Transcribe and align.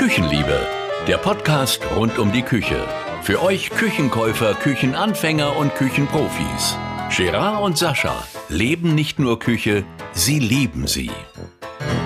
Küchenliebe, 0.00 0.66
der 1.06 1.18
Podcast 1.18 1.82
rund 1.94 2.18
um 2.18 2.32
die 2.32 2.40
Küche. 2.40 2.88
Für 3.20 3.42
euch 3.42 3.68
Küchenkäufer, 3.68 4.54
Küchenanfänger 4.54 5.54
und 5.58 5.74
Küchenprofis. 5.74 6.78
Gerard 7.14 7.62
und 7.62 7.76
Sascha 7.76 8.14
leben 8.48 8.94
nicht 8.94 9.18
nur 9.18 9.38
Küche, 9.38 9.84
sie 10.12 10.38
lieben 10.38 10.86
sie. 10.86 11.10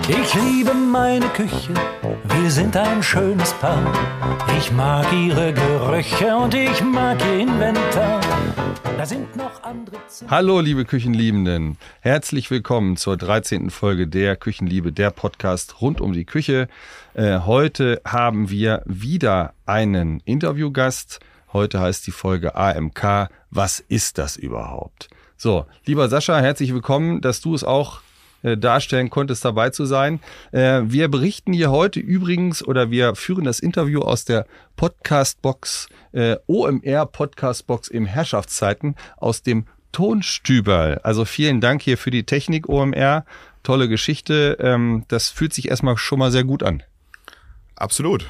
Ich 0.09 0.33
liebe 0.33 0.73
meine 0.73 1.25
Küche, 1.27 1.73
wir 2.23 2.51
sind 2.51 2.75
ein 2.75 3.01
schönes 3.01 3.53
Paar. 3.53 3.89
Ich 4.59 4.73
mag 4.73 5.05
ihre 5.13 5.53
Gerüche 5.53 6.35
und 6.35 6.53
ich 6.53 6.83
mag 6.83 7.17
ihr 7.25 7.39
Inventar. 7.39 8.19
Da 8.97 9.05
sind 9.05 9.35
noch 9.35 9.61
andere 9.63 9.97
Zimmer. 10.07 10.31
Hallo, 10.31 10.61
liebe 10.61 10.85
Küchenliebenden. 10.85 11.77
Herzlich 11.99 12.49
willkommen 12.49 12.95
zur 12.95 13.17
13. 13.17 13.69
Folge 13.69 14.07
der 14.07 14.37
Küchenliebe, 14.37 14.93
der 14.93 15.11
Podcast 15.11 15.81
rund 15.81 15.99
um 15.99 16.13
die 16.13 16.23
Küche. 16.23 16.69
Äh, 17.13 17.39
heute 17.39 18.01
haben 18.05 18.49
wir 18.49 18.83
wieder 18.85 19.53
einen 19.65 20.21
Interviewgast. 20.21 21.19
Heute 21.51 21.81
heißt 21.81 22.07
die 22.07 22.11
Folge 22.11 22.55
AMK. 22.55 23.29
Was 23.49 23.81
ist 23.81 24.17
das 24.17 24.37
überhaupt? 24.37 25.09
So, 25.35 25.65
lieber 25.85 26.07
Sascha, 26.07 26.39
herzlich 26.39 26.73
willkommen, 26.73 27.19
dass 27.19 27.41
du 27.41 27.53
es 27.53 27.65
auch 27.65 27.99
äh, 28.45 28.57
darstellen 28.57 29.09
konntest, 29.09 29.43
dabei 29.43 29.71
zu 29.71 29.85
sein. 29.85 30.19
Äh, 30.51 30.83
wir 30.85 31.09
berichten 31.09 31.51
hier 31.51 31.71
heute 31.71 31.99
übrigens 31.99 32.63
oder 32.63 32.91
wir 32.91 33.15
führen 33.15 33.43
das 33.43 33.59
Interview 33.59 34.01
aus 34.01 34.23
der 34.23 34.45
Podcast-Box, 34.75 35.89
äh, 36.11 36.35
OMR 36.45 37.07
Podcast-Box 37.07 37.87
im 37.87 38.05
Herrschaftszeiten 38.05 38.95
aus 39.17 39.41
dem 39.41 39.65
Tonstüberl. 39.91 40.99
Also 41.03 41.25
vielen 41.25 41.59
Dank 41.59 41.81
hier 41.81 41.97
für 41.97 42.11
die 42.11 42.23
Technik 42.23 42.69
OMR. 42.69 43.25
Tolle 43.63 43.89
Geschichte. 43.89 44.57
Ähm, 44.59 45.05
das 45.07 45.29
fühlt 45.29 45.53
sich 45.53 45.69
erstmal 45.69 45.97
schon 45.97 46.19
mal 46.19 46.31
sehr 46.31 46.43
gut 46.43 46.61
an. 46.61 46.83
Absolut. 47.75 48.29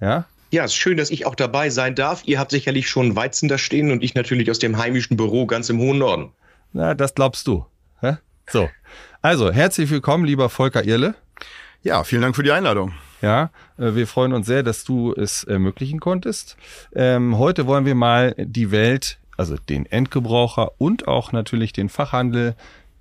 Ja? 0.00 0.24
Ja, 0.52 0.64
es 0.64 0.70
ist 0.70 0.76
schön, 0.78 0.96
dass 0.96 1.10
ich 1.10 1.26
auch 1.26 1.34
dabei 1.34 1.68
sein 1.68 1.94
darf. 1.94 2.22
Ihr 2.24 2.38
habt 2.38 2.52
sicherlich 2.52 2.88
schon 2.88 3.14
Weizen 3.14 3.48
da 3.48 3.58
stehen 3.58 3.90
und 3.90 4.02
ich 4.02 4.14
natürlich 4.14 4.50
aus 4.50 4.58
dem 4.58 4.78
heimischen 4.78 5.16
Büro 5.16 5.46
ganz 5.46 5.68
im 5.68 5.80
hohen 5.80 5.98
Norden. 5.98 6.32
Na, 6.72 6.94
das 6.94 7.14
glaubst 7.14 7.46
du. 7.46 7.66
Hä? 8.00 8.16
So. 8.48 8.68
Also, 9.24 9.50
herzlich 9.50 9.88
willkommen, 9.88 10.26
lieber 10.26 10.50
Volker 10.50 10.84
Irle. 10.84 11.14
Ja, 11.82 12.04
vielen 12.04 12.20
Dank 12.20 12.36
für 12.36 12.42
die 12.42 12.52
Einladung. 12.52 12.92
Ja, 13.22 13.48
äh, 13.78 13.94
wir 13.94 14.06
freuen 14.06 14.34
uns 14.34 14.46
sehr, 14.46 14.62
dass 14.62 14.84
du 14.84 15.14
es 15.14 15.44
ermöglichen 15.44 15.98
konntest. 15.98 16.58
Ähm, 16.94 17.38
heute 17.38 17.66
wollen 17.66 17.86
wir 17.86 17.94
mal 17.94 18.34
die 18.36 18.70
Welt, 18.70 19.16
also 19.38 19.56
den 19.56 19.86
Endgebraucher 19.86 20.72
und 20.76 21.08
auch 21.08 21.32
natürlich 21.32 21.72
den 21.72 21.88
Fachhandel, 21.88 22.54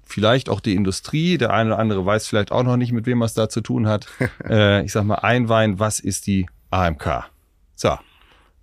vielleicht 0.05 0.47
auch 0.47 0.61
die 0.61 0.75
Industrie, 0.75 1.37
der 1.37 1.51
eine 1.51 1.71
oder 1.71 1.79
andere 1.79 2.05
weiß 2.05 2.25
vielleicht 2.25 2.53
auch 2.53 2.63
noch 2.63 2.77
nicht, 2.77 2.93
mit 2.93 3.05
wem 3.05 3.21
er 3.21 3.25
es 3.25 3.33
da 3.33 3.49
zu 3.49 3.59
tun 3.59 3.89
hat. 3.89 4.07
äh, 4.49 4.81
ich 4.85 4.93
sag 4.93 5.03
mal, 5.03 5.15
einweihen, 5.15 5.77
was 5.77 5.99
ist 5.99 6.25
die 6.27 6.45
AMK? 6.71 7.25
So, 7.75 7.97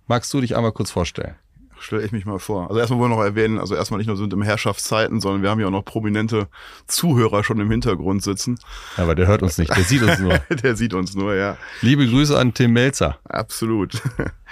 magst 0.07 0.33
du 0.33 0.41
dich 0.41 0.55
einmal 0.57 0.71
kurz 0.71 0.89
vorstellen? 0.89 1.35
Stelle 1.81 2.03
ich 2.03 2.11
mich 2.11 2.25
mal 2.25 2.39
vor. 2.39 2.69
Also 2.69 2.79
erstmal 2.79 2.99
wollen 2.99 3.11
wir 3.11 3.17
noch 3.17 3.23
erwähnen, 3.23 3.57
also 3.57 3.75
erstmal 3.75 3.97
nicht 3.97 4.07
nur 4.07 4.15
sind 4.15 4.31
im 4.33 4.41
Herrschaftszeiten, 4.41 5.19
sondern 5.19 5.41
wir 5.41 5.49
haben 5.49 5.59
ja 5.59 5.67
auch 5.67 5.71
noch 5.71 5.83
prominente 5.83 6.47
Zuhörer 6.87 7.43
schon 7.43 7.59
im 7.59 7.71
Hintergrund 7.71 8.21
sitzen. 8.21 8.59
Aber 8.97 9.15
der 9.15 9.27
hört 9.27 9.41
uns 9.41 9.57
nicht, 9.57 9.75
der 9.75 9.83
sieht 9.83 10.03
uns 10.03 10.19
nur. 10.19 10.37
der 10.49 10.75
sieht 10.75 10.93
uns 10.93 11.15
nur, 11.15 11.35
ja. 11.35 11.57
Liebe 11.81 12.07
Grüße 12.07 12.37
an 12.37 12.53
Tim 12.53 12.73
Melzer. 12.73 13.17
Absolut. 13.23 14.01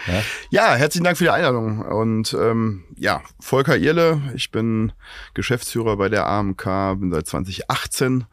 Ja, 0.08 0.24
ja 0.50 0.76
herzlichen 0.76 1.04
Dank 1.04 1.18
für 1.18 1.26
die 1.26 1.30
Einladung. 1.30 1.82
Und 1.82 2.34
ähm, 2.40 2.86
ja, 2.96 3.22
Volker 3.40 3.78
Irle, 3.78 4.22
ich 4.34 4.50
bin 4.50 4.92
Geschäftsführer 5.34 5.98
bei 5.98 6.10
der 6.10 6.28
AMK, 6.28 6.64
bin 7.00 7.12
seit 7.12 7.28
2018 7.28 8.26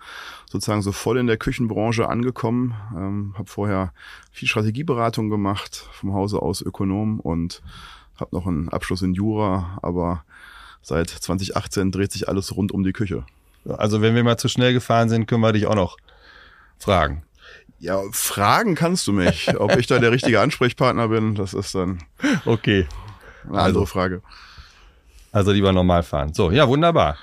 sozusagen 0.51 0.83
so 0.83 0.93
voll 0.93 1.19
in 1.19 1.27
der 1.27 1.37
Küchenbranche 1.37 2.09
angekommen. 2.09 2.75
Ähm, 2.97 3.35
habe 3.37 3.49
vorher 3.49 3.93
viel 4.31 4.49
Strategieberatung 4.49 5.29
gemacht, 5.29 5.89
vom 5.93 6.15
Hause 6.15 6.41
aus 6.41 6.63
Ökonom 6.63 7.21
und 7.21 7.63
habe 8.21 8.35
noch 8.35 8.47
einen 8.47 8.69
Abschluss 8.69 9.03
in 9.03 9.15
Jura, 9.15 9.79
aber 9.83 10.25
seit 10.83 11.11
2018 11.11 11.93
dreht 11.93 12.13
sich 12.13 12.29
alles 12.29 12.57
rund 12.57 12.73
um 12.73 12.85
die 12.85 12.93
Küche. 12.93 13.25
Also 13.67 14.01
wenn 14.01 14.15
wir 14.15 14.25
mal 14.25 14.39
zu 14.39 14.49
schnell 14.49 14.73
gefahren 14.73 15.09
sind, 15.09 15.27
können 15.27 15.41
wir 15.41 15.53
dich 15.53 15.67
auch 15.67 15.75
noch 15.75 15.97
fragen. 16.79 17.23
Ja, 17.79 18.01
fragen 18.13 18.75
kannst 18.75 19.07
du 19.07 19.13
mich. 19.13 19.59
Ob 19.59 19.77
ich 19.77 19.87
da 19.87 19.99
der 19.99 20.13
richtige 20.13 20.41
Ansprechpartner 20.41 21.09
bin, 21.09 21.35
das 21.35 21.55
ist 21.55 21.75
dann 21.75 21.99
okay. 22.45 22.87
eine 23.45 23.59
andere 23.59 23.65
also, 23.65 23.87
Frage. 23.87 24.23
Also 25.33 25.53
lieber 25.53 25.73
normal 25.73 26.03
fahren. 26.03 26.33
So, 26.33 26.51
ja, 26.51 26.67
wunderbar. 26.69 27.19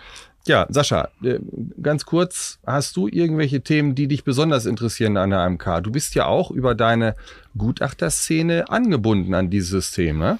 Ja, 0.45 0.67
Sascha, 0.69 1.07
äh, 1.23 1.39
ganz 1.81 2.05
kurz, 2.05 2.59
hast 2.65 2.97
du 2.97 3.07
irgendwelche 3.07 3.61
Themen, 3.61 3.95
die 3.95 4.09
dich 4.09 4.25
besonders 4.25 4.65
interessieren 4.65 5.15
an 5.15 5.29
der 5.29 5.39
AMK? 5.39 5.81
Du 5.81 5.91
bist 5.91 6.15
ja 6.15 6.25
auch 6.25 6.51
über 6.51 6.75
deine 6.75 7.15
Gutachterszene 7.57 8.69
angebunden 8.69 9.33
an 9.33 9.49
dieses 9.49 9.69
System, 9.69 10.17
ne? 10.17 10.39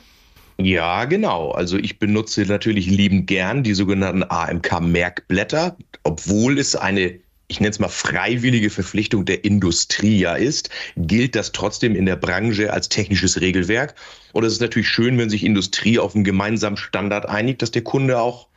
Ja, 0.64 1.06
genau. 1.06 1.52
Also 1.52 1.78
ich 1.78 2.00
benutze 2.00 2.42
natürlich 2.44 2.88
liebend 2.88 3.28
gern 3.28 3.64
die 3.64 3.74
sogenannten 3.74 4.24
AMK-Merkblätter, 4.24 5.78
obwohl 6.04 6.60
es 6.60 6.76
eine 6.76 7.20
ich 7.50 7.60
nenne 7.60 7.72
es 7.72 7.80
mal 7.80 7.90
freiwillige 7.90 8.70
Verpflichtung 8.70 9.26
der 9.26 9.44
Industrie 9.44 10.18
ja 10.18 10.34
ist, 10.34 10.70
gilt 10.96 11.36
das 11.36 11.52
trotzdem 11.52 11.96
in 11.96 12.06
der 12.06 12.16
Branche 12.16 12.74
als 12.74 12.90
technisches 12.90 13.42
Regelwerk. 13.42 13.94
Und 14.32 14.44
es 14.44 14.54
ist 14.54 14.62
natürlich 14.62 14.90
schön, 14.90 15.18
wenn 15.20 15.30
sich 15.30 15.44
Industrie 15.44 16.00
auf 16.00 16.16
einen 16.16 16.24
gemeinsamen 16.24 16.78
Standard 16.78 17.28
einigt, 17.28 17.62
dass 17.62 17.70
der 17.70 17.84
Kunde 17.84 18.20
auch 18.20 18.48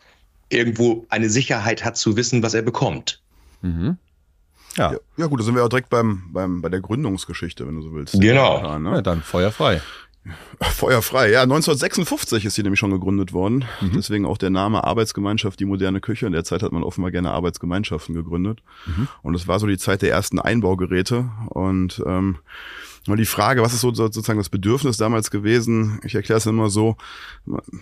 irgendwo 0.48 1.04
eine 1.10 1.28
Sicherheit 1.28 1.84
hat 1.84 1.96
zu 1.96 2.16
wissen, 2.16 2.42
was 2.42 2.54
er 2.54 2.62
bekommt. 2.62 3.20
Mhm. 3.60 3.98
Ja. 4.76 4.92
ja. 4.92 4.98
Ja, 5.16 5.26
gut, 5.26 5.40
da 5.40 5.44
sind 5.44 5.54
wir 5.54 5.64
auch 5.64 5.68
direkt 5.68 5.90
beim, 5.90 6.22
beim, 6.32 6.62
bei 6.62 6.68
der 6.68 6.80
Gründungsgeschichte, 6.80 7.66
wenn 7.66 7.74
du 7.76 7.82
so 7.82 7.92
willst. 7.92 8.18
Genau. 8.20 8.62
Ja, 8.62 8.78
ne? 8.78 8.90
ja, 8.92 9.02
dann 9.02 9.22
feuerfrei. 9.22 9.82
Feuerfrei, 10.60 11.30
ja. 11.30 11.42
1956 11.42 12.44
ist 12.44 12.54
sie 12.54 12.62
nämlich 12.62 12.80
schon 12.80 12.90
gegründet 12.90 13.32
worden. 13.32 13.64
Mhm. 13.80 13.92
Deswegen 13.94 14.26
auch 14.26 14.38
der 14.38 14.50
Name 14.50 14.84
Arbeitsgemeinschaft, 14.84 15.60
die 15.60 15.64
moderne 15.64 16.00
Küche. 16.00 16.26
In 16.26 16.32
der 16.32 16.44
Zeit 16.44 16.62
hat 16.62 16.72
man 16.72 16.82
offenbar 16.82 17.10
gerne 17.10 17.30
Arbeitsgemeinschaften 17.32 18.14
gegründet. 18.14 18.62
Mhm. 18.86 19.08
Und 19.22 19.34
es 19.34 19.48
war 19.48 19.58
so 19.58 19.66
die 19.66 19.78
Zeit 19.78 20.02
der 20.02 20.10
ersten 20.10 20.38
Einbaugeräte. 20.38 21.30
Und 21.48 22.02
ähm, 22.06 22.38
und 23.12 23.18
die 23.18 23.26
Frage, 23.26 23.62
was 23.62 23.72
ist 23.72 23.80
so, 23.80 23.94
sozusagen 23.94 24.38
das 24.38 24.48
Bedürfnis 24.48 24.96
damals 24.96 25.30
gewesen? 25.30 26.00
Ich 26.04 26.14
erkläre 26.14 26.38
es 26.38 26.46
immer 26.46 26.70
so. 26.70 26.96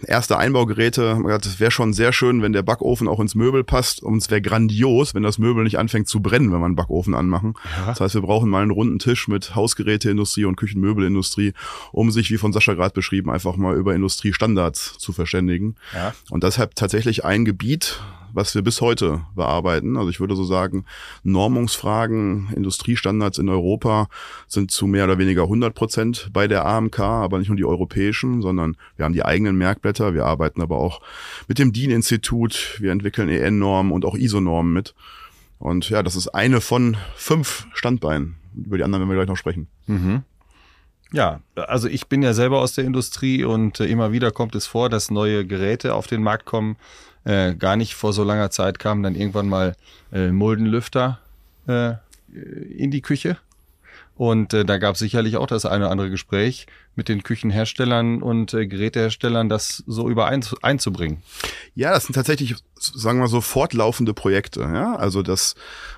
Erste 0.06 0.36
Einbaugeräte, 0.36 1.22
es 1.40 1.60
wäre 1.60 1.70
schon 1.70 1.92
sehr 1.92 2.12
schön, 2.12 2.42
wenn 2.42 2.52
der 2.52 2.62
Backofen 2.62 3.08
auch 3.08 3.20
ins 3.20 3.34
Möbel 3.34 3.64
passt. 3.64 4.02
Und 4.02 4.18
es 4.18 4.30
wäre 4.30 4.42
grandios, 4.42 5.14
wenn 5.14 5.22
das 5.22 5.38
Möbel 5.38 5.64
nicht 5.64 5.78
anfängt 5.78 6.08
zu 6.08 6.20
brennen, 6.20 6.52
wenn 6.52 6.60
wir 6.60 6.66
einen 6.66 6.76
Backofen 6.76 7.14
anmachen. 7.14 7.54
Ja. 7.78 7.86
Das 7.86 8.00
heißt, 8.00 8.14
wir 8.14 8.22
brauchen 8.22 8.50
mal 8.50 8.62
einen 8.62 8.70
runden 8.70 8.98
Tisch 8.98 9.28
mit 9.28 9.54
Hausgeräteindustrie 9.54 10.44
und 10.44 10.56
Küchenmöbelindustrie, 10.56 11.54
um 11.92 12.10
sich, 12.10 12.30
wie 12.30 12.38
von 12.38 12.52
Sascha 12.52 12.74
gerade 12.74 12.94
beschrieben, 12.94 13.30
einfach 13.30 13.56
mal 13.56 13.76
über 13.76 13.94
Industriestandards 13.94 14.98
zu 14.98 15.12
verständigen. 15.12 15.76
Ja. 15.94 16.12
Und 16.30 16.44
deshalb 16.44 16.74
tatsächlich 16.74 17.24
ein 17.24 17.44
Gebiet, 17.44 18.00
was 18.34 18.54
wir 18.54 18.62
bis 18.62 18.80
heute 18.80 19.22
bearbeiten. 19.34 19.96
Also 19.96 20.10
ich 20.10 20.20
würde 20.20 20.34
so 20.34 20.44
sagen, 20.44 20.84
Normungsfragen, 21.22 22.48
Industriestandards 22.54 23.38
in 23.38 23.48
Europa 23.48 24.08
sind 24.48 24.70
zu 24.70 24.86
mehr 24.86 25.04
oder 25.04 25.18
weniger 25.18 25.44
100 25.44 25.74
Prozent 25.74 26.30
bei 26.32 26.48
der 26.48 26.66
AMK, 26.66 26.98
aber 27.00 27.38
nicht 27.38 27.48
nur 27.48 27.56
die 27.56 27.64
europäischen, 27.64 28.42
sondern 28.42 28.76
wir 28.96 29.04
haben 29.04 29.14
die 29.14 29.24
eigenen 29.24 29.56
Merkblätter. 29.56 30.14
Wir 30.14 30.26
arbeiten 30.26 30.60
aber 30.60 30.78
auch 30.78 31.00
mit 31.46 31.58
dem 31.58 31.72
DIN-Institut. 31.72 32.76
Wir 32.80 32.90
entwickeln 32.90 33.28
EN-Normen 33.28 33.92
und 33.92 34.04
auch 34.04 34.16
ISO-Normen 34.16 34.72
mit. 34.72 34.94
Und 35.58 35.88
ja, 35.88 36.02
das 36.02 36.16
ist 36.16 36.28
eine 36.28 36.60
von 36.60 36.96
fünf 37.14 37.66
Standbeinen. 37.72 38.36
Über 38.54 38.76
die 38.76 38.84
anderen 38.84 39.02
werden 39.02 39.10
wir 39.10 39.16
gleich 39.16 39.28
noch 39.28 39.36
sprechen. 39.36 39.68
Mhm. 39.86 40.22
Ja, 41.12 41.40
also 41.54 41.86
ich 41.88 42.08
bin 42.08 42.22
ja 42.22 42.34
selber 42.34 42.60
aus 42.60 42.74
der 42.74 42.84
Industrie 42.84 43.44
und 43.44 43.78
äh, 43.78 43.86
immer 43.86 44.10
wieder 44.10 44.32
kommt 44.32 44.56
es 44.56 44.66
vor, 44.66 44.88
dass 44.88 45.12
neue 45.12 45.46
Geräte 45.46 45.94
auf 45.94 46.08
den 46.08 46.24
Markt 46.24 46.44
kommen, 46.44 46.76
äh, 47.24 47.54
gar 47.54 47.76
nicht 47.76 47.94
vor 47.94 48.12
so 48.12 48.24
langer 48.24 48.50
Zeit 48.50 48.78
kamen 48.78 49.02
dann 49.02 49.14
irgendwann 49.14 49.48
mal 49.48 49.76
äh, 50.12 50.30
Muldenlüfter 50.30 51.18
äh, 51.66 51.94
in 52.32 52.90
die 52.90 53.00
Küche. 53.00 53.38
Und 54.16 54.54
äh, 54.54 54.64
da 54.64 54.78
gab 54.78 54.94
es 54.94 55.00
sicherlich 55.00 55.36
auch 55.36 55.46
das 55.46 55.66
eine 55.66 55.84
oder 55.84 55.90
andere 55.90 56.10
Gespräch 56.10 56.66
mit 56.94 57.08
den 57.08 57.24
Küchenherstellern 57.24 58.22
und 58.22 58.54
äh, 58.54 58.66
Geräteherstellern, 58.66 59.48
das 59.48 59.82
so 59.86 60.08
überein 60.08 60.44
einzubringen. 60.62 61.22
Ja, 61.74 61.92
das 61.92 62.04
sind 62.04 62.14
tatsächlich, 62.14 62.54
sagen 62.94 63.20
wir 63.20 63.28
so, 63.28 63.40
fortlaufende 63.40 64.14
Projekte. 64.14 64.60
Ja? 64.60 64.96
Also 64.96 65.22
das 65.22 65.54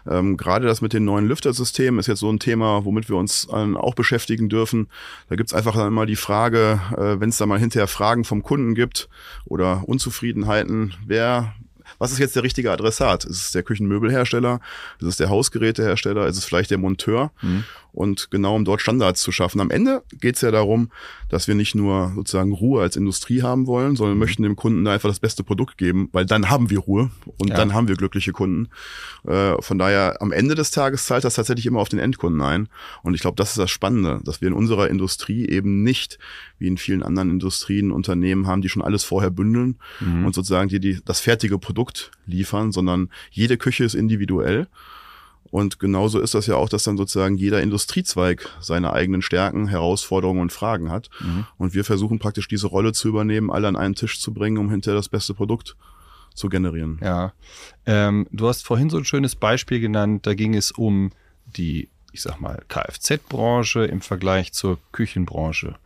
ähm, 0.08 0.36
gerade 0.36 0.66
das 0.66 0.80
mit 0.80 0.92
den 0.92 1.04
neuen 1.04 1.26
Lüftersystemen 1.26 2.00
ist 2.00 2.06
jetzt 2.06 2.20
so 2.20 2.30
ein 2.30 2.38
Thema, 2.38 2.84
womit 2.84 3.08
wir 3.08 3.16
uns 3.16 3.48
äh, 3.50 3.74
auch 3.74 3.94
beschäftigen 3.94 4.48
dürfen. 4.48 4.88
Da 5.28 5.36
gibt's 5.36 5.54
einfach 5.54 5.74
dann 5.74 5.88
immer 5.88 6.06
die 6.06 6.16
Frage, 6.16 6.80
äh, 6.96 7.20
wenn 7.20 7.30
es 7.30 7.38
da 7.38 7.46
mal 7.46 7.58
hinterher 7.58 7.88
Fragen 7.88 8.24
vom 8.24 8.42
Kunden 8.42 8.74
gibt 8.74 9.08
oder 9.44 9.82
Unzufriedenheiten, 9.86 10.94
wer 11.06 11.54
was 11.98 12.12
ist 12.12 12.18
jetzt 12.18 12.36
der 12.36 12.42
richtige 12.42 12.70
Adressat? 12.70 13.24
Ist 13.24 13.42
es 13.42 13.52
der 13.52 13.62
Küchenmöbelhersteller? 13.62 14.60
Ist 15.00 15.06
es 15.06 15.16
der 15.16 15.30
Hausgerätehersteller? 15.30 16.26
Ist 16.26 16.36
es 16.36 16.44
vielleicht 16.44 16.70
der 16.70 16.78
Monteur? 16.78 17.30
Mhm. 17.42 17.64
Und 17.92 18.30
genau 18.30 18.54
um 18.54 18.64
dort 18.64 18.82
Standards 18.82 19.22
zu 19.22 19.32
schaffen. 19.32 19.60
Am 19.60 19.70
Ende 19.70 20.02
geht 20.20 20.34
es 20.34 20.42
ja 20.42 20.50
darum, 20.50 20.90
dass 21.28 21.48
wir 21.48 21.54
nicht 21.54 21.74
nur 21.74 22.12
sozusagen 22.14 22.52
Ruhe 22.52 22.82
als 22.82 22.96
Industrie 22.96 23.42
haben 23.42 23.66
wollen, 23.66 23.96
sondern 23.96 24.16
mhm. 24.16 24.20
möchten 24.20 24.42
dem 24.42 24.56
Kunden 24.56 24.84
da 24.84 24.92
einfach 24.92 25.08
das 25.08 25.20
beste 25.20 25.42
Produkt 25.42 25.78
geben, 25.78 26.08
weil 26.12 26.26
dann 26.26 26.50
haben 26.50 26.70
wir 26.70 26.78
Ruhe 26.78 27.10
und 27.38 27.50
ja. 27.50 27.56
dann 27.56 27.74
haben 27.74 27.88
wir 27.88 27.96
glückliche 27.96 28.32
Kunden. 28.32 28.68
Äh, 29.26 29.60
von 29.60 29.78
daher, 29.78 30.20
am 30.20 30.32
Ende 30.32 30.54
des 30.54 30.70
Tages 30.70 31.06
zahlt 31.06 31.24
das 31.24 31.34
tatsächlich 31.34 31.66
immer 31.66 31.80
auf 31.80 31.88
den 31.88 31.98
Endkunden 31.98 32.40
ein. 32.40 32.68
Und 33.02 33.14
ich 33.14 33.20
glaube, 33.20 33.36
das 33.36 33.50
ist 33.50 33.58
das 33.58 33.70
Spannende, 33.70 34.20
dass 34.24 34.40
wir 34.40 34.48
in 34.48 34.54
unserer 34.54 34.88
Industrie 34.88 35.48
eben 35.48 35.82
nicht 35.82 36.18
wie 36.58 36.68
in 36.68 36.76
vielen 36.76 37.02
anderen 37.02 37.30
Industrien 37.30 37.90
Unternehmen 37.90 38.46
haben, 38.46 38.62
die 38.62 38.68
schon 38.68 38.82
alles 38.82 39.04
vorher 39.04 39.30
bündeln 39.30 39.76
mhm. 40.00 40.26
und 40.26 40.34
sozusagen 40.34 40.68
die, 40.68 40.80
die 40.80 41.00
das 41.04 41.20
fertige 41.20 41.58
Produkt 41.58 42.10
liefern, 42.26 42.72
sondern 42.72 43.10
jede 43.30 43.56
Küche 43.56 43.84
ist 43.84 43.94
individuell. 43.94 44.68
Und 45.50 45.78
genauso 45.78 46.20
ist 46.20 46.34
das 46.34 46.46
ja 46.46 46.56
auch, 46.56 46.68
dass 46.68 46.84
dann 46.84 46.96
sozusagen 46.96 47.36
jeder 47.36 47.62
Industriezweig 47.62 48.48
seine 48.60 48.92
eigenen 48.92 49.22
Stärken, 49.22 49.68
Herausforderungen 49.68 50.40
und 50.40 50.52
Fragen 50.52 50.90
hat. 50.90 51.10
Mhm. 51.20 51.46
Und 51.58 51.74
wir 51.74 51.84
versuchen 51.84 52.18
praktisch 52.18 52.48
diese 52.48 52.66
Rolle 52.66 52.92
zu 52.92 53.08
übernehmen, 53.08 53.50
alle 53.50 53.68
an 53.68 53.76
einen 53.76 53.94
Tisch 53.94 54.20
zu 54.20 54.32
bringen, 54.32 54.58
um 54.58 54.70
hinterher 54.70 54.96
das 54.96 55.08
beste 55.08 55.34
Produkt 55.34 55.76
zu 56.34 56.48
generieren. 56.48 56.98
Ja, 57.02 57.32
ähm, 57.86 58.26
du 58.30 58.48
hast 58.48 58.64
vorhin 58.64 58.90
so 58.90 58.98
ein 58.98 59.04
schönes 59.04 59.34
Beispiel 59.34 59.80
genannt, 59.80 60.26
da 60.26 60.34
ging 60.34 60.54
es 60.54 60.70
um 60.70 61.10
die, 61.46 61.88
ich 62.12 62.22
sag 62.22 62.40
mal, 62.40 62.62
Kfz-Branche 62.68 63.84
im 63.86 64.00
Vergleich 64.00 64.52
zur 64.52 64.78
Küchenbranche. 64.92 65.76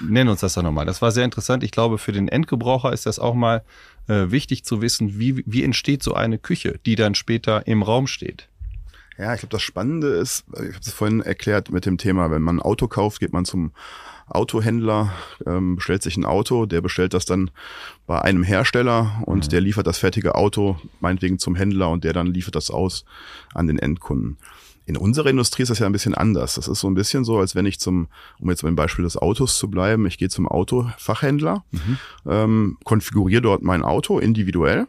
Nenn 0.00 0.28
uns 0.28 0.40
das 0.40 0.54
doch 0.54 0.62
nochmal. 0.62 0.86
Das 0.86 1.02
war 1.02 1.12
sehr 1.12 1.24
interessant. 1.24 1.62
Ich 1.62 1.70
glaube, 1.70 1.98
für 1.98 2.10
den 2.10 2.26
Endgebraucher 2.26 2.92
ist 2.92 3.06
das 3.06 3.20
auch 3.20 3.34
mal 3.34 3.62
äh, 4.08 4.30
wichtig 4.30 4.64
zu 4.64 4.82
wissen, 4.82 5.18
wie, 5.18 5.44
wie 5.46 5.62
entsteht 5.62 6.02
so 6.02 6.14
eine 6.14 6.38
Küche, 6.38 6.80
die 6.84 6.96
dann 6.96 7.14
später 7.14 7.66
im 7.66 7.82
Raum 7.82 8.08
steht. 8.08 8.48
Ja, 9.18 9.34
ich 9.34 9.40
glaube, 9.40 9.52
das 9.52 9.62
Spannende 9.62 10.08
ist, 10.08 10.44
ich 10.52 10.58
habe 10.58 10.80
es 10.80 10.92
vorhin 10.92 11.20
erklärt 11.20 11.70
mit 11.70 11.86
dem 11.86 11.98
Thema, 11.98 12.30
wenn 12.30 12.42
man 12.42 12.56
ein 12.56 12.62
Auto 12.62 12.88
kauft, 12.88 13.20
geht 13.20 13.32
man 13.32 13.44
zum 13.44 13.72
Autohändler, 14.28 15.12
ähm, 15.46 15.76
bestellt 15.76 16.02
sich 16.02 16.16
ein 16.16 16.24
Auto, 16.24 16.66
der 16.66 16.80
bestellt 16.80 17.12
das 17.12 17.24
dann 17.24 17.50
bei 18.06 18.22
einem 18.22 18.42
Hersteller 18.42 19.22
und 19.26 19.46
mhm. 19.46 19.48
der 19.50 19.60
liefert 19.60 19.86
das 19.86 19.98
fertige 19.98 20.34
Auto 20.34 20.78
meinetwegen 21.00 21.38
zum 21.38 21.54
Händler 21.54 21.90
und 21.90 22.04
der 22.04 22.12
dann 22.12 22.28
liefert 22.28 22.56
das 22.56 22.70
aus 22.70 23.04
an 23.54 23.66
den 23.66 23.78
Endkunden. 23.78 24.38
In 24.84 24.96
unserer 24.96 25.28
Industrie 25.28 25.62
ist 25.62 25.68
das 25.68 25.78
ja 25.78 25.86
ein 25.86 25.92
bisschen 25.92 26.14
anders. 26.14 26.54
Das 26.54 26.66
ist 26.66 26.80
so 26.80 26.88
ein 26.88 26.94
bisschen 26.94 27.24
so, 27.24 27.38
als 27.38 27.54
wenn 27.54 27.66
ich 27.66 27.78
zum, 27.78 28.08
um 28.40 28.50
jetzt 28.50 28.62
beim 28.62 28.74
Beispiel 28.74 29.04
des 29.04 29.16
Autos 29.16 29.56
zu 29.56 29.70
bleiben, 29.70 30.06
ich 30.06 30.18
gehe 30.18 30.28
zum 30.28 30.48
Autofachhändler, 30.48 31.64
mhm. 31.70 31.98
ähm, 32.26 32.78
konfiguriere 32.82 33.42
dort 33.42 33.62
mein 33.62 33.84
Auto 33.84 34.18
individuell 34.18 34.86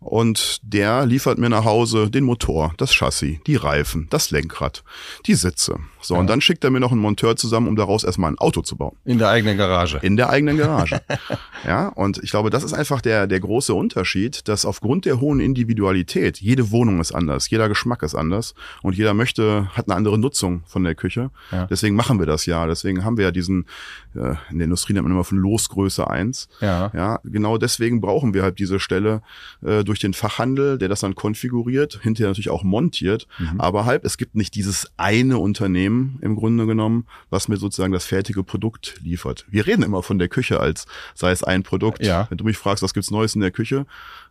und 0.00 0.60
der 0.62 1.06
liefert 1.06 1.38
mir 1.38 1.48
nach 1.48 1.64
Hause 1.64 2.10
den 2.10 2.24
Motor, 2.24 2.72
das 2.76 2.92
Chassis, 2.92 3.38
die 3.46 3.56
Reifen, 3.56 4.06
das 4.10 4.30
Lenkrad, 4.30 4.84
die 5.26 5.34
Sitze. 5.34 5.78
So, 6.08 6.14
ja. 6.14 6.20
und 6.20 6.30
dann 6.30 6.40
schickt 6.40 6.64
er 6.64 6.70
mir 6.70 6.80
noch 6.80 6.90
einen 6.90 7.02
Monteur 7.02 7.36
zusammen, 7.36 7.68
um 7.68 7.76
daraus 7.76 8.02
erstmal 8.02 8.32
ein 8.32 8.38
Auto 8.38 8.62
zu 8.62 8.76
bauen. 8.76 8.96
In 9.04 9.18
der 9.18 9.28
eigenen 9.28 9.58
Garage. 9.58 9.98
In 10.00 10.16
der 10.16 10.30
eigenen 10.30 10.56
Garage. 10.56 11.02
ja, 11.66 11.88
und 11.88 12.16
ich 12.24 12.30
glaube, 12.30 12.48
das 12.48 12.64
ist 12.64 12.72
einfach 12.72 13.02
der, 13.02 13.26
der 13.26 13.40
große 13.40 13.74
Unterschied, 13.74 14.48
dass 14.48 14.64
aufgrund 14.64 15.04
der 15.04 15.20
hohen 15.20 15.38
Individualität, 15.38 16.40
jede 16.40 16.70
Wohnung 16.70 16.98
ist 16.98 17.12
anders, 17.12 17.50
jeder 17.50 17.68
Geschmack 17.68 18.02
ist 18.02 18.14
anders 18.14 18.54
und 18.80 18.96
jeder 18.96 19.12
möchte, 19.12 19.68
hat 19.74 19.86
eine 19.86 19.96
andere 19.96 20.16
Nutzung 20.16 20.62
von 20.64 20.82
der 20.82 20.94
Küche. 20.94 21.30
Ja. 21.52 21.66
Deswegen 21.66 21.94
machen 21.94 22.18
wir 22.18 22.24
das 22.24 22.46
ja. 22.46 22.66
Deswegen 22.66 23.04
haben 23.04 23.18
wir 23.18 23.24
ja 23.24 23.30
diesen, 23.30 23.66
äh, 24.14 24.34
in 24.50 24.60
der 24.60 24.64
Industrie 24.64 24.94
nennt 24.94 25.04
man 25.04 25.12
immer 25.12 25.24
von 25.24 25.36
Losgröße 25.36 26.08
eins. 26.08 26.48
Ja. 26.62 26.90
ja. 26.94 27.20
Genau 27.22 27.58
deswegen 27.58 28.00
brauchen 28.00 28.32
wir 28.32 28.44
halt 28.44 28.58
diese 28.58 28.80
Stelle, 28.80 29.20
äh, 29.62 29.84
durch 29.84 29.98
den 29.98 30.14
Fachhandel, 30.14 30.78
der 30.78 30.88
das 30.88 31.00
dann 31.00 31.14
konfiguriert, 31.14 32.00
hinterher 32.02 32.30
natürlich 32.30 32.48
auch 32.48 32.64
montiert, 32.64 33.26
mhm. 33.38 33.60
aber 33.60 33.84
halt, 33.84 34.06
es 34.06 34.16
gibt 34.16 34.36
nicht 34.36 34.54
dieses 34.54 34.90
eine 34.96 35.36
Unternehmen 35.36 35.97
im 36.20 36.36
Grunde 36.36 36.66
genommen, 36.66 37.06
was 37.30 37.48
mir 37.48 37.56
sozusagen 37.56 37.92
das 37.92 38.04
fertige 38.04 38.42
Produkt 38.42 38.96
liefert. 39.02 39.46
Wir 39.48 39.66
reden 39.66 39.82
immer 39.82 40.02
von 40.02 40.18
der 40.18 40.28
Küche 40.28 40.60
als 40.60 40.86
sei 41.14 41.30
es 41.30 41.44
ein 41.44 41.62
Produkt. 41.62 42.04
Ja. 42.04 42.26
Wenn 42.28 42.38
du 42.38 42.44
mich 42.44 42.58
fragst, 42.58 42.82
was 42.82 42.94
gibt's 42.94 43.10
Neues 43.10 43.34
in 43.34 43.40
der 43.40 43.50
Küche, 43.50 43.86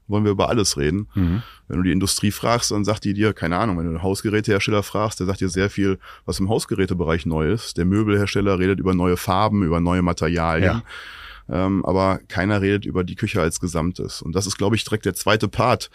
wollen 0.08 0.24
wir 0.24 0.31
über 0.31 0.50
alles 0.50 0.78
reden. 0.78 1.08
Mhm. 1.16 1.44
Wenn 1.68 1.78
du 1.78 1.84
die 1.84 1.92
Industrie 1.92 2.31
fragst, 2.31 2.72
dann 2.72 2.86
sagt 2.86 3.04
die 3.04 3.14
dir, 3.14 3.34
keine 3.34 3.58
Ahnung, 3.58 3.78
wenn 3.78 3.86
du 3.86 3.92
einen 3.92 4.04
Hausgerätehersteller 4.04 4.84
fragst, 4.84 5.19
der 5.19 5.28
sagt 5.28 5.42
dir 5.42 5.50
sehr 5.50 5.69
viel, 5.69 6.00
was 6.25 6.40
im 6.40 6.50
Hausgerätebereich 6.50 7.25
neu 7.25 7.52
ist. 7.52 7.78
Der 7.78 7.86
Möbelhersteller 7.86 8.60
redet 8.60 8.80
über 8.80 8.94
neue 8.94 9.18
Farben, 9.18 9.63
über 9.63 9.80
neue 9.80 10.02
Materialien. 10.02 10.63
Ja. 10.78 10.84
Ähm, 11.50 11.86
aber 11.86 12.20
keiner 12.28 12.62
redet 12.62 12.86
über 12.86 13.04
die 13.04 13.16
Küche 13.16 13.42
als 13.42 13.60
Gesamtes. 13.60 14.22
Und 14.22 14.36
das 14.36 14.48
ist, 14.48 14.58
glaube 14.58 14.75
ich, 14.75 14.84
direkt 14.84 15.06
der 15.06 15.13
zweite 15.13 15.48
Part, 15.48 15.90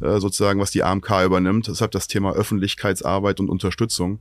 äh, 0.00 0.18
sozusagen, 0.18 0.60
was 0.60 0.72
die 0.72 0.82
AMK 0.82 1.24
übernimmt. 1.24 1.68
Deshalb 1.68 1.92
das 1.92 2.08
Thema 2.08 2.32
Öffentlichkeitsarbeit 2.32 3.40
und 3.40 3.48
Unterstützung. 3.48 4.20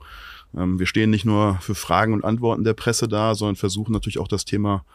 Ähm, 0.55 0.79
wir 0.79 0.85
stehen 0.85 1.09
nicht 1.09 1.25
nur 1.25 1.57
für 1.61 1.75
Fragen 1.75 2.13
und 2.13 2.23
Antworten 2.23 2.63
der 2.63 2.73
Presse 2.73 3.07
da, 3.07 3.35
sondern 3.35 3.55
versuchen 3.55 3.91
natürlich 3.91 4.19
auch 4.19 4.27
das 4.27 4.45
Thema 4.45 4.85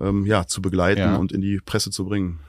ähm, 0.00 0.26
ja, 0.26 0.46
zu 0.46 0.62
begleiten 0.62 1.00
ja. 1.00 1.16
und 1.16 1.32
in 1.32 1.40
die 1.40 1.60
Presse 1.64 1.90
zu 1.90 2.04
bringen. 2.04 2.40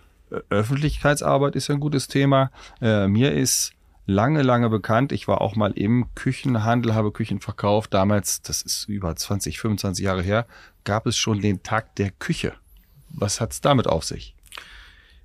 Öffentlichkeitsarbeit 0.50 1.56
ist 1.56 1.70
ein 1.70 1.80
gutes 1.80 2.08
Thema. 2.08 2.52
Äh, 2.82 3.08
mir 3.08 3.34
ist 3.34 3.74
lange, 4.06 4.42
lange 4.42 4.70
bekannt. 4.70 5.12
Ich 5.12 5.28
war 5.28 5.42
auch 5.42 5.56
mal 5.56 5.72
im 5.72 6.08
Küchenhandel, 6.16 6.94
habe 6.94 7.12
Küchen 7.12 7.40
verkauft. 7.40 7.94
Damals, 7.94 8.42
das 8.42 8.62
ist 8.62 8.88
über 8.88 9.16
20, 9.16 9.60
25 9.60 10.06
Jahre 10.06 10.22
her, 10.22 10.46
gab 10.84 11.08
es 11.08 11.18
schon 11.18 11.42
den 11.42 11.64
Tag 11.64 11.96
der 11.96 12.12
Küche. 12.12 12.54
Was 13.10 13.42
hat 13.42 13.54
es 13.54 13.62
damit 13.62 13.88
auf 13.88 14.04
sich? 14.04 14.36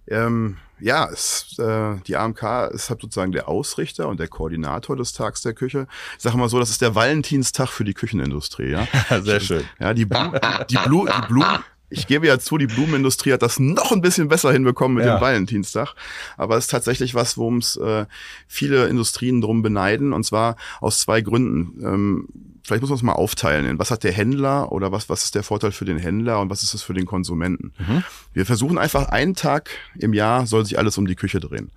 Ähm, 0.09 0.59
ja, 0.81 1.09
es, 1.11 1.57
äh, 1.59 1.97
die 2.07 2.17
AMK 2.17 2.71
ist 2.73 2.91
halt 2.91 3.01
sozusagen 3.01 3.33
der 3.33 3.49
Ausrichter 3.49 4.09
und 4.09 4.21
der 4.21 4.29
Koordinator 4.29 4.97
des 4.97 5.13
Tags 5.13 5.41
der 5.43 5.55
Küche. 5.55 5.87
Ich 6.17 6.23
sage 6.23 6.37
mal 6.37 6.49
so, 6.49 6.59
das 6.59 6.71
ist 6.71 6.83
der 6.83 6.95
Valentinstag 6.95 7.69
für 7.69 7.85
die 7.85 7.95
Küchenindustrie. 7.95 8.71
Ja, 8.71 8.87
sehr 9.23 9.41
schön. 9.41 9.65
Ja, 9.79 9.95
die, 9.95 10.05
Blu 10.05 10.33
die, 10.69 10.77
Blu 10.85 11.07
die 11.07 11.27
Blumen, 11.29 11.65
ich 11.95 12.07
gebe 12.07 12.27
ja 12.27 12.39
zu, 12.39 12.59
die 12.59 12.67
Blumenindustrie 12.67 13.33
hat 13.33 13.43
das 13.43 13.59
noch 13.59 13.93
ein 13.93 14.01
bisschen 14.01 14.29
besser 14.29 14.53
hinbekommen 14.53 14.97
mit 14.97 15.07
ja. 15.07 15.17
dem 15.17 15.21
Valentinstag. 15.21 15.95
Aber 16.37 16.57
es 16.57 16.65
ist 16.65 16.71
tatsächlich 16.71 17.15
was, 17.15 17.39
worum 17.39 17.59
es 17.59 17.77
äh, 17.77 18.07
viele 18.49 18.89
Industrien 18.89 19.41
drum 19.41 19.63
beneiden. 19.63 20.13
Und 20.13 20.25
zwar 20.25 20.57
aus 20.81 21.01
zwei 21.01 21.21
Gründen. 21.21 21.85
Ähm, 21.85 22.29
vielleicht 22.63 22.83
muss 22.83 22.91
man 22.91 22.97
es 22.97 23.03
mal 23.03 23.13
aufteilen. 23.13 23.79
Was 23.79 23.91
hat 23.91 24.05
der 24.05 24.13
Händler 24.13 24.73
oder 24.73 24.91
was, 24.91 25.09
was 25.09 25.25
ist 25.25 25.35
der 25.35 25.43
Vorteil 25.43 25.73
für 25.73 25.85
den 25.85 25.99
Händler 25.99 26.41
und 26.41 26.51
was 26.51 26.63
ist 26.63 26.75
es 26.75 26.83
für 26.83 26.95
den 26.95 27.07
Konsumenten? 27.07 27.73
Mhm. 27.79 28.03
Wir 28.33 28.47
versuchen 28.47 28.79
einfach 28.79 29.09
einen 29.09 29.35
Tag 29.35 29.71
im 29.99 30.13
Jahr 30.13 30.47
soll 30.47 30.65
sich 30.65 30.79
alles 30.79 30.99
um 30.99 31.07
die 31.07 31.17
Küche 31.17 31.41
drehen. 31.41 31.71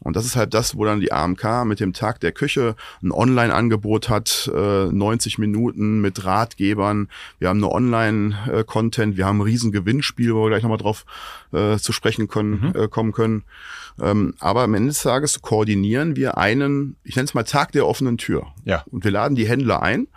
Und 0.00 0.14
das 0.14 0.26
ist 0.26 0.36
halt 0.36 0.52
das, 0.52 0.76
wo 0.76 0.84
dann 0.84 1.00
die 1.00 1.12
AMK 1.12 1.64
mit 1.64 1.80
dem 1.80 1.92
Tag 1.92 2.20
der 2.20 2.32
Küche 2.32 2.76
ein 3.02 3.12
Online-Angebot 3.12 4.08
hat, 4.08 4.50
äh, 4.54 4.86
90 4.86 5.38
Minuten 5.38 6.00
mit 6.00 6.24
Ratgebern. 6.24 7.08
Wir 7.38 7.48
haben 7.48 7.58
eine 7.58 7.72
Online-Content, 7.72 9.16
wir 9.16 9.26
haben 9.26 9.38
ein 9.38 9.42
riesen 9.42 9.72
Gewinnspiel, 9.72 10.34
wo 10.34 10.44
wir 10.44 10.50
gleich 10.50 10.62
nochmal 10.62 10.78
drauf 10.78 11.06
äh, 11.52 11.78
zu 11.78 11.92
sprechen 11.92 12.28
können, 12.28 12.72
mhm. 12.74 12.82
äh, 12.82 12.88
kommen 12.88 13.12
können. 13.12 13.44
Ähm, 13.98 14.34
aber 14.40 14.62
am 14.62 14.74
Ende 14.74 14.88
des 14.88 15.02
Tages 15.02 15.40
koordinieren 15.40 16.16
wir 16.16 16.36
einen, 16.36 16.96
ich 17.02 17.16
nenne 17.16 17.24
es 17.24 17.34
mal 17.34 17.44
Tag 17.44 17.72
der 17.72 17.86
offenen 17.86 18.18
Tür. 18.18 18.48
Ja. 18.64 18.84
Und 18.90 19.04
wir 19.04 19.10
laden 19.10 19.36
die 19.36 19.48
Händler 19.48 19.82
ein, 19.82 20.08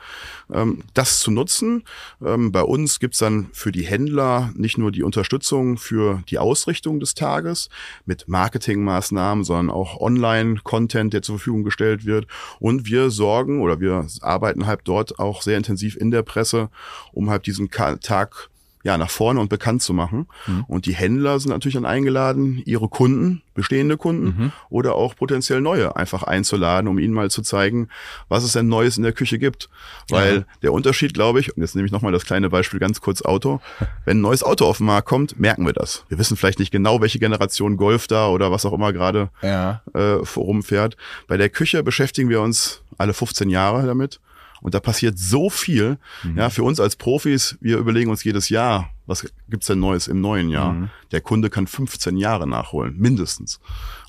ähm, 0.54 0.84
das 0.94 1.20
zu 1.20 1.32
nutzen. 1.32 1.84
Ähm, 2.24 2.52
bei 2.52 2.62
uns 2.62 3.00
gibt's 3.00 3.20
dann 3.20 3.50
für 3.54 3.72
die 3.72 3.86
Händler 3.86 4.52
nicht 4.56 4.78
nur 4.78 4.92
die 4.92 5.04
Unterstützung 5.04 5.78
für 5.78 6.24
die 6.30 6.38
Ausrichtung 6.38 7.00
des 7.00 7.14
Tages 7.14 7.70
mit 8.06 8.28
Marketingmaßnahmen, 8.28 9.44
sondern 9.44 9.70
auch 9.70 10.00
Online-Content, 10.00 11.14
der 11.14 11.22
zur 11.22 11.38
Verfügung 11.38 11.64
gestellt 11.64 12.06
wird. 12.06 12.28
Und 12.60 12.86
wir 12.86 13.10
sorgen 13.10 13.62
oder 13.62 13.80
wir 13.80 14.08
arbeiten 14.22 14.66
halt 14.66 14.82
dort 14.84 15.20
auch 15.20 15.42
sehr 15.42 15.58
intensiv 15.58 15.96
in 15.96 16.12
der 16.12 16.24
Presse, 16.24 16.70
um 17.12 17.30
halt 17.30 17.46
diesen 17.46 17.70
Tag 17.70 18.50
ja, 18.84 18.98
nach 18.98 19.10
vorne 19.10 19.42
und 19.42 19.50
bekannt 19.50 19.82
zu 19.82 19.94
machen. 19.94 20.28
Mhm. 20.48 20.64
Und 20.68 20.86
die 20.86 20.94
Händler 20.94 21.40
sind 21.40 21.52
natürlich 21.52 21.74
dann 21.74 21.86
eingeladen, 21.86 22.62
ihre 22.66 22.88
Kunden, 22.88 23.42
bestehende 23.54 23.98
Kunden 23.98 24.26
mhm. 24.26 24.52
oder 24.70 24.96
auch 24.96 25.18
potenziell 25.18 25.60
neue 25.60 25.98
einfach 25.98 26.24
einzuladen, 26.24 26.88
um 26.88 26.98
ihnen 26.98 27.14
mal 27.14 27.30
zu 27.30 27.42
zeigen, 27.42 27.90
was 28.30 28.46
es 28.46 28.54
denn 28.54 28.70
Neues 28.70 28.96
in 28.96 29.04
der 29.04 29.12
Küche 29.12 29.38
gibt. 29.38 29.70
Weil 30.10 30.36
ja. 30.36 30.44
der 30.62 30.74
Unterschied, 30.74 31.14
glaube 31.14 31.42
ich, 31.42 31.56
und 31.56 31.62
jetzt 31.62 31.76
nehme 31.76 31.86
ich 31.86 31.92
nochmal 31.92 32.14
das 32.14 32.26
kleine 32.26 32.50
Beispiel 32.50 32.80
ganz 32.80 33.02
kurz 33.02 33.22
Auto, 33.22 33.60
wenn 34.06 34.20
ein 34.20 34.22
neues 34.22 34.44
Auto 34.44 34.66
auf 34.66 34.78
den 34.78 34.86
Markt 34.86 35.08
kommt, 35.10 35.38
merken 35.40 35.66
wir 35.66 35.74
das. 35.74 36.06
Wir 36.08 36.18
wissen 36.18 36.38
vielleicht 36.38 36.60
nicht 36.60 36.72
genau, 36.72 37.02
welche 37.02 37.20
Generation 37.20 37.76
Golf 37.76 38.08
da 38.08 38.30
oder 38.30 38.50
was 38.52 38.66
auch 38.66 38.74
immer 38.74 38.94
gerade 38.94 39.30
ja. 39.42 39.82
äh, 39.94 40.20
rumfährt. 40.38 40.96
Bei 41.28 41.36
der 41.36 41.50
Küche 41.50 41.84
beschäftigen 41.84 42.30
wir 42.30 42.42
uns 42.42 42.82
alle 42.98 43.14
15 43.14 43.50
Jahre 43.50 43.86
damit. 43.86 44.22
Und 44.62 44.74
da 44.74 44.80
passiert 44.80 45.18
so 45.18 45.50
viel. 45.50 45.98
Mhm. 46.24 46.38
Ja, 46.38 46.50
für 46.50 46.64
uns 46.64 46.80
als 46.80 46.96
Profis, 46.96 47.58
wir 47.62 47.78
überlegen 47.78 48.10
uns 48.10 48.24
jedes 48.24 48.50
Jahr, 48.50 48.90
was 49.06 49.28
gibt's 49.50 49.68
denn 49.68 49.80
Neues 49.80 50.08
im 50.08 50.22
neuen 50.22 50.50
Jahr? 50.50 50.74
Mhm. 50.74 50.90
Der 51.12 51.22
Kunde 51.22 51.50
kann 51.50 51.68
15 51.68 52.18
Jahre 52.18 52.48
nachholen, 52.48 52.96
mindestens. 52.98 53.60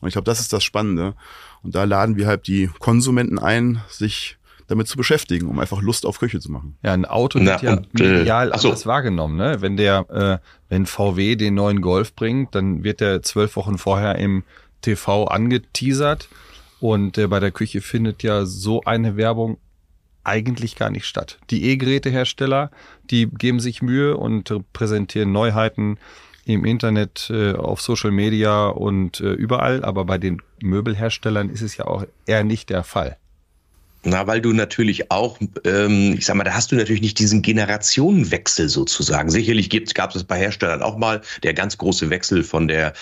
Und 0.00 0.08
ich 0.08 0.12
glaube, 0.12 0.26
das 0.26 0.40
ist 0.40 0.52
das 0.52 0.64
Spannende. 0.64 1.14
Und 1.62 1.74
da 1.74 1.84
laden 1.84 2.16
wir 2.16 2.26
halt 2.26 2.46
die 2.46 2.70
Konsumenten 2.78 3.38
ein, 3.38 3.80
sich 3.88 4.38
damit 4.70 4.86
zu 4.86 4.96
beschäftigen, 4.96 5.48
um 5.48 5.58
einfach 5.58 5.82
Lust 5.82 6.06
auf 6.06 6.20
Küche 6.20 6.38
zu 6.38 6.50
machen. 6.52 6.76
Ja, 6.82 6.92
ein 6.92 7.04
Auto 7.04 7.40
wird 7.40 7.60
ja 7.62 7.72
und, 7.72 8.00
äh, 8.00 8.18
medial 8.18 8.50
äh, 8.50 8.52
anders 8.52 8.86
wahrgenommen. 8.86 9.36
Ne? 9.36 9.60
Wenn 9.60 9.76
der, 9.76 10.08
äh, 10.10 10.46
wenn 10.68 10.86
VW 10.86 11.34
den 11.34 11.54
neuen 11.54 11.80
Golf 11.80 12.14
bringt, 12.14 12.54
dann 12.54 12.84
wird 12.84 13.00
der 13.00 13.22
zwölf 13.22 13.56
Wochen 13.56 13.78
vorher 13.78 14.16
im 14.16 14.44
TV 14.80 15.24
angeteasert. 15.24 16.28
Und 16.78 17.18
äh, 17.18 17.26
bei 17.26 17.40
der 17.40 17.50
Küche 17.50 17.80
findet 17.80 18.22
ja 18.22 18.46
so 18.46 18.82
eine 18.84 19.16
Werbung 19.16 19.58
eigentlich 20.24 20.76
gar 20.76 20.90
nicht 20.90 21.06
statt. 21.06 21.38
Die 21.50 21.64
E-Gerätehersteller, 21.64 22.70
die 23.10 23.26
geben 23.26 23.60
sich 23.60 23.82
Mühe 23.82 24.16
und 24.16 24.52
präsentieren 24.72 25.32
Neuheiten 25.32 25.98
im 26.44 26.64
Internet, 26.64 27.30
äh, 27.30 27.52
auf 27.52 27.80
Social 27.80 28.10
Media 28.10 28.68
und 28.68 29.20
äh, 29.20 29.32
überall. 29.32 29.84
Aber 29.84 30.04
bei 30.04 30.18
den 30.18 30.42
Möbelherstellern 30.60 31.50
ist 31.50 31.62
es 31.62 31.76
ja 31.76 31.86
auch 31.86 32.04
eher 32.26 32.44
nicht 32.44 32.70
der 32.70 32.84
Fall. 32.84 33.16
Na, 34.02 34.26
weil 34.26 34.40
du 34.40 34.54
natürlich 34.54 35.10
auch, 35.10 35.38
ähm, 35.64 36.14
ich 36.16 36.24
sag 36.24 36.36
mal, 36.36 36.44
da 36.44 36.54
hast 36.54 36.72
du 36.72 36.76
natürlich 36.76 37.02
nicht 37.02 37.18
diesen 37.18 37.42
Generationenwechsel 37.42 38.70
sozusagen. 38.70 39.28
Sicherlich 39.28 39.68
gab 39.92 40.14
es 40.14 40.24
bei 40.24 40.38
Herstellern 40.38 40.82
auch 40.82 40.96
mal 40.96 41.20
der 41.42 41.52
ganz 41.52 41.76
große 41.76 42.08
Wechsel 42.08 42.42
von 42.42 42.66
der 42.66 42.94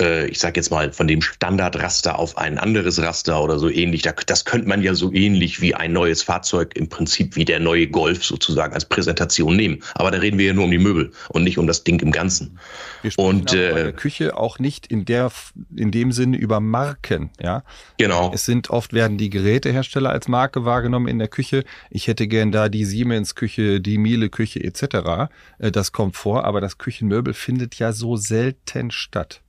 äh, 0.00 0.26
ich 0.28 0.38
sage 0.38 0.54
jetzt 0.56 0.70
mal, 0.70 0.92
von 0.92 1.08
dem 1.08 1.22
Standardraster 1.22 2.18
auf 2.18 2.38
ein 2.38 2.58
anderes 2.58 3.00
Raster 3.00 3.42
oder 3.42 3.58
so 3.58 3.68
ähnlich. 3.68 4.02
Das 4.26 4.44
könnte 4.44 4.68
man 4.68 4.82
ja 4.82 4.94
so 4.94 5.12
ähnlich 5.12 5.60
wie 5.60 5.74
ein 5.74 5.92
neues 5.92 6.22
Fahrzeug 6.22 6.76
im 6.76 6.88
Prinzip 6.88 7.36
wie 7.36 7.44
der 7.44 7.60
neue 7.60 7.88
Golf 7.88 8.24
sozusagen 8.24 8.74
als 8.74 8.84
Präsentation 8.84 9.56
nehmen. 9.56 9.82
Aber 9.94 10.10
da 10.10 10.18
reden 10.18 10.38
wir 10.38 10.46
ja 10.46 10.52
nur 10.52 10.64
um 10.64 10.70
die 10.70 10.78
Möbel 10.78 11.12
und 11.30 11.44
nicht 11.44 11.58
um 11.58 11.66
das 11.66 11.84
Ding 11.84 12.00
im 12.00 12.12
Ganzen. 12.12 12.58
Wir 13.02 13.10
sprechen 13.10 13.28
und 13.28 13.52
äh, 13.52 13.70
bei 13.72 13.82
der 13.82 13.92
Küche 13.92 14.36
auch 14.36 14.58
nicht 14.58 14.86
in 14.86 15.04
der 15.04 15.30
in 15.74 15.90
dem 15.90 16.12
Sinne 16.12 16.36
über 16.36 16.60
Marken, 16.60 17.30
ja. 17.40 17.62
Genau. 17.98 18.30
Es 18.34 18.44
sind 18.44 18.70
oft 18.70 18.92
werden 18.92 19.18
die 19.18 19.30
Gerätehersteller 19.30 20.10
als 20.10 20.28
Marke 20.28 20.64
wahrgenommen 20.64 21.08
in 21.08 21.18
der 21.18 21.28
Küche. 21.28 21.64
Ich 21.90 22.06
hätte 22.06 22.28
gern 22.28 22.52
da 22.52 22.68
die 22.68 22.84
Siemens 22.84 23.34
Küche, 23.34 23.80
die 23.80 23.98
Miele 23.98 24.30
Küche 24.30 24.62
etc. 24.62 25.30
Äh, 25.58 25.70
das 25.70 25.92
kommt 25.92 26.16
vor, 26.16 26.44
aber 26.44 26.60
das 26.60 26.78
Küchenmöbel 26.78 27.34
findet 27.34 27.76
ja 27.76 27.92
so 27.92 28.16
selten 28.16 28.90
statt. 28.90 29.42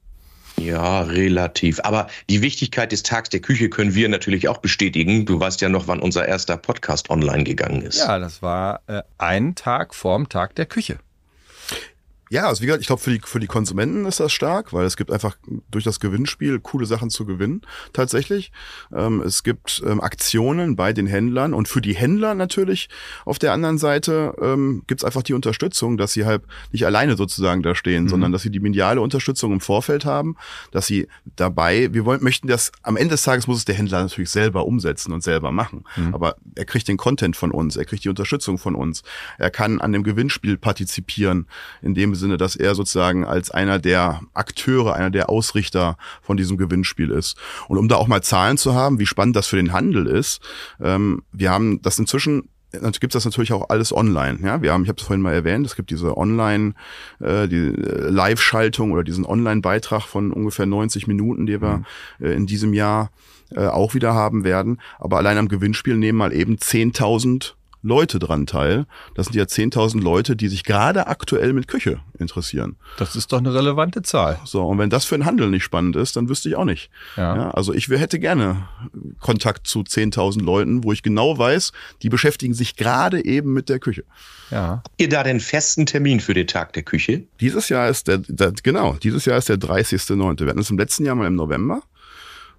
Ja, 0.60 1.02
relativ. 1.02 1.80
Aber 1.84 2.08
die 2.30 2.42
Wichtigkeit 2.42 2.92
des 2.92 3.04
Tags 3.04 3.30
der 3.30 3.40
Küche 3.40 3.70
können 3.70 3.96
wir 3.96 4.10
natürlich 4.10 4.48
auch 4.48 4.58
bestätigen. 4.58 5.26
Du 5.26 5.40
weißt 5.40 5.62
ja 5.62 5.70
noch, 5.70 5.88
wann 5.88 6.00
unser 6.00 6.28
erster 6.28 6.58
Podcast 6.58 7.10
online 7.10 7.44
gegangen 7.44 7.82
ist. 7.82 8.00
Ja, 8.00 8.20
das 8.20 8.42
war 8.42 8.82
äh, 8.88 9.02
ein 9.18 9.56
Tag 9.56 9.96
vorm 9.96 10.30
Tag 10.30 10.56
der 10.56 10.66
Küche. 10.66 11.00
Ja, 12.30 12.48
also 12.48 12.62
wie 12.62 12.68
gesagt, 12.68 12.82
ich 12.82 12.88
glaube, 12.88 13.02
für 13.02 13.12
die, 13.12 13.22
für 13.24 13.40
die 13.40 13.48
Konsumenten 13.48 14.06
ist 14.06 14.20
das 14.20 14.32
stark, 14.32 14.72
weil 14.72 14.86
es 14.86 14.98
gibt 14.98 15.12
einfach 15.12 15.36
durch 15.72 15.84
das 15.84 16.00
Gewinnspiel 16.00 16.60
coole 16.60 16.86
Sachen 16.86 17.10
zu 17.10 17.26
gewinnen, 17.26 17.62
tatsächlich. 17.92 18.52
Ähm, 18.96 19.22
es 19.22 19.44
gibt 19.44 19.82
ähm, 19.86 20.00
Aktionen 20.00 20.76
bei 20.76 20.94
den 20.94 21.08
Händlern 21.08 21.56
und 21.56 21.68
für 21.68 21.82
die 21.82 21.96
Händler 21.96 22.36
natürlich 22.36 22.88
auf 23.26 23.40
der 23.40 23.52
anderen 23.52 23.80
Seite 23.80 24.36
ähm, 24.42 24.84
gibt 24.86 25.02
es 25.02 25.06
einfach 25.06 25.24
die 25.24 25.34
Unterstützung, 25.34 25.98
dass 25.98 26.14
sie 26.14 26.26
halt 26.26 26.44
nicht 26.72 26.86
alleine 26.86 27.18
sozusagen 27.18 27.64
da 27.64 27.74
stehen, 27.74 28.04
mhm. 28.04 28.10
sondern 28.10 28.32
dass 28.32 28.44
sie 28.44 28.52
die 28.52 28.60
mediale 28.60 29.02
Unterstützung 29.02 29.52
im 29.52 29.60
Vorfeld 29.60 30.06
haben, 30.06 30.36
dass 30.72 30.86
sie 30.86 31.08
dabei, 31.36 31.92
wir 31.94 32.06
wollen, 32.06 32.24
möchten 32.24 32.48
das, 32.48 32.72
am 32.84 32.96
Ende 32.96 33.14
des 33.14 33.24
Tages 33.24 33.48
muss 33.48 33.58
es 33.58 33.66
der 33.66 33.76
Händler 33.76 34.04
natürlich 34.04 34.30
selber 34.30 34.68
umsetzen 34.68 35.14
und 35.14 35.24
selber 35.24 35.52
machen. 35.52 35.84
Mhm. 35.96 36.14
Aber 36.14 36.36
er 36.54 36.66
kriegt 36.66 36.88
den 36.88 36.98
Content 36.98 37.36
von 37.36 37.50
uns, 37.50 37.76
er 37.76 37.86
kriegt 37.86 38.04
die 38.04 38.10
Unterstützung 38.10 38.60
von 38.60 38.76
uns, 38.76 39.02
er 39.40 39.50
kann 39.50 39.82
an 39.82 39.94
dem 39.94 40.04
Gewinnspiel 40.04 40.58
partizipieren, 40.58 41.48
indem 41.82 42.19
Sinne, 42.20 42.38
dass 42.38 42.56
er 42.56 42.76
sozusagen 42.76 43.26
als 43.26 43.52
einer 43.52 43.80
der 43.80 44.22
Akteure, 44.34 44.94
einer 44.94 45.10
der 45.10 45.30
Ausrichter 45.30 45.98
von 46.22 46.38
diesem 46.38 46.58
Gewinnspiel 46.58 47.10
ist. 47.10 47.38
Und 47.68 47.78
um 47.78 47.88
da 47.88 47.96
auch 47.96 48.08
mal 48.08 48.22
Zahlen 48.22 48.58
zu 48.58 48.76
haben, 48.76 49.00
wie 49.00 49.06
spannend 49.06 49.36
das 49.36 49.48
für 49.48 49.56
den 49.56 49.74
Handel 49.74 50.06
ist, 50.08 50.42
ähm, 50.82 51.24
wir 51.32 51.50
haben 51.52 51.82
das 51.82 51.98
inzwischen 52.00 52.50
gibt 52.72 53.16
es 53.16 53.24
das 53.24 53.26
natürlich 53.26 53.54
auch 53.54 53.70
alles 53.70 53.92
online. 53.92 54.40
Ja, 54.44 54.62
wir 54.62 54.74
haben, 54.74 54.84
ich 54.84 54.90
habe 54.90 55.00
es 55.00 55.06
vorhin 55.06 55.22
mal 55.22 55.34
erwähnt, 55.34 55.66
es 55.66 55.76
gibt 55.76 55.90
diese 55.90 56.18
Online, 56.18 56.74
äh, 57.20 57.48
die 57.48 57.68
äh, 57.68 58.10
Live-Schaltung 58.10 58.92
oder 58.92 59.04
diesen 59.04 59.26
Online-Beitrag 59.26 60.04
von 60.04 60.32
ungefähr 60.32 60.66
90 60.66 61.08
Minuten, 61.08 61.46
die 61.46 61.62
wir 61.62 61.78
mhm. 61.78 62.26
äh, 62.26 62.34
in 62.34 62.46
diesem 62.46 62.74
Jahr 62.74 63.12
äh, 63.56 63.66
auch 63.66 63.96
wieder 63.96 64.14
haben 64.14 64.44
werden. 64.44 64.80
Aber 65.00 65.18
allein 65.18 65.38
am 65.38 65.48
Gewinnspiel 65.48 65.98
nehmen 65.98 66.18
mal 66.18 66.34
eben 66.34 66.58
10.000 66.58 67.54
Leute 67.82 68.20
dran 68.20 68.46
teil. 68.46 68.86
Das 69.16 69.28
sind 69.28 69.36
ja 69.36 69.44
10.000 69.44 70.02
Leute, 70.02 70.36
die 70.36 70.48
sich 70.48 70.64
gerade 70.64 71.08
aktuell 71.08 71.54
mit 71.54 71.68
Küche 71.68 72.00
interessieren. 72.18 72.76
Das 72.98 73.16
ist 73.16 73.32
doch 73.32 73.38
eine 73.38 73.54
relevante 73.54 74.02
Zahl. 74.02 74.40
So, 74.44 74.66
und 74.66 74.78
wenn 74.78 74.90
das 74.90 75.06
für 75.06 75.16
einen 75.16 75.26
Handel 75.26 75.50
nicht 75.50 75.64
spannend 75.64 75.96
ist, 75.96 76.16
dann 76.16 76.28
wüsste 76.28 76.50
ich 76.50 76.56
auch 76.56 76.66
nicht. 76.66 76.90
Ja. 77.16 77.36
ja 77.36 77.52
also 77.52 77.74
ich 77.74 77.90
hätte 77.90 78.20
gerne 78.20 78.68
Kontakt 79.20 79.68
zu 79.68 79.80
10.000 79.82 80.44
Leuten, 80.44 80.84
wo 80.84 80.92
ich 80.92 81.04
genau 81.04 81.38
weiß, 81.38 81.72
die 82.02 82.10
beschäftigen 82.10 82.54
sich 82.54 82.76
gerade 82.76 83.24
eben 83.24 83.54
mit 83.54 83.70
der 83.70 83.80
Küche. 83.80 84.04
Ja. 84.52 84.82
Habt 84.84 84.90
ihr 84.98 85.10
da 85.10 85.24
den 85.24 85.40
festen 85.40 85.86
Termin 85.86 86.20
für 86.20 86.34
den 86.34 86.48
Tag 86.48 86.74
der 86.74 86.84
Küche? 86.84 87.24
Dieses 87.40 87.70
Jahr 87.70 87.88
ist 87.90 88.08
der, 88.08 88.18
der 88.18 88.52
genau, 88.64 88.94
dieses 89.02 89.26
Jahr 89.26 89.38
ist 89.38 89.50
der 89.50 89.58
30.9. 89.58 90.40
Wir 90.40 90.48
hatten 90.48 90.60
es 90.60 90.70
im 90.70 90.78
letzten 90.78 91.06
Jahr 91.06 91.16
mal 91.16 91.28
im 91.28 91.36
November. 91.36 91.82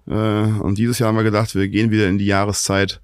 Äh, 0.07 0.13
und 0.13 0.77
dieses 0.77 0.99
Jahr 0.99 1.09
haben 1.09 1.17
wir 1.17 1.23
gedacht, 1.23 1.53
wir 1.55 1.67
gehen 1.67 1.91
wieder 1.91 2.07
in 2.07 2.17
die 2.17 2.25
Jahreszeit, 2.25 3.01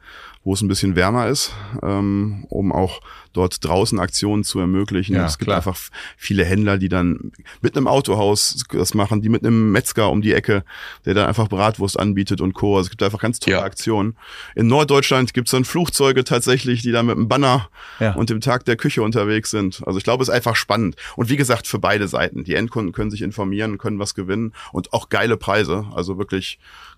wo 0.47 0.53
es 0.53 0.61
ein 0.61 0.69
bisschen 0.69 0.95
wärmer 0.95 1.27
ist, 1.27 1.51
ähm, 1.83 2.45
um 2.47 2.71
auch 2.71 3.01
dort 3.33 3.65
draußen 3.65 3.99
Aktionen 3.99 4.45
zu 4.45 4.61
ermöglichen. 4.61 5.13
Ja, 5.13 5.25
es 5.25 5.37
gibt 5.37 5.47
klar. 5.47 5.57
einfach 5.57 5.77
viele 6.15 6.45
Händler, 6.45 6.77
die 6.77 6.87
dann 6.87 7.33
mit 7.59 7.75
einem 7.75 7.85
Autohaus 7.85 8.63
das 8.71 8.93
machen, 8.93 9.21
die 9.21 9.27
mit 9.27 9.45
einem 9.45 9.73
Metzger 9.73 10.09
um 10.09 10.21
die 10.21 10.31
Ecke, 10.31 10.63
der 11.03 11.15
dann 11.15 11.27
einfach 11.27 11.49
Bratwurst 11.49 11.99
anbietet 11.99 12.39
und 12.39 12.53
Co. 12.53 12.77
Also 12.77 12.85
es 12.85 12.89
gibt 12.91 13.03
einfach 13.03 13.19
ganz 13.19 13.39
tolle 13.41 13.57
ja. 13.57 13.63
Aktionen. 13.63 14.15
In 14.55 14.67
Norddeutschland 14.67 15.33
gibt 15.33 15.49
es 15.49 15.51
dann 15.51 15.65
Flugzeuge 15.65 16.23
tatsächlich, 16.23 16.81
die 16.81 16.93
dann 16.93 17.07
mit 17.07 17.17
einem 17.17 17.27
Banner 17.27 17.67
ja. 17.99 18.13
und 18.13 18.29
dem 18.29 18.39
Tag 18.39 18.63
der 18.63 18.77
Küche 18.77 19.01
unterwegs 19.01 19.51
sind. 19.51 19.83
Also 19.85 19.97
ich 19.97 20.05
glaube, 20.05 20.23
es 20.23 20.29
ist 20.29 20.33
einfach 20.33 20.55
spannend. 20.55 20.95
Und 21.17 21.27
wie 21.27 21.35
gesagt, 21.35 21.67
für 21.67 21.77
beide 21.77 22.07
Seiten. 22.07 22.45
Die 22.45 22.55
Endkunden 22.55 22.93
können 22.93 23.11
sich 23.11 23.21
informieren, 23.21 23.77
können 23.77 23.99
was 23.99 24.15
gewinnen 24.15 24.53
und 24.71 24.93
auch 24.93 25.09
geile 25.09 25.35
Preise. 25.35 25.87
Also 25.93 26.17
wirklich 26.17 26.57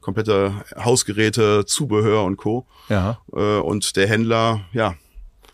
komplette 0.09 0.53
Hausgeräte, 0.75 1.65
Zubehör 1.65 2.23
und 2.23 2.37
Co. 2.37 2.65
Ja. 2.89 3.19
Äh, 3.31 3.59
und 3.59 3.95
der 3.95 4.07
Händler, 4.07 4.61
ja, 4.73 4.95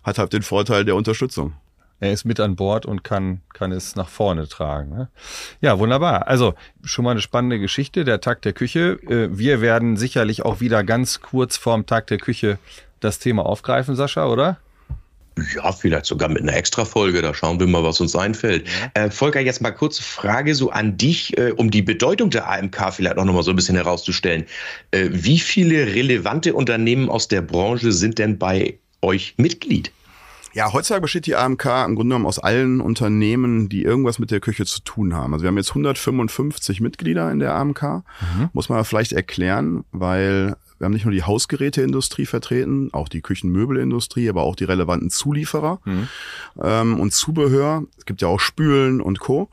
hat 0.03 0.17
halt 0.17 0.31
den 0.31 0.43
Vorteil 0.43 0.85
der 0.85 0.95
Unterstützung. 0.95 1.53
Er 1.99 2.11
ist 2.11 2.23
mit 2.23 2.39
an 2.39 2.55
Bord 2.55 2.85
und 2.85 3.03
kann, 3.03 3.41
kann 3.53 3.71
es 3.71 3.95
nach 3.95 4.07
vorne 4.07 4.47
tragen. 4.47 4.89
Ne? 4.89 5.09
Ja, 5.59 5.79
wunderbar. 5.79 6.27
Also 6.27 6.53
schon 6.83 7.03
mal 7.03 7.11
eine 7.11 7.21
spannende 7.21 7.59
Geschichte, 7.59 8.03
der 8.05 8.21
Tag 8.21 8.41
der 8.43 8.53
Küche. 8.53 8.99
Äh, 9.07 9.37
wir 9.37 9.59
werden 9.59 9.97
sicherlich 9.97 10.43
auch 10.43 10.61
wieder 10.61 10.83
ganz 10.83 11.21
kurz 11.21 11.57
vorm 11.57 11.85
Tag 11.85 12.07
der 12.07 12.17
Küche 12.17 12.59
das 13.01 13.19
Thema 13.19 13.45
aufgreifen, 13.45 13.95
Sascha, 13.95 14.25
oder? 14.25 14.57
Ja, 15.55 15.71
vielleicht 15.71 16.05
sogar 16.05 16.29
mit 16.29 16.41
einer 16.41 16.55
Extra-Folge. 16.55 17.21
Da 17.21 17.33
schauen 17.33 17.59
wir 17.59 17.67
mal, 17.67 17.83
was 17.83 17.99
uns 17.99 18.15
einfällt. 18.15 18.67
Äh, 18.93 19.09
Volker, 19.09 19.41
jetzt 19.41 19.61
mal 19.61 19.71
kurze 19.71 20.01
Frage 20.01 20.55
so 20.55 20.69
an 20.69 20.97
dich, 20.97 21.37
äh, 21.37 21.51
um 21.51 21.71
die 21.71 21.81
Bedeutung 21.81 22.29
der 22.29 22.49
AMK 22.49 22.93
vielleicht 22.93 23.17
auch 23.17 23.25
nochmal 23.25 23.43
so 23.43 23.51
ein 23.51 23.55
bisschen 23.55 23.75
herauszustellen. 23.75 24.45
Äh, 24.91 25.09
wie 25.11 25.39
viele 25.39 25.87
relevante 25.93 26.53
Unternehmen 26.53 27.09
aus 27.09 27.27
der 27.27 27.41
Branche 27.41 27.91
sind 27.91 28.17
denn 28.17 28.37
bei 28.37 28.79
euch 29.01 29.33
Mitglied? 29.37 29.91
Ja, 30.53 30.71
heutzutage 30.71 31.01
besteht 31.01 31.25
die 31.25 31.35
AMK 31.35 31.65
im 31.65 31.95
Grunde 31.95 32.13
genommen 32.13 32.25
aus 32.25 32.39
allen 32.39 32.79
Unternehmen, 32.79 33.67
die 33.67 33.83
irgendwas 33.83 34.19
mit 34.19 34.31
der 34.31 34.39
Küche 34.39 34.65
zu 34.65 34.79
tun 34.79 35.13
haben. 35.13 35.33
Also 35.33 35.43
wir 35.43 35.49
haben 35.49 35.57
jetzt 35.57 35.71
155 35.71 36.79
Mitglieder 36.79 37.29
in 37.29 37.39
der 37.39 37.53
AMK. 37.55 37.83
Mhm. 37.83 38.49
Muss 38.53 38.69
man 38.69 38.85
vielleicht 38.85 39.11
erklären, 39.11 39.83
weil 39.91 40.55
wir 40.77 40.85
haben 40.85 40.93
nicht 40.93 41.05
nur 41.05 41.13
die 41.13 41.23
Hausgeräteindustrie 41.23 42.25
vertreten, 42.25 42.89
auch 42.91 43.07
die 43.07 43.21
Küchenmöbelindustrie, 43.21 44.29
aber 44.29 44.43
auch 44.43 44.55
die 44.55 44.65
relevanten 44.65 45.09
Zulieferer 45.09 45.79
mhm. 45.85 46.07
ähm, 46.61 46.99
und 46.99 47.13
Zubehör. 47.13 47.83
Es 47.97 48.05
gibt 48.05 48.21
ja 48.21 48.27
auch 48.27 48.39
Spülen 48.39 49.01
und 49.01 49.19
Co 49.19 49.49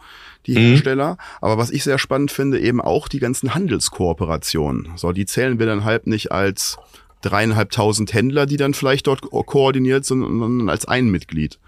die 0.47 0.52
mhm. 0.52 0.59
Hersteller. 0.59 1.19
Aber 1.41 1.59
was 1.59 1.71
ich 1.71 1.85
sehr 1.85 1.99
spannend 1.99 2.31
finde, 2.31 2.61
eben 2.61 2.81
auch 2.81 3.09
die 3.09 3.21
ganzen 3.21 3.55
Handelskooperationen. 3.55 4.93
So, 4.97 5.12
die 5.12 5.26
zählen 5.26 5.59
wir 5.59 5.67
dann 5.67 5.85
halt 5.85 6.07
nicht 6.07 6.33
als 6.33 6.79
dreieinhalbtausend 7.23 8.12
Händler, 8.12 8.47
die 8.47 8.57
dann 8.57 8.75
vielleicht 8.75 9.07
dort 9.07 9.23
koordiniert 9.31 10.05
sind, 10.05 10.23
sondern 10.23 10.69
als 10.69 10.87
ein 10.87 11.09
Mitglied. 11.09 11.59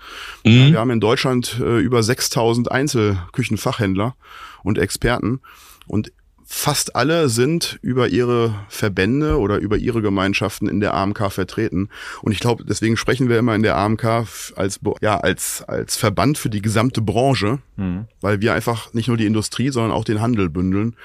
Mhm. 0.45 0.73
Wir 0.73 0.81
haben 0.81 0.91
in 0.91 1.01
Deutschland 1.01 1.61
äh, 1.61 1.79
über 1.79 2.03
6000 2.03 2.71
Einzelküchenfachhändler 2.71 4.17
und 4.65 4.79
Experten 4.79 5.41
und 5.87 6.13
fast 6.47 6.95
alle 6.95 7.29
sind 7.29 7.79
über 7.83 8.09
ihre 8.09 8.55
Verbände 8.69 9.39
oder 9.39 9.59
über 9.59 9.77
ihre 9.77 10.03
Gemeinschaften 10.03 10.69
in 10.69 10.81
der 10.81 10.95
AMK 10.95 11.33
vertreten. 11.33 11.89
Und 12.23 12.33
ich 12.33 12.41
glaube, 12.41 12.65
deswegen 12.65 12.97
sprechen 12.97 13.29
wir 13.29 13.39
immer 13.39 13.55
in 13.55 13.63
der 13.63 13.77
AMK 13.77 14.05
als, 14.05 14.81
ja, 15.01 15.19
als, 15.19 15.65
als 15.67 15.97
Verband 15.97 16.39
für 16.39 16.51
die 16.51 16.63
gesamte 16.63 17.01
Branche, 17.01 17.61
mhm. 17.77 18.07
weil 18.21 18.41
wir 18.41 18.53
einfach 18.53 18.93
nicht 18.93 19.09
nur 19.09 19.17
die 19.17 19.27
Industrie, 19.27 19.71
sondern 19.71 19.93
auch 19.93 20.05
den 20.05 20.21
Handel 20.21 20.51
bündeln. 20.51 20.97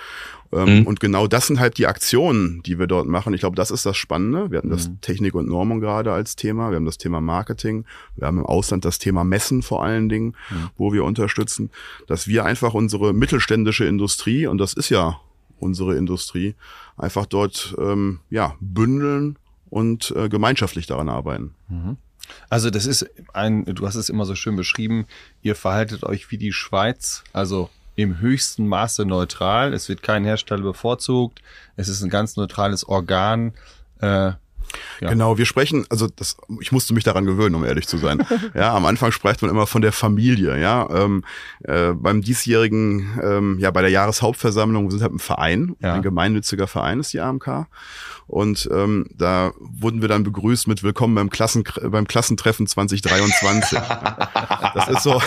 Ähm, 0.51 0.79
mhm. 0.79 0.87
Und 0.87 0.99
genau 0.99 1.27
das 1.27 1.47
sind 1.47 1.59
halt 1.59 1.77
die 1.77 1.87
Aktionen, 1.87 2.61
die 2.63 2.79
wir 2.79 2.87
dort 2.87 3.07
machen. 3.07 3.33
Ich 3.33 3.41
glaube, 3.41 3.55
das 3.55 3.71
ist 3.71 3.85
das 3.85 3.97
Spannende. 3.97 4.51
Wir 4.51 4.57
hatten 4.57 4.69
das 4.69 4.89
mhm. 4.89 5.01
Technik 5.01 5.35
und 5.35 5.47
Normung 5.47 5.79
gerade 5.79 6.11
als 6.11 6.35
Thema. 6.35 6.71
Wir 6.71 6.77
haben 6.77 6.85
das 6.85 6.97
Thema 6.97 7.21
Marketing. 7.21 7.85
Wir 8.15 8.27
haben 8.27 8.39
im 8.39 8.45
Ausland 8.45 8.83
das 8.83 8.97
Thema 8.97 9.23
Messen 9.23 9.61
vor 9.61 9.83
allen 9.83 10.09
Dingen, 10.09 10.35
mhm. 10.49 10.69
wo 10.75 10.91
wir 10.91 11.03
unterstützen, 11.03 11.69
dass 12.07 12.27
wir 12.27 12.45
einfach 12.45 12.73
unsere 12.73 13.13
mittelständische 13.13 13.85
Industrie, 13.85 14.47
und 14.47 14.57
das 14.57 14.73
ist 14.73 14.89
ja 14.89 15.19
unsere 15.59 15.95
Industrie, 15.95 16.55
einfach 16.97 17.25
dort 17.25 17.75
ähm, 17.77 18.19
ja, 18.29 18.55
bündeln 18.59 19.37
und 19.69 20.11
äh, 20.15 20.29
gemeinschaftlich 20.29 20.87
daran 20.87 21.09
arbeiten. 21.09 21.55
Mhm. 21.67 21.97
Also 22.49 22.69
das 22.69 22.85
ist 22.85 23.09
ein, 23.33 23.65
du 23.65 23.87
hast 23.87 23.95
es 23.95 24.09
immer 24.09 24.25
so 24.25 24.35
schön 24.35 24.55
beschrieben, 24.55 25.07
ihr 25.41 25.55
verhaltet 25.55 26.03
euch 26.03 26.29
wie 26.31 26.37
die 26.37 26.53
Schweiz, 26.53 27.23
also 27.33 27.69
im 27.95 28.19
höchsten 28.19 28.67
Maße 28.67 29.05
neutral. 29.05 29.73
Es 29.73 29.89
wird 29.89 30.03
kein 30.03 30.23
Hersteller 30.23 30.61
bevorzugt. 30.61 31.41
Es 31.75 31.89
ist 31.89 32.01
ein 32.01 32.09
ganz 32.09 32.37
neutrales 32.37 32.87
Organ. 32.87 33.53
Äh, 33.99 34.33
ja. 34.99 35.09
Genau, 35.09 35.37
wir 35.37 35.45
sprechen, 35.45 35.85
also 35.89 36.07
das, 36.07 36.37
ich 36.61 36.71
musste 36.71 36.93
mich 36.93 37.03
daran 37.03 37.25
gewöhnen, 37.25 37.55
um 37.55 37.63
ehrlich 37.63 37.87
zu 37.87 37.97
sein. 37.97 38.25
ja, 38.53 38.73
am 38.73 38.85
Anfang 38.85 39.11
spricht 39.11 39.41
man 39.41 39.51
immer 39.51 39.67
von 39.67 39.81
der 39.81 39.91
Familie, 39.91 40.59
ja. 40.59 40.87
Ähm, 40.89 41.23
äh, 41.63 41.93
beim 41.93 42.21
diesjährigen, 42.21 43.19
ähm, 43.21 43.57
ja, 43.59 43.71
bei 43.71 43.81
der 43.81 43.91
Jahreshauptversammlung, 43.91 44.85
wir 44.85 44.91
sind 44.91 45.01
halt 45.01 45.13
ein 45.13 45.19
Verein, 45.19 45.75
ja. 45.79 45.93
ein 45.93 46.01
gemeinnütziger 46.01 46.67
Verein 46.67 46.99
ist 46.99 47.13
die 47.13 47.19
AMK. 47.19 47.67
Und 48.29 48.69
ähm, 48.71 49.07
da 49.17 49.53
wurden 49.57 50.01
wir 50.01 50.07
dann 50.07 50.23
begrüßt 50.23 50.67
mit 50.67 50.83
Willkommen 50.83 51.15
beim, 51.15 51.31
Klassen, 51.31 51.63
beim 51.81 52.07
Klassentreffen 52.07 52.67
2023. 52.67 53.79
das 54.75 54.87
ist 54.87 55.01
so, 55.01 55.19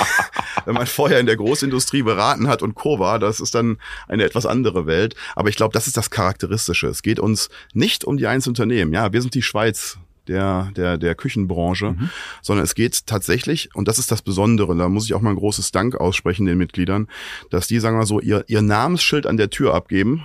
wenn 0.67 0.75
man 0.75 0.87
vorher 0.87 1.19
in 1.19 1.27
der 1.27 1.35
Großindustrie 1.35 2.03
beraten 2.03 2.47
hat 2.47 2.63
und 2.63 2.77
Co. 2.77 3.01
war, 3.01 3.19
das 3.19 3.41
ist 3.41 3.57
dann 3.57 3.79
eine 4.07 4.23
etwas 4.23 4.47
andere 4.47 4.87
Welt. 4.87 5.17
Aber 5.35 5.49
ich 5.49 5.57
glaube, 5.57 5.73
das 5.73 5.89
ist 5.89 5.97
das 5.97 6.11
Charakteristische. 6.11 6.87
Es 6.87 7.03
geht 7.03 7.19
uns 7.19 7.49
nicht 7.75 8.05
um 8.05 8.19
die 8.19 8.29
Einzelunternehmen. 8.29 8.95
Ja, 8.95 9.13
wir 9.13 9.21
sind 9.21 9.32
die 9.35 9.43
Schweiz 9.43 9.99
der, 10.29 10.71
der, 10.77 10.99
der 10.99 11.15
Küchenbranche, 11.15 11.93
mhm. 11.93 12.11
sondern 12.43 12.65
es 12.65 12.75
geht 12.75 13.07
tatsächlich, 13.07 13.75
und 13.75 13.89
das 13.89 13.99
ist 13.99 14.13
das 14.13 14.23
Besondere, 14.23 14.77
da 14.77 14.89
muss 14.89 15.05
ich 15.05 15.15
auch 15.15 15.21
mal 15.21 15.31
ein 15.31 15.37
großes 15.37 15.73
Dank 15.73 15.97
aussprechen 15.97 16.47
den 16.47 16.59
Mitgliedern, 16.59 17.09
dass 17.51 17.67
die, 17.67 17.81
sagen 17.81 17.99
wir 17.99 18.07
so, 18.07 18.21
ihr, 18.21 18.45
ihr 18.47 18.63
Namensschild 18.63 19.27
an 19.27 19.37
der 19.37 19.51
Tür 19.51 19.75
abgeben 19.75 20.25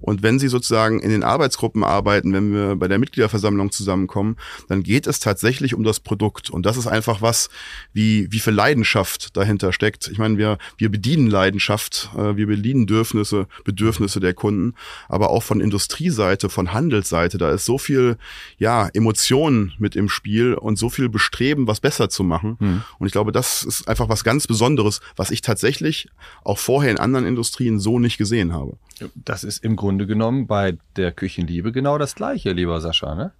und 0.00 0.22
wenn 0.22 0.38
Sie 0.38 0.48
sozusagen 0.48 1.00
in 1.00 1.10
den 1.10 1.22
Arbeitsgruppen 1.22 1.84
arbeiten, 1.84 2.32
wenn 2.32 2.52
wir 2.52 2.76
bei 2.76 2.88
der 2.88 2.98
Mitgliederversammlung 2.98 3.70
zusammenkommen, 3.72 4.36
dann 4.68 4.82
geht 4.82 5.06
es 5.06 5.20
tatsächlich 5.20 5.74
um 5.74 5.84
das 5.84 6.00
Produkt. 6.00 6.50
Und 6.50 6.66
das 6.66 6.76
ist 6.76 6.86
einfach 6.86 7.22
was, 7.22 7.48
wie, 7.92 8.30
wie 8.30 8.40
viel 8.40 8.52
Leidenschaft 8.52 9.36
dahinter 9.36 9.72
steckt. 9.72 10.08
Ich 10.08 10.18
meine, 10.18 10.38
wir, 10.38 10.58
wir 10.76 10.90
bedienen 10.90 11.28
Leidenschaft, 11.28 12.10
äh, 12.16 12.36
wir 12.36 12.46
bedienen 12.46 12.86
Bedürfnisse, 12.86 13.46
Bedürfnisse 13.64 14.20
der 14.20 14.34
Kunden, 14.34 14.74
aber 15.08 15.30
auch 15.30 15.42
von 15.42 15.60
Industrieseite, 15.60 16.48
von 16.48 16.72
Handelsseite, 16.72 17.38
da 17.38 17.50
ist 17.50 17.64
so 17.64 17.78
viel, 17.78 18.16
ja, 18.58 18.88
Emotionen 18.94 19.72
mit 19.78 19.96
im 19.96 20.08
Spiel 20.08 20.54
und 20.54 20.78
so 20.78 20.88
viel 20.88 21.08
Bestreben, 21.08 21.66
was 21.66 21.80
besser 21.80 22.08
zu 22.08 22.22
machen. 22.22 22.56
Mhm. 22.60 22.82
Und 22.98 23.06
ich 23.06 23.12
glaube, 23.12 23.32
das 23.32 23.62
ist 23.62 23.88
einfach 23.88 24.08
was 24.08 24.24
ganz 24.24 24.46
Besonderes, 24.46 25.00
was 25.16 25.30
ich 25.30 25.40
tatsächlich 25.40 26.08
auch 26.44 26.58
vorher 26.58 26.90
in 26.90 26.98
anderen 26.98 27.26
Industrien 27.26 27.78
so 27.78 27.98
nicht 27.98 28.18
gesehen 28.18 28.52
habe. 28.52 28.76
Das 29.14 29.44
ist 29.44 29.62
im 29.64 29.76
Grunde 29.76 29.85
genommen 29.88 30.46
bei 30.46 30.76
der 30.96 31.12
Küchenliebe 31.12 31.72
genau 31.72 31.98
das 31.98 32.14
Gleiche, 32.14 32.52
lieber 32.52 32.80
Sascha, 32.80 33.14
ne? 33.14 33.32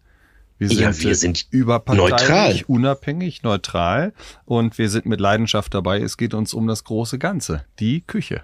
Wir 0.58 0.68
sind, 0.68 0.80
ja, 0.80 0.98
wir 0.98 1.14
sind 1.14 1.48
neutral. 1.52 2.62
unabhängig, 2.66 3.42
neutral 3.42 4.14
und 4.46 4.78
wir 4.78 4.88
sind 4.88 5.04
mit 5.04 5.20
Leidenschaft 5.20 5.74
dabei. 5.74 6.00
Es 6.00 6.16
geht 6.16 6.32
uns 6.32 6.54
um 6.54 6.66
das 6.66 6.84
große 6.84 7.18
Ganze, 7.18 7.66
die 7.78 8.00
Küche, 8.00 8.42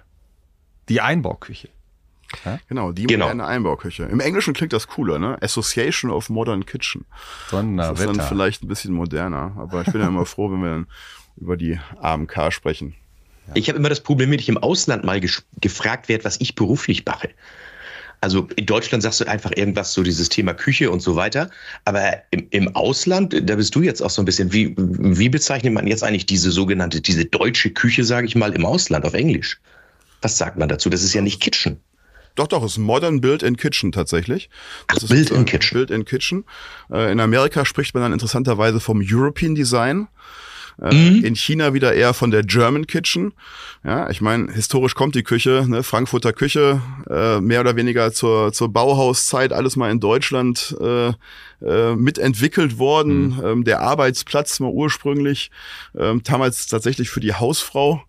die 0.89 1.01
Einbauküche. 1.01 1.69
Ja? 2.45 2.59
Genau, 2.67 2.91
die 2.91 3.07
genau. 3.07 3.25
moderne 3.25 3.45
Einbauküche. 3.45 4.03
Im 4.03 4.19
Englischen 4.19 4.53
klingt 4.53 4.73
das 4.73 4.87
cooler, 4.87 5.17
ne? 5.17 5.37
Association 5.41 6.11
of 6.11 6.29
Modern 6.29 6.65
Kitchen. 6.65 7.05
Das 7.51 7.99
ist 7.99 8.05
dann 8.05 8.21
vielleicht 8.21 8.63
ein 8.63 8.67
bisschen 8.67 8.93
moderner, 8.93 9.53
aber 9.57 9.81
ich 9.81 9.91
bin 9.91 10.01
ja 10.01 10.07
immer 10.07 10.25
froh, 10.27 10.51
wenn 10.51 10.61
wir 10.61 10.69
dann 10.69 10.87
über 11.35 11.57
die 11.57 11.79
AMK 11.99 12.51
sprechen. 12.51 12.95
Ja. 13.47 13.53
Ich 13.55 13.69
habe 13.69 13.79
immer 13.79 13.89
das 13.89 14.01
Problem, 14.01 14.31
wenn 14.31 14.39
ich 14.39 14.49
im 14.49 14.57
Ausland 14.57 15.03
mal 15.03 15.19
gefragt 15.19 16.09
werde, 16.09 16.23
was 16.23 16.39
ich 16.39 16.55
beruflich 16.55 17.05
mache. 17.05 17.29
Also 18.23 18.47
in 18.55 18.65
Deutschland 18.65 19.03
sagst 19.03 19.19
du 19.19 19.25
einfach 19.25 19.51
irgendwas, 19.53 19.93
so 19.93 20.01
dieses 20.01 20.29
Thema 20.29 20.53
Küche 20.53 20.89
und 20.89 21.01
so 21.01 21.17
weiter. 21.17 21.49
Aber 21.83 22.13
im, 22.31 22.47
im 22.51 22.73
Ausland, 22.73 23.35
da 23.49 23.55
bist 23.57 23.75
du 23.75 23.81
jetzt 23.81 24.01
auch 24.01 24.09
so 24.09 24.21
ein 24.21 24.25
bisschen, 24.25 24.53
wie, 24.53 24.73
wie 24.77 25.27
bezeichnet 25.27 25.73
man 25.73 25.87
jetzt 25.87 26.05
eigentlich 26.05 26.25
diese 26.25 26.49
sogenannte, 26.49 27.01
diese 27.01 27.25
deutsche 27.25 27.71
Küche, 27.71 28.05
sage 28.05 28.25
ich 28.25 28.37
mal, 28.37 28.53
im 28.53 28.65
Ausland 28.65 29.03
auf 29.03 29.13
Englisch? 29.13 29.59
Was 30.21 30.37
sagt 30.37 30.57
man 30.57 30.69
dazu? 30.69 30.89
Das 30.89 31.03
ist 31.03 31.13
ja 31.13 31.21
nicht 31.21 31.41
Kitchen. 31.41 31.81
Doch, 32.35 32.47
doch, 32.47 32.63
es 32.63 32.73
ist 32.73 32.77
Modern 32.77 33.19
Build 33.19 33.43
in 33.43 33.57
Kitchen 33.57 33.91
tatsächlich. 33.91 34.49
Das 34.87 35.03
Ach, 35.03 35.09
Build 35.09 35.29
in 35.29 35.43
Kitchen. 35.43 35.77
Build 35.77 35.91
in 35.91 36.05
Kitchen. 36.05 36.45
Äh, 36.89 37.11
in 37.11 37.19
Amerika 37.19 37.65
spricht 37.65 37.93
man 37.93 38.03
dann 38.03 38.13
interessanterweise 38.13 38.79
vom 38.79 39.03
European 39.05 39.53
Design. 39.53 40.07
Äh, 40.81 40.93
mhm. 40.93 41.23
In 41.23 41.35
China 41.35 41.73
wieder 41.73 41.93
eher 41.93 42.13
von 42.13 42.31
der 42.31 42.43
German 42.43 42.87
Kitchen. 42.87 43.33
Ja, 43.83 44.09
ich 44.09 44.21
meine, 44.21 44.51
historisch 44.51 44.95
kommt 44.95 45.15
die 45.15 45.23
Küche, 45.23 45.65
ne, 45.67 45.83
Frankfurter 45.83 46.33
Küche, 46.33 46.81
äh, 47.09 47.41
mehr 47.41 47.61
oder 47.61 47.75
weniger 47.75 48.11
zur, 48.13 48.53
zur 48.53 48.71
Bauhauszeit, 48.71 49.53
alles 49.53 49.75
mal 49.75 49.91
in 49.91 49.99
Deutschland 49.99 50.75
äh, 50.79 51.13
äh, 51.65 51.95
mitentwickelt 51.95 52.77
worden. 52.77 53.37
Mhm. 53.37 53.45
Ähm, 53.45 53.63
der 53.63 53.81
Arbeitsplatz 53.81 54.59
mal 54.59 54.71
ursprünglich, 54.71 55.51
ähm, 55.97 56.21
damals 56.23 56.67
tatsächlich 56.67 57.09
für 57.09 57.19
die 57.19 57.33
Hausfrau 57.33 58.03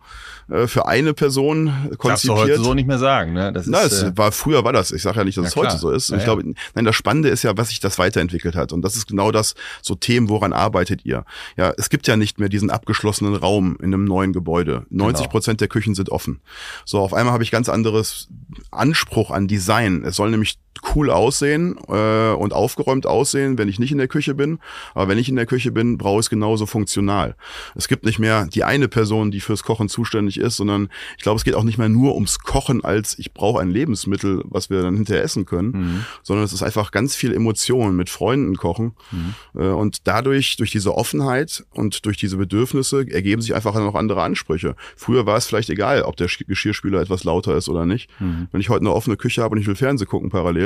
äh, 0.51 0.67
für 0.67 0.87
eine 0.87 1.15
Person 1.15 1.67
konzipiert. 1.67 2.05
Darfst 2.05 2.25
du 2.25 2.35
heute 2.35 2.59
so 2.59 2.75
nicht 2.75 2.87
mehr 2.87 2.99
sagen, 2.99 3.33
ne? 3.33 3.53
Das 3.53 3.67
Na, 3.67 3.81
ist, 3.81 3.93
es 3.93 4.03
äh, 4.03 4.17
war 4.17 4.33
früher 4.33 4.65
war 4.65 4.73
das. 4.73 4.91
Ich 4.91 5.03
sage 5.03 5.19
ja 5.19 5.25
nicht, 5.25 5.39
dass 5.39 5.49
es 5.49 5.57
heute 5.57 5.77
so 5.79 5.91
ist. 5.91 6.11
Ja, 6.11 6.19
ich 6.19 6.25
glaube, 6.25 6.45
nein, 6.75 6.85
das 6.85 6.97
Spannende 6.97 7.29
ist 7.29 7.43
ja, 7.43 7.57
was 7.57 7.69
sich 7.69 7.81
das 7.81 7.99
weiterentwickelt 7.99 8.57
hat. 8.57 8.73
Und 8.73 8.83
das 8.83 8.97
ist 8.97 9.07
genau 9.07 9.31
das, 9.31 9.55
so 9.83 9.95
Themen, 9.95 10.29
woran 10.29 10.53
arbeitet 10.53 11.05
ihr? 11.05 11.25
Ja, 11.57 11.73
es 11.77 11.89
gibt 11.89 12.07
ja 12.07 12.17
nicht 12.17 12.39
mehr 12.39 12.49
diesen 12.49 12.71
abgeschlossenen 12.71 13.35
Raum 13.35 13.77
in 13.81 13.95
einem 13.95 14.05
neuen 14.05 14.33
Gebäude. 14.33 14.87
90 14.91 15.25
genau. 15.25 15.31
Prozent 15.31 15.61
der 15.61 15.69
Küchen 15.69 15.95
sind 15.95 16.11
offen. 16.11 16.41
So, 16.85 17.01
auf 17.01 17.15
einmal 17.15 17.33
habe 17.33 17.43
ich 17.43 17.51
ganz 17.51 17.69
anderes 17.69 18.29
Anspruch 18.71 19.31
an 19.31 19.49
Design. 19.49 20.05
Es 20.05 20.17
soll 20.17 20.31
nämlich 20.31 20.59
cool 20.95 21.11
aussehen 21.11 21.77
äh, 21.89 22.33
und 22.33 22.53
aufgeräumt 22.53 23.07
aussehen, 23.07 23.59
wenn 23.59 23.69
ich 23.69 23.79
nicht 23.79 23.93
in 23.93 23.99
der 23.99 24.09
Küche 24.09 24.35
bin. 24.35 24.59
Aber 24.95 25.09
wenn 25.09 25.19
ich 25.19 25.29
in 25.29 25.37
der 25.37 25.47
Küche 25.47 25.71
bin, 25.71 25.99
brauche 25.99 26.21
ich 26.21 26.27
es 26.27 26.31
genauso 26.31 26.67
funktional. 26.67 27.37
Es 27.75 27.89
gibt 27.89 28.05
nicht 28.05 28.19
mehr 28.19 28.47
die 28.47 28.65
eine 28.65 28.89
Person, 28.89 29.31
die 29.31 29.41
fürs 29.41 29.63
Kochen 29.63 29.89
zuständig 29.89 30.39
ist, 30.39 30.57
sondern 30.57 30.89
ich 31.17 31.23
glaube, 31.23 31.37
es 31.37 31.45
geht 31.45 31.55
auch 31.55 31.65
nicht 31.65 31.79
mehr 31.79 31.89
nur 31.89 32.15
ums 32.15 32.39
Kochen, 32.39 32.85
als 32.85 33.19
ich 33.19 33.33
brauche 33.33 33.61
ein 33.61 33.71
Lebensmittel, 33.71 34.43
was 34.45 34.71
wir 34.71 34.83
dann 34.83 34.97
hinterher 34.97 35.23
essen 35.23 35.45
können, 35.45 35.71
mhm. 35.71 36.05
sondern 36.23 36.45
es 36.45 36.53
ist 36.53 36.63
einfach 36.63 36.91
ganz 36.91 37.15
viel 37.15 37.33
Emotion 37.33 37.97
mit 37.97 38.11
Freunden 38.11 38.57
kochen. 38.57 38.95
Mhm. 39.11 39.35
Äh, 39.61 39.69
und 39.69 40.07
dadurch, 40.07 40.57
durch 40.57 40.71
diese 40.71 40.95
Offenheit 40.95 41.65
und 41.71 42.07
durch 42.07 42.17
diese 42.17 42.37
Bedürfnisse 42.37 43.07
ergeben 43.11 43.43
sich 43.43 43.55
einfach 43.55 43.75
noch 43.75 43.95
andere 43.95 44.23
Ansprüche. 44.23 44.77
Früher 44.97 45.27
war 45.27 45.37
es 45.37 45.47
vielleicht 45.47 45.71
egal, 45.71 46.03
ob 46.03 46.17
der 46.17 46.29
Geschirrspüler 46.47 47.01
etwas 47.01 47.25
lauter 47.25 47.57
ist 47.57 47.69
oder 47.69 47.87
nicht. 47.87 48.09
Mhm. 48.21 48.49
Wenn 48.53 48.61
ich 48.61 48.69
heute 48.69 48.81
eine 48.81 48.93
offene 48.93 49.17
Küche 49.17 49.43
habe 49.43 49.55
und 49.55 49.61
ich 49.61 49.67
will 49.67 49.77
Fernsehen 49.77 50.09
gucken 50.09 50.31
parallel, 50.31 50.64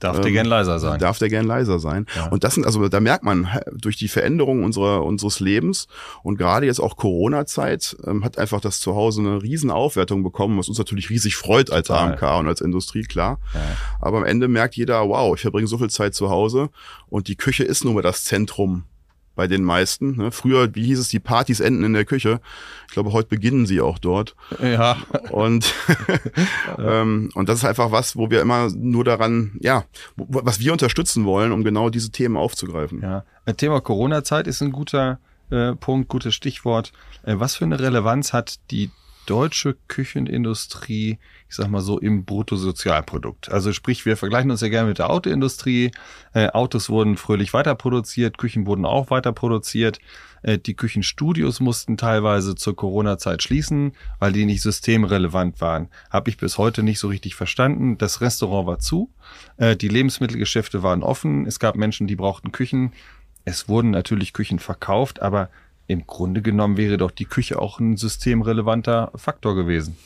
Darf 0.00 0.16
der 0.16 0.26
ähm, 0.26 0.32
gern 0.34 0.46
leiser 0.46 0.78
sein. 0.78 0.98
Darf 0.98 1.18
der 1.18 1.28
gern 1.28 1.46
leiser 1.46 1.78
sein. 1.78 2.06
Ja. 2.14 2.28
Und 2.28 2.44
das 2.44 2.54
sind, 2.54 2.66
also 2.66 2.86
da 2.88 3.00
merkt 3.00 3.24
man, 3.24 3.48
durch 3.72 3.96
die 3.96 4.08
Veränderung 4.08 4.62
unserer, 4.62 5.02
unseres 5.04 5.40
Lebens 5.40 5.86
und 6.22 6.36
gerade 6.36 6.66
jetzt 6.66 6.80
auch 6.80 6.96
Corona-Zeit 6.96 7.96
ähm, 8.06 8.24
hat 8.24 8.36
einfach 8.38 8.60
das 8.60 8.80
Zuhause 8.80 9.20
eine 9.22 9.42
riesen 9.42 9.70
Aufwertung 9.70 10.22
bekommen, 10.22 10.58
was 10.58 10.68
uns 10.68 10.78
natürlich 10.78 11.10
riesig 11.10 11.36
freut 11.36 11.70
als 11.70 11.88
Total. 11.88 12.12
AMK 12.12 12.40
und 12.40 12.48
als 12.48 12.60
Industrie, 12.60 13.04
klar. 13.04 13.38
Ja. 13.54 13.60
Aber 14.00 14.18
am 14.18 14.24
Ende 14.24 14.48
merkt 14.48 14.76
jeder, 14.76 15.08
wow, 15.08 15.34
ich 15.34 15.42
verbringe 15.42 15.68
so 15.68 15.78
viel 15.78 15.90
Zeit 15.90 16.14
zu 16.14 16.28
Hause 16.28 16.68
und 17.08 17.28
die 17.28 17.36
Küche 17.36 17.64
ist 17.64 17.84
nun 17.84 17.94
mal 17.94 18.02
das 18.02 18.24
Zentrum 18.24 18.84
bei 19.34 19.46
den 19.46 19.64
meisten. 19.64 20.16
Ne? 20.16 20.30
Früher, 20.30 20.74
wie 20.74 20.84
hieß 20.84 20.98
es, 20.98 21.08
die 21.08 21.20
Partys 21.20 21.60
enden 21.60 21.84
in 21.84 21.92
der 21.92 22.04
Küche. 22.04 22.40
Ich 22.86 22.92
glaube, 22.92 23.12
heute 23.12 23.28
beginnen 23.28 23.66
sie 23.66 23.80
auch 23.80 23.98
dort. 23.98 24.34
Ja. 24.62 24.96
Und, 25.30 25.74
ähm, 26.78 27.30
und 27.34 27.48
das 27.48 27.58
ist 27.58 27.64
einfach 27.64 27.90
was, 27.90 28.16
wo 28.16 28.30
wir 28.30 28.40
immer 28.40 28.70
nur 28.74 29.04
daran, 29.04 29.52
ja, 29.60 29.84
was 30.16 30.60
wir 30.60 30.72
unterstützen 30.72 31.24
wollen, 31.24 31.52
um 31.52 31.64
genau 31.64 31.90
diese 31.90 32.10
Themen 32.10 32.36
aufzugreifen. 32.36 33.02
Ja. 33.02 33.24
Thema 33.56 33.80
Corona-Zeit 33.80 34.46
ist 34.46 34.62
ein 34.62 34.72
guter 34.72 35.18
äh, 35.50 35.74
Punkt, 35.74 36.08
gutes 36.08 36.34
Stichwort. 36.34 36.92
Äh, 37.24 37.34
was 37.38 37.56
für 37.56 37.64
eine 37.64 37.78
Relevanz 37.78 38.32
hat 38.32 38.58
die 38.70 38.90
deutsche 39.26 39.76
Küchenindustrie, 39.88 41.18
ich 41.48 41.56
sag 41.56 41.68
mal 41.68 41.80
so, 41.80 41.98
im 41.98 42.24
Bruttosozialprodukt. 42.24 43.50
Also 43.50 43.72
sprich, 43.72 44.06
wir 44.06 44.16
vergleichen 44.16 44.50
uns 44.50 44.60
ja 44.60 44.68
gerne 44.68 44.88
mit 44.88 44.98
der 44.98 45.10
Autoindustrie. 45.10 45.90
Äh, 46.32 46.48
Autos 46.48 46.88
wurden 46.88 47.16
fröhlich 47.16 47.52
weiter 47.52 47.74
produziert, 47.74 48.38
Küchen 48.38 48.66
wurden 48.66 48.84
auch 48.84 49.10
weiter 49.10 49.32
produziert. 49.32 49.98
Äh, 50.42 50.58
die 50.58 50.74
Küchenstudios 50.74 51.60
mussten 51.60 51.96
teilweise 51.96 52.54
zur 52.54 52.76
Corona-Zeit 52.76 53.42
schließen, 53.42 53.92
weil 54.18 54.32
die 54.32 54.44
nicht 54.44 54.62
systemrelevant 54.62 55.60
waren. 55.60 55.88
Habe 56.10 56.30
ich 56.30 56.36
bis 56.36 56.58
heute 56.58 56.82
nicht 56.82 56.98
so 56.98 57.08
richtig 57.08 57.34
verstanden. 57.34 57.98
Das 57.98 58.20
Restaurant 58.20 58.66
war 58.66 58.78
zu, 58.78 59.10
äh, 59.56 59.76
die 59.76 59.88
Lebensmittelgeschäfte 59.88 60.82
waren 60.82 61.02
offen, 61.02 61.46
es 61.46 61.58
gab 61.58 61.76
Menschen, 61.76 62.06
die 62.06 62.16
brauchten 62.16 62.52
Küchen. 62.52 62.92
Es 63.46 63.68
wurden 63.68 63.90
natürlich 63.90 64.32
Küchen 64.32 64.58
verkauft, 64.58 65.20
aber 65.20 65.50
im 65.86 66.06
Grunde 66.06 66.42
genommen 66.42 66.76
wäre 66.76 66.96
doch 66.96 67.10
die 67.10 67.26
Küche 67.26 67.58
auch 67.58 67.78
ein 67.78 67.96
systemrelevanter 67.96 69.12
Faktor 69.14 69.54
gewesen. 69.54 69.96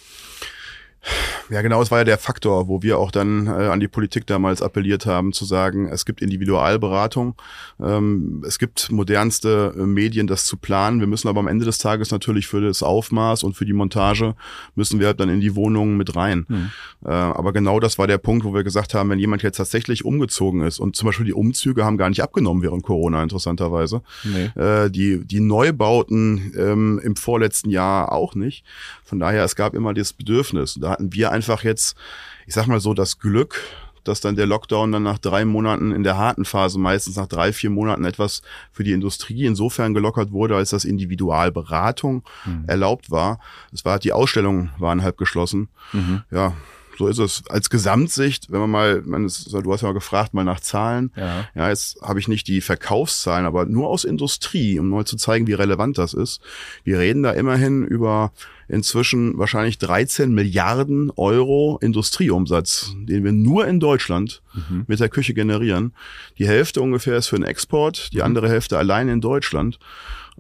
Ja, 1.50 1.62
genau, 1.62 1.80
es 1.80 1.90
war 1.90 1.98
ja 1.98 2.04
der 2.04 2.18
Faktor, 2.18 2.68
wo 2.68 2.82
wir 2.82 2.98
auch 2.98 3.10
dann 3.10 3.46
äh, 3.46 3.50
an 3.50 3.80
die 3.80 3.88
Politik 3.88 4.26
damals 4.26 4.60
appelliert 4.60 5.06
haben, 5.06 5.32
zu 5.32 5.44
sagen, 5.44 5.88
es 5.88 6.04
gibt 6.04 6.20
Individualberatung, 6.20 7.34
ähm, 7.80 8.44
es 8.46 8.58
gibt 8.58 8.90
modernste 8.90 9.74
äh, 9.76 9.82
Medien, 9.82 10.26
das 10.26 10.44
zu 10.44 10.56
planen. 10.56 11.00
Wir 11.00 11.06
müssen 11.06 11.28
aber 11.28 11.40
am 11.40 11.48
Ende 11.48 11.64
des 11.64 11.78
Tages 11.78 12.10
natürlich 12.10 12.46
für 12.46 12.60
das 12.60 12.82
Aufmaß 12.82 13.44
und 13.44 13.56
für 13.56 13.64
die 13.64 13.72
Montage 13.72 14.34
müssen 14.74 15.00
wir 15.00 15.06
halt 15.06 15.20
dann 15.20 15.30
in 15.30 15.40
die 15.40 15.54
Wohnungen 15.54 15.96
mit 15.96 16.16
rein. 16.16 16.44
Mhm. 16.48 16.70
Äh, 17.04 17.10
aber 17.10 17.52
genau 17.52 17.80
das 17.80 17.98
war 17.98 18.06
der 18.06 18.18
Punkt, 18.18 18.44
wo 18.44 18.52
wir 18.52 18.62
gesagt 18.62 18.94
haben, 18.94 19.08
wenn 19.10 19.18
jemand 19.18 19.42
jetzt 19.42 19.56
tatsächlich 19.56 20.04
umgezogen 20.04 20.62
ist 20.62 20.78
und 20.78 20.96
zum 20.96 21.06
Beispiel 21.06 21.26
die 21.26 21.34
Umzüge 21.34 21.84
haben 21.84 21.96
gar 21.96 22.10
nicht 22.10 22.22
abgenommen 22.22 22.62
während 22.62 22.82
Corona, 22.82 23.22
interessanterweise. 23.22 24.02
Nee. 24.24 24.50
Äh, 24.60 24.90
die, 24.90 25.24
die 25.24 25.40
Neubauten 25.40 26.52
ähm, 26.58 27.00
im 27.02 27.16
vorletzten 27.16 27.70
Jahr 27.70 28.12
auch 28.12 28.34
nicht. 28.34 28.64
Von 29.04 29.18
daher, 29.18 29.44
es 29.44 29.56
gab 29.56 29.74
immer 29.74 29.94
das 29.94 30.12
Bedürfnis. 30.12 30.76
Da 30.78 30.90
hatten 30.90 31.14
wir 31.14 31.32
einfach 31.38 31.62
jetzt, 31.62 31.96
ich 32.46 32.54
sag 32.54 32.66
mal 32.66 32.80
so, 32.80 32.94
das 32.94 33.20
Glück, 33.20 33.60
dass 34.02 34.20
dann 34.20 34.36
der 34.36 34.46
Lockdown 34.46 34.90
dann 34.90 35.02
nach 35.04 35.18
drei 35.18 35.44
Monaten 35.44 35.92
in 35.92 36.02
der 36.02 36.16
harten 36.16 36.44
Phase, 36.44 36.78
meistens 36.78 37.16
nach 37.16 37.26
drei, 37.26 37.52
vier 37.52 37.70
Monaten 37.70 38.04
etwas 38.04 38.42
für 38.72 38.82
die 38.82 38.92
Industrie 38.92 39.44
insofern 39.44 39.94
gelockert 39.94 40.32
wurde, 40.32 40.56
als 40.56 40.70
das 40.70 40.84
Individualberatung 40.84 42.24
mhm. 42.44 42.64
erlaubt 42.66 43.10
war. 43.10 43.38
Es 43.72 43.84
war, 43.84 43.98
die 43.98 44.12
Ausstellungen 44.12 44.70
waren 44.78 45.02
halb 45.02 45.16
geschlossen. 45.16 45.68
Mhm. 45.92 46.22
Ja, 46.30 46.54
so 46.98 47.06
ist 47.06 47.18
es. 47.18 47.42
Als 47.48 47.70
Gesamtsicht, 47.70 48.50
wenn 48.50 48.60
man 48.60 48.70
mal, 48.70 49.02
man 49.06 49.24
ist, 49.24 49.52
du 49.52 49.72
hast 49.72 49.82
ja 49.82 49.88
mal 49.88 49.94
gefragt, 49.94 50.34
mal 50.34 50.44
nach 50.44 50.60
Zahlen. 50.60 51.12
Ja, 51.16 51.48
ja 51.54 51.68
jetzt 51.68 52.00
habe 52.02 52.18
ich 52.18 52.28
nicht 52.28 52.48
die 52.48 52.60
Verkaufszahlen, 52.60 53.46
aber 53.46 53.64
nur 53.66 53.88
aus 53.88 54.04
Industrie, 54.04 54.78
um 54.78 54.88
mal 54.88 55.04
zu 55.04 55.16
zeigen, 55.16 55.46
wie 55.46 55.54
relevant 55.54 55.96
das 55.96 56.12
ist. 56.12 56.40
Wir 56.84 56.98
reden 56.98 57.22
da 57.22 57.30
immerhin 57.30 57.84
über 57.84 58.32
inzwischen 58.68 59.38
wahrscheinlich 59.38 59.78
13 59.78 60.34
Milliarden 60.34 61.10
Euro 61.16 61.78
Industrieumsatz, 61.80 62.92
den 62.96 63.24
wir 63.24 63.32
nur 63.32 63.66
in 63.66 63.80
Deutschland 63.80 64.42
mhm. 64.52 64.84
mit 64.86 65.00
der 65.00 65.08
Küche 65.08 65.32
generieren. 65.32 65.94
Die 66.36 66.46
Hälfte 66.46 66.82
ungefähr 66.82 67.16
ist 67.16 67.28
für 67.28 67.36
den 67.36 67.44
Export, 67.44 68.12
die 68.12 68.18
mhm. 68.18 68.24
andere 68.24 68.48
Hälfte 68.48 68.76
allein 68.76 69.08
in 69.08 69.20
Deutschland. 69.20 69.78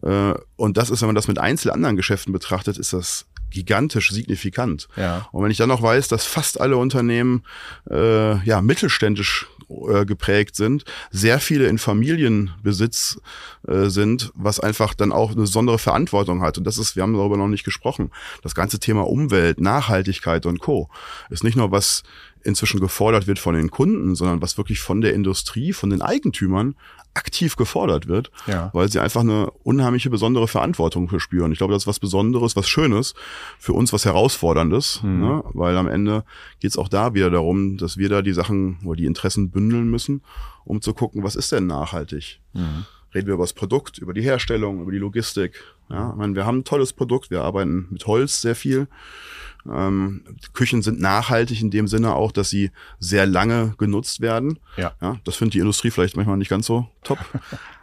Äh, 0.02 0.34
und 0.56 0.76
das 0.76 0.90
ist, 0.90 1.00
wenn 1.00 1.08
man 1.08 1.14
das 1.14 1.28
mit 1.28 1.38
einzelnen 1.38 1.74
anderen 1.74 1.96
Geschäften 1.96 2.32
betrachtet, 2.32 2.76
ist 2.76 2.92
das 2.92 3.26
gigantisch 3.50 4.10
signifikant. 4.10 4.88
Ja. 4.96 5.28
Und 5.32 5.44
wenn 5.44 5.50
ich 5.50 5.58
dann 5.58 5.68
noch 5.68 5.82
weiß, 5.82 6.08
dass 6.08 6.26
fast 6.26 6.60
alle 6.60 6.76
Unternehmen 6.76 7.44
äh, 7.90 8.42
ja 8.44 8.60
mittelständisch 8.60 9.46
äh, 9.68 10.06
geprägt 10.06 10.56
sind, 10.56 10.84
sehr 11.10 11.40
viele 11.40 11.66
in 11.66 11.78
Familienbesitz 11.78 13.20
äh, 13.66 13.86
sind, 13.86 14.32
was 14.34 14.60
einfach 14.60 14.94
dann 14.94 15.12
auch 15.12 15.32
eine 15.32 15.42
besondere 15.42 15.78
Verantwortung 15.78 16.42
hat. 16.42 16.56
Und 16.56 16.64
das 16.64 16.78
ist, 16.78 16.96
wir 16.96 17.02
haben 17.02 17.12
darüber 17.12 17.36
noch 17.36 17.48
nicht 17.48 17.64
gesprochen, 17.64 18.10
das 18.42 18.54
ganze 18.54 18.78
Thema 18.78 19.06
Umwelt, 19.06 19.60
Nachhaltigkeit 19.60 20.46
und 20.46 20.60
Co. 20.60 20.88
ist 21.28 21.44
nicht 21.44 21.56
nur 21.56 21.70
was 21.70 22.02
inzwischen 22.42 22.80
gefordert 22.80 23.26
wird 23.26 23.38
von 23.38 23.54
den 23.54 23.70
Kunden, 23.70 24.14
sondern 24.14 24.42
was 24.42 24.58
wirklich 24.58 24.80
von 24.80 25.00
der 25.00 25.14
Industrie, 25.14 25.72
von 25.72 25.90
den 25.90 26.02
Eigentümern 26.02 26.74
aktiv 27.14 27.56
gefordert 27.56 28.06
wird, 28.06 28.30
ja. 28.46 28.70
weil 28.72 28.88
sie 28.88 29.00
einfach 29.00 29.22
eine 29.22 29.50
unheimliche 29.64 30.10
besondere 30.10 30.46
Verantwortung 30.46 31.08
verspüren. 31.08 31.50
Ich 31.52 31.58
glaube, 31.58 31.72
das 31.72 31.82
ist 31.82 31.86
was 31.86 31.98
Besonderes, 31.98 32.54
was 32.54 32.68
Schönes, 32.68 33.14
für 33.58 33.72
uns 33.72 33.92
was 33.92 34.04
Herausforderndes, 34.04 35.02
mhm. 35.02 35.20
ne? 35.20 35.44
weil 35.52 35.76
am 35.76 35.88
Ende 35.88 36.24
geht 36.60 36.70
es 36.70 36.78
auch 36.78 36.88
da 36.88 37.14
wieder 37.14 37.30
darum, 37.30 37.76
dass 37.76 37.96
wir 37.96 38.08
da 38.08 38.22
die 38.22 38.32
Sachen 38.32 38.78
oder 38.84 38.96
die 38.96 39.06
Interessen 39.06 39.50
bündeln 39.50 39.90
müssen, 39.90 40.22
um 40.64 40.80
zu 40.80 40.94
gucken, 40.94 41.24
was 41.24 41.34
ist 41.34 41.50
denn 41.50 41.66
nachhaltig. 41.66 42.40
Mhm. 42.52 42.86
Reden 43.14 43.26
wir 43.26 43.34
über 43.34 43.44
das 43.44 43.52
Produkt, 43.52 43.98
über 43.98 44.12
die 44.12 44.22
Herstellung, 44.22 44.82
über 44.82 44.92
die 44.92 44.98
Logistik. 44.98 45.62
Ja, 45.88 46.10
ich 46.10 46.16
meine, 46.16 46.34
wir 46.34 46.44
haben 46.44 46.58
ein 46.58 46.64
tolles 46.64 46.92
Produkt, 46.92 47.30
wir 47.30 47.42
arbeiten 47.42 47.88
mit 47.90 48.06
Holz 48.06 48.40
sehr 48.40 48.54
viel. 48.54 48.88
Ähm, 49.66 50.22
Küchen 50.52 50.82
sind 50.82 51.00
nachhaltig 51.00 51.60
in 51.60 51.70
dem 51.70 51.88
Sinne 51.88 52.14
auch, 52.14 52.32
dass 52.32 52.50
sie 52.50 52.70
sehr 52.98 53.26
lange 53.26 53.74
genutzt 53.78 54.20
werden. 54.20 54.58
Ja. 54.76 54.92
ja 55.00 55.16
das 55.24 55.36
findet 55.36 55.54
die 55.54 55.58
Industrie 55.58 55.90
vielleicht 55.90 56.16
manchmal 56.16 56.36
nicht 56.36 56.48
ganz 56.48 56.66
so 56.66 56.88
top. 57.02 57.18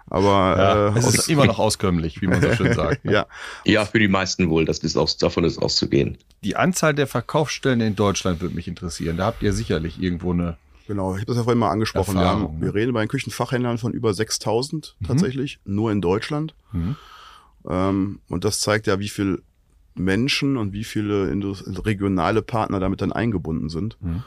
Aber 0.07 0.29
ja, 0.57 0.95
äh, 0.95 0.99
es 0.99 1.13
ist 1.13 1.29
immer 1.29 1.45
noch 1.45 1.59
auskömmlich, 1.59 2.21
wie 2.21 2.27
man 2.27 2.41
so 2.41 2.53
schön 2.53 2.73
sagt. 2.73 3.03
ja. 3.03 3.25
ja, 3.65 3.85
für 3.85 3.99
die 3.99 4.07
meisten 4.07 4.49
wohl, 4.49 4.65
das 4.65 4.79
ist 4.79 4.97
aus, 4.97 5.17
davon 5.17 5.43
ist 5.43 5.57
auszugehen. 5.57 6.17
Die 6.43 6.55
Anzahl 6.55 6.93
der 6.93 7.07
Verkaufsstellen 7.07 7.81
in 7.81 7.95
Deutschland 7.95 8.41
würde 8.41 8.55
mich 8.55 8.67
interessieren. 8.67 9.17
Da 9.17 9.25
habt 9.25 9.43
ihr 9.43 9.53
sicherlich 9.53 10.01
irgendwo 10.01 10.31
eine 10.31 10.57
Genau, 10.87 11.13
ich 11.13 11.21
habe 11.21 11.27
das 11.27 11.37
ja 11.37 11.43
vorhin 11.43 11.59
mal 11.59 11.71
angesprochen. 11.71 12.15
wir, 12.15 12.25
haben, 12.25 12.61
wir 12.61 12.67
ne? 12.67 12.73
reden 12.73 12.93
bei 12.93 13.01
den 13.01 13.09
Küchenfachhändlern 13.09 13.77
von 13.77 13.93
über 13.93 14.13
6000 14.13 14.95
mhm. 14.99 15.05
tatsächlich, 15.05 15.59
nur 15.65 15.91
in 15.91 16.01
Deutschland. 16.01 16.53
Mhm. 16.71 16.95
Ähm, 17.67 18.19
und 18.29 18.45
das 18.45 18.59
zeigt 18.59 18.87
ja, 18.87 18.99
wie 18.99 19.09
viel 19.09 19.41
Menschen 19.95 20.57
und 20.57 20.73
wie 20.73 20.83
viele 20.83 21.31
regionale 21.85 22.41
Partner 22.41 22.79
damit 22.79 23.01
dann 23.01 23.11
eingebunden 23.11 23.69
sind. 23.69 23.97
Mhm. 24.01 24.23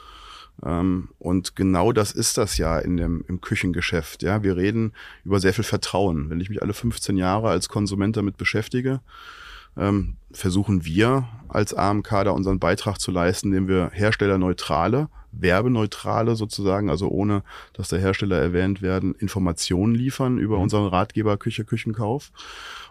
Ähm, 0.65 1.09
und 1.19 1.55
genau 1.55 1.93
das 1.93 2.13
ist 2.13 2.37
das 2.39 2.59
ja 2.59 2.79
in 2.79 2.97
dem, 2.97 3.25
im 3.29 3.41
Küchengeschäft. 3.41 4.23
Ja, 4.23 4.43
wir 4.43 4.57
reden 4.57 4.93
über 5.25 5.41
sehr 5.41 5.55
viel 5.55 5.65
Vertrauen. 5.65 6.31
Wenn 6.31 6.41
ich 6.41 6.49
mich 6.49 6.63
alle 6.63 6.75
15 6.75 7.17
Jahre 7.17 7.49
als 7.51 7.69
Konsument 7.69 8.17
damit 8.17 8.37
beschäftige, 8.37 9.01
ähm, 9.77 10.17
versuchen 10.33 10.85
wir 10.85 11.29
als 11.49 11.75
AMK 11.75 12.25
da 12.25 12.31
unseren 12.31 12.59
Beitrag 12.59 12.99
zu 12.99 13.13
leisten, 13.13 13.49
indem 13.49 13.69
wir 13.69 13.91
herstellerneutrale, 13.93 15.09
werbeneutrale 15.33 16.37
sozusagen, 16.37 16.91
also 16.91 17.09
ohne 17.09 17.43
dass 17.73 17.89
der 17.89 18.01
Hersteller 18.01 18.39
erwähnt 18.39 18.83
werden, 18.83 19.15
Informationen 19.15 19.95
liefern 19.95 20.39
über 20.39 20.57
mhm. 20.57 20.65
unseren 20.65 20.87
Ratgeber 20.87 21.37
Küche, 21.37 21.65
Küchenkauf. 21.65 22.33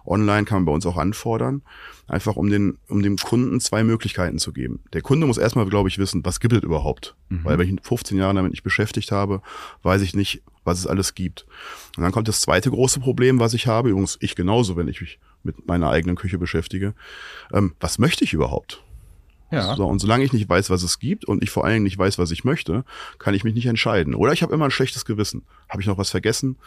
Online 0.05 0.45
kann 0.45 0.59
man 0.59 0.65
bei 0.65 0.71
uns 0.71 0.85
auch 0.85 0.97
anfordern, 0.97 1.61
einfach 2.07 2.37
um 2.37 2.49
den, 2.49 2.77
um 2.87 3.03
dem 3.03 3.17
Kunden 3.17 3.59
zwei 3.59 3.83
Möglichkeiten 3.83 4.39
zu 4.39 4.53
geben. 4.53 4.79
Der 4.93 5.01
Kunde 5.01 5.27
muss 5.27 5.37
erstmal, 5.37 5.65
glaube 5.65 5.89
ich, 5.89 5.97
wissen, 5.97 6.23
was 6.23 6.39
gibt 6.39 6.53
es 6.53 6.63
überhaupt? 6.63 7.15
Mhm. 7.29 7.43
Weil 7.43 7.57
wenn 7.57 7.73
ich 7.73 7.81
15 7.81 8.17
Jahre 8.17 8.33
damit 8.33 8.51
nicht 8.51 8.63
beschäftigt 8.63 9.11
habe, 9.11 9.41
weiß 9.83 10.01
ich 10.01 10.15
nicht, 10.15 10.43
was 10.63 10.79
es 10.79 10.87
alles 10.87 11.13
gibt. 11.15 11.45
Und 11.97 12.03
dann 12.03 12.11
kommt 12.11 12.27
das 12.27 12.41
zweite 12.41 12.69
große 12.69 12.99
Problem, 12.99 13.39
was 13.39 13.53
ich 13.53 13.67
habe, 13.67 13.89
übrigens 13.89 14.17
ich 14.21 14.35
genauso, 14.35 14.77
wenn 14.77 14.87
ich 14.87 15.01
mich 15.01 15.19
mit 15.43 15.67
meiner 15.67 15.89
eigenen 15.89 16.15
Küche 16.15 16.37
beschäftige. 16.37 16.93
Ähm, 17.51 17.73
was 17.79 17.99
möchte 17.99 18.23
ich 18.23 18.33
überhaupt? 18.33 18.83
Ja. 19.49 19.75
So, 19.75 19.85
und 19.85 19.99
solange 19.99 20.25
ich 20.25 20.33
nicht 20.33 20.49
weiß, 20.49 20.69
was 20.69 20.83
es 20.83 20.99
gibt 20.99 21.25
und 21.25 21.41
ich 21.41 21.49
vor 21.49 21.63
allen 21.63 21.75
Dingen 21.75 21.83
nicht 21.83 21.97
weiß, 21.97 22.17
was 22.17 22.31
ich 22.31 22.43
möchte, 22.43 22.83
kann 23.17 23.33
ich 23.33 23.43
mich 23.43 23.53
nicht 23.53 23.65
entscheiden. 23.65 24.13
Oder 24.13 24.33
ich 24.33 24.43
habe 24.43 24.53
immer 24.53 24.65
ein 24.65 24.71
schlechtes 24.71 25.05
Gewissen. 25.05 25.43
Habe 25.69 25.81
ich 25.81 25.87
noch 25.87 25.97
was 25.97 26.09
vergessen? 26.09 26.57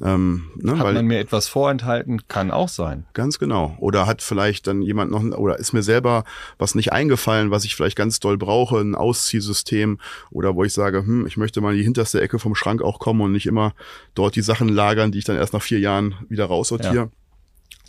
Ähm, 0.00 0.50
ne, 0.56 0.78
hat 0.78 0.84
weil, 0.84 0.94
man 0.94 1.06
mir 1.06 1.18
etwas 1.18 1.48
vorenthalten? 1.48 2.28
Kann 2.28 2.50
auch 2.50 2.68
sein. 2.68 3.06
Ganz 3.12 3.38
genau. 3.38 3.76
Oder 3.78 4.06
hat 4.06 4.22
vielleicht 4.22 4.68
dann 4.68 4.82
jemand 4.82 5.10
noch, 5.10 5.22
oder 5.36 5.58
ist 5.58 5.72
mir 5.72 5.82
selber 5.82 6.24
was 6.58 6.74
nicht 6.74 6.92
eingefallen, 6.92 7.50
was 7.50 7.64
ich 7.64 7.74
vielleicht 7.74 7.96
ganz 7.96 8.20
doll 8.20 8.38
brauche, 8.38 8.78
ein 8.78 8.94
Ausziehsystem 8.94 9.98
oder 10.30 10.54
wo 10.54 10.64
ich 10.64 10.72
sage, 10.72 10.98
hm, 10.98 11.26
ich 11.26 11.36
möchte 11.36 11.60
mal 11.60 11.72
in 11.72 11.78
die 11.78 11.84
hinterste 11.84 12.20
Ecke 12.20 12.38
vom 12.38 12.54
Schrank 12.54 12.82
auch 12.82 13.00
kommen 13.00 13.20
und 13.20 13.32
nicht 13.32 13.46
immer 13.46 13.74
dort 14.14 14.36
die 14.36 14.42
Sachen 14.42 14.68
lagern, 14.68 15.10
die 15.10 15.18
ich 15.18 15.24
dann 15.24 15.36
erst 15.36 15.52
nach 15.52 15.62
vier 15.62 15.80
Jahren 15.80 16.14
wieder 16.28 16.46
raussortiere. 16.46 16.94
Ja. 16.94 17.08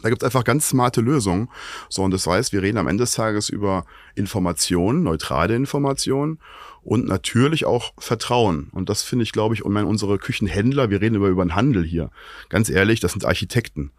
Da 0.01 0.09
gibt 0.09 0.21
es 0.21 0.25
einfach 0.25 0.43
ganz 0.43 0.67
smarte 0.67 1.01
Lösungen. 1.01 1.49
So, 1.89 2.03
und 2.03 2.11
das 2.11 2.27
heißt, 2.27 2.51
wir 2.51 2.61
reden 2.61 2.77
am 2.77 2.87
Ende 2.87 3.03
des 3.03 3.13
Tages 3.13 3.49
über 3.49 3.85
Informationen, 4.15 5.03
neutrale 5.03 5.55
Informationen 5.55 6.39
und 6.83 7.07
natürlich 7.07 7.65
auch 7.65 7.93
Vertrauen. 7.97 8.67
Und 8.71 8.89
das 8.89 9.03
finde 9.03 9.23
ich, 9.23 9.31
glaube 9.31 9.55
ich, 9.55 9.63
und 9.63 9.71
meine, 9.71 9.87
unsere 9.87 10.17
Küchenhändler, 10.17 10.89
wir 10.89 11.01
reden 11.01 11.15
über, 11.15 11.29
über 11.29 11.45
den 11.45 11.55
Handel 11.55 11.83
hier. 11.83 12.11
Ganz 12.49 12.69
ehrlich, 12.69 12.99
das 12.99 13.13
sind 13.13 13.25
Architekten. 13.25 13.91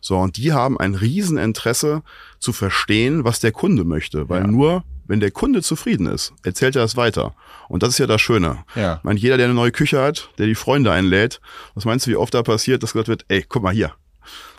So, 0.00 0.16
und 0.18 0.36
die 0.36 0.52
haben 0.52 0.80
ein 0.80 0.94
Rieseninteresse 0.94 2.02
zu 2.38 2.52
verstehen, 2.52 3.24
was 3.24 3.40
der 3.40 3.52
Kunde 3.52 3.84
möchte. 3.84 4.28
Weil 4.28 4.42
ja. 4.42 4.46
nur, 4.46 4.84
wenn 5.06 5.20
der 5.20 5.30
Kunde 5.30 5.62
zufrieden 5.62 6.06
ist, 6.06 6.32
erzählt 6.42 6.76
er 6.76 6.82
das 6.82 6.96
weiter. 6.96 7.34
Und 7.68 7.82
das 7.82 7.90
ist 7.90 7.98
ja 7.98 8.06
das 8.06 8.20
Schöne. 8.20 8.64
Ja. 8.74 8.96
Ich 8.96 9.04
meine, 9.04 9.18
jeder, 9.18 9.36
der 9.36 9.46
eine 9.46 9.54
neue 9.54 9.72
Küche 9.72 10.00
hat, 10.00 10.30
der 10.38 10.46
die 10.46 10.54
Freunde 10.54 10.90
einlädt, 10.90 11.40
was 11.74 11.84
meinst 11.84 12.06
du, 12.06 12.10
wie 12.10 12.16
oft 12.16 12.32
da 12.32 12.42
passiert, 12.42 12.82
dass 12.82 12.92
gesagt 12.92 13.08
wird, 13.08 13.26
ey, 13.28 13.44
guck 13.46 13.62
mal 13.62 13.74
hier, 13.74 13.92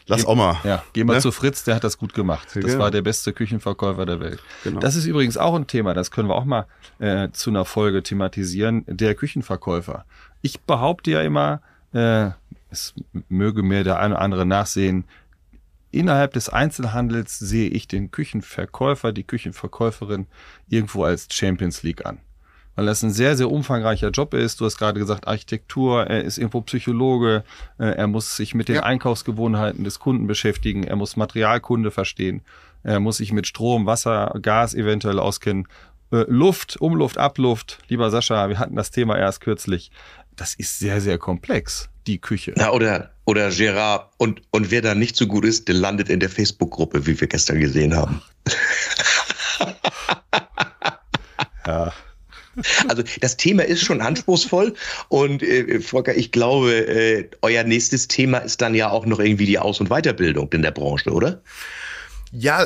Lass 0.07 0.25
auch 0.25 0.35
mal. 0.35 0.57
Ja, 0.63 0.83
geh 0.93 1.03
mal 1.03 1.15
ne? 1.15 1.19
zu 1.19 1.31
Fritz, 1.31 1.63
der 1.63 1.75
hat 1.75 1.83
das 1.83 1.97
gut 1.97 2.13
gemacht. 2.13 2.47
Das 2.53 2.63
genau. 2.63 2.79
war 2.79 2.91
der 2.91 3.01
beste 3.01 3.33
Küchenverkäufer 3.33 4.05
der 4.05 4.19
Welt. 4.19 4.39
Genau. 4.63 4.79
Das 4.79 4.95
ist 4.95 5.05
übrigens 5.05 5.37
auch 5.37 5.55
ein 5.55 5.67
Thema, 5.67 5.93
das 5.93 6.11
können 6.11 6.27
wir 6.27 6.35
auch 6.35 6.45
mal 6.45 6.65
äh, 6.99 7.29
zu 7.31 7.49
einer 7.49 7.65
Folge 7.65 8.03
thematisieren, 8.03 8.83
der 8.87 9.15
Küchenverkäufer. 9.15 10.05
Ich 10.41 10.61
behaupte 10.61 11.11
ja 11.11 11.21
immer, 11.21 11.61
äh, 11.93 12.29
es 12.69 12.93
möge 13.29 13.63
mir 13.63 13.83
der 13.83 13.99
eine 13.99 14.15
oder 14.15 14.23
andere 14.23 14.45
nachsehen, 14.45 15.05
innerhalb 15.91 16.33
des 16.33 16.49
Einzelhandels 16.49 17.37
sehe 17.37 17.69
ich 17.69 17.87
den 17.87 18.11
Küchenverkäufer, 18.11 19.11
die 19.11 19.23
Küchenverkäuferin 19.23 20.27
irgendwo 20.69 21.03
als 21.03 21.27
Champions 21.29 21.83
League 21.83 22.05
an 22.05 22.19
weil 22.81 22.87
das 22.87 23.03
ein 23.03 23.11
sehr, 23.11 23.37
sehr 23.37 23.51
umfangreicher 23.51 24.09
Job 24.09 24.33
ist. 24.33 24.59
Du 24.59 24.65
hast 24.65 24.79
gerade 24.79 24.99
gesagt, 24.99 25.27
Architektur, 25.27 26.07
er 26.07 26.23
ist 26.23 26.39
irgendwo 26.39 26.61
Psychologe, 26.61 27.43
äh, 27.77 27.85
er 27.85 28.07
muss 28.07 28.35
sich 28.35 28.55
mit 28.55 28.69
den 28.69 28.77
ja. 28.77 28.83
Einkaufsgewohnheiten 28.83 29.83
des 29.83 29.99
Kunden 29.99 30.25
beschäftigen, 30.25 30.83
er 30.83 30.95
muss 30.95 31.15
Materialkunde 31.15 31.91
verstehen, 31.91 32.41
er 32.81 32.99
muss 32.99 33.17
sich 33.17 33.33
mit 33.33 33.45
Strom, 33.45 33.85
Wasser, 33.85 34.33
Gas 34.41 34.73
eventuell 34.73 35.19
auskennen. 35.19 35.67
Äh, 36.11 36.25
Luft, 36.27 36.81
Umluft, 36.81 37.19
Abluft, 37.19 37.77
lieber 37.87 38.09
Sascha, 38.09 38.49
wir 38.49 38.57
hatten 38.57 38.75
das 38.75 38.89
Thema 38.89 39.15
erst 39.15 39.41
kürzlich. 39.41 39.91
Das 40.35 40.55
ist 40.55 40.79
sehr, 40.79 41.01
sehr 41.01 41.19
komplex, 41.19 41.87
die 42.07 42.17
Küche. 42.17 42.53
Na, 42.55 42.71
oder, 42.71 43.11
oder 43.25 43.51
Gerard, 43.51 44.09
und, 44.17 44.41
und 44.49 44.71
wer 44.71 44.81
da 44.81 44.95
nicht 44.95 45.15
so 45.15 45.27
gut 45.27 45.45
ist, 45.45 45.67
der 45.67 45.75
landet 45.75 46.09
in 46.09 46.19
der 46.19 46.29
Facebook-Gruppe, 46.29 47.05
wie 47.05 47.21
wir 47.21 47.27
gestern 47.27 47.59
gesehen 47.59 47.95
haben. 47.95 48.23
Ja. 51.67 51.93
Also 52.87 53.03
das 53.19 53.37
Thema 53.37 53.63
ist 53.63 53.81
schon 53.81 54.01
anspruchsvoll 54.01 54.73
und 55.09 55.43
äh, 55.43 55.79
Volker, 55.79 56.15
ich 56.15 56.31
glaube, 56.31 56.73
äh, 56.73 57.29
euer 57.41 57.63
nächstes 57.63 58.07
Thema 58.07 58.39
ist 58.39 58.61
dann 58.61 58.75
ja 58.75 58.89
auch 58.89 59.05
noch 59.05 59.19
irgendwie 59.19 59.45
die 59.45 59.59
Aus- 59.59 59.79
und 59.79 59.89
Weiterbildung 59.89 60.51
in 60.53 60.61
der 60.61 60.71
Branche, 60.71 61.11
oder? 61.11 61.41
Ja, 62.33 62.65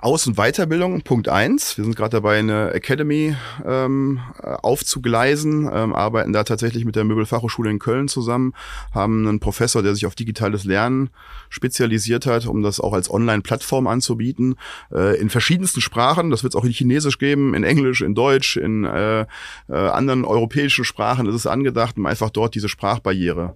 Aus- 0.00 0.26
und 0.26 0.36
Weiterbildung, 0.36 1.02
Punkt 1.02 1.28
eins. 1.28 1.76
Wir 1.78 1.84
sind 1.84 1.94
gerade 1.94 2.16
dabei, 2.16 2.40
eine 2.40 2.72
Academy 2.72 3.36
ähm, 3.64 4.18
aufzugleisen, 4.42 5.70
ähm, 5.72 5.94
arbeiten 5.94 6.32
da 6.32 6.42
tatsächlich 6.42 6.84
mit 6.84 6.96
der 6.96 7.04
Möbelfachhochschule 7.04 7.70
in 7.70 7.78
Köln 7.78 8.08
zusammen, 8.08 8.54
haben 8.92 9.28
einen 9.28 9.38
Professor, 9.38 9.84
der 9.84 9.94
sich 9.94 10.06
auf 10.06 10.16
digitales 10.16 10.64
Lernen 10.64 11.10
spezialisiert 11.48 12.26
hat, 12.26 12.46
um 12.46 12.62
das 12.62 12.80
auch 12.80 12.92
als 12.92 13.08
Online-Plattform 13.08 13.86
anzubieten, 13.86 14.56
äh, 14.90 15.16
in 15.20 15.30
verschiedensten 15.30 15.80
Sprachen. 15.80 16.30
Das 16.30 16.42
wird 16.42 16.54
es 16.54 16.60
auch 16.60 16.64
in 16.64 16.72
Chinesisch 16.72 17.18
geben, 17.18 17.54
in 17.54 17.62
Englisch, 17.62 18.00
in 18.00 18.16
Deutsch, 18.16 18.56
in 18.56 18.82
äh, 18.82 19.20
äh, 19.20 19.26
anderen 19.68 20.24
europäischen 20.24 20.84
Sprachen 20.84 21.28
ist 21.28 21.36
es 21.36 21.46
angedacht, 21.46 21.98
um 21.98 22.06
einfach 22.06 22.30
dort 22.30 22.56
diese 22.56 22.68
Sprachbarriere 22.68 23.54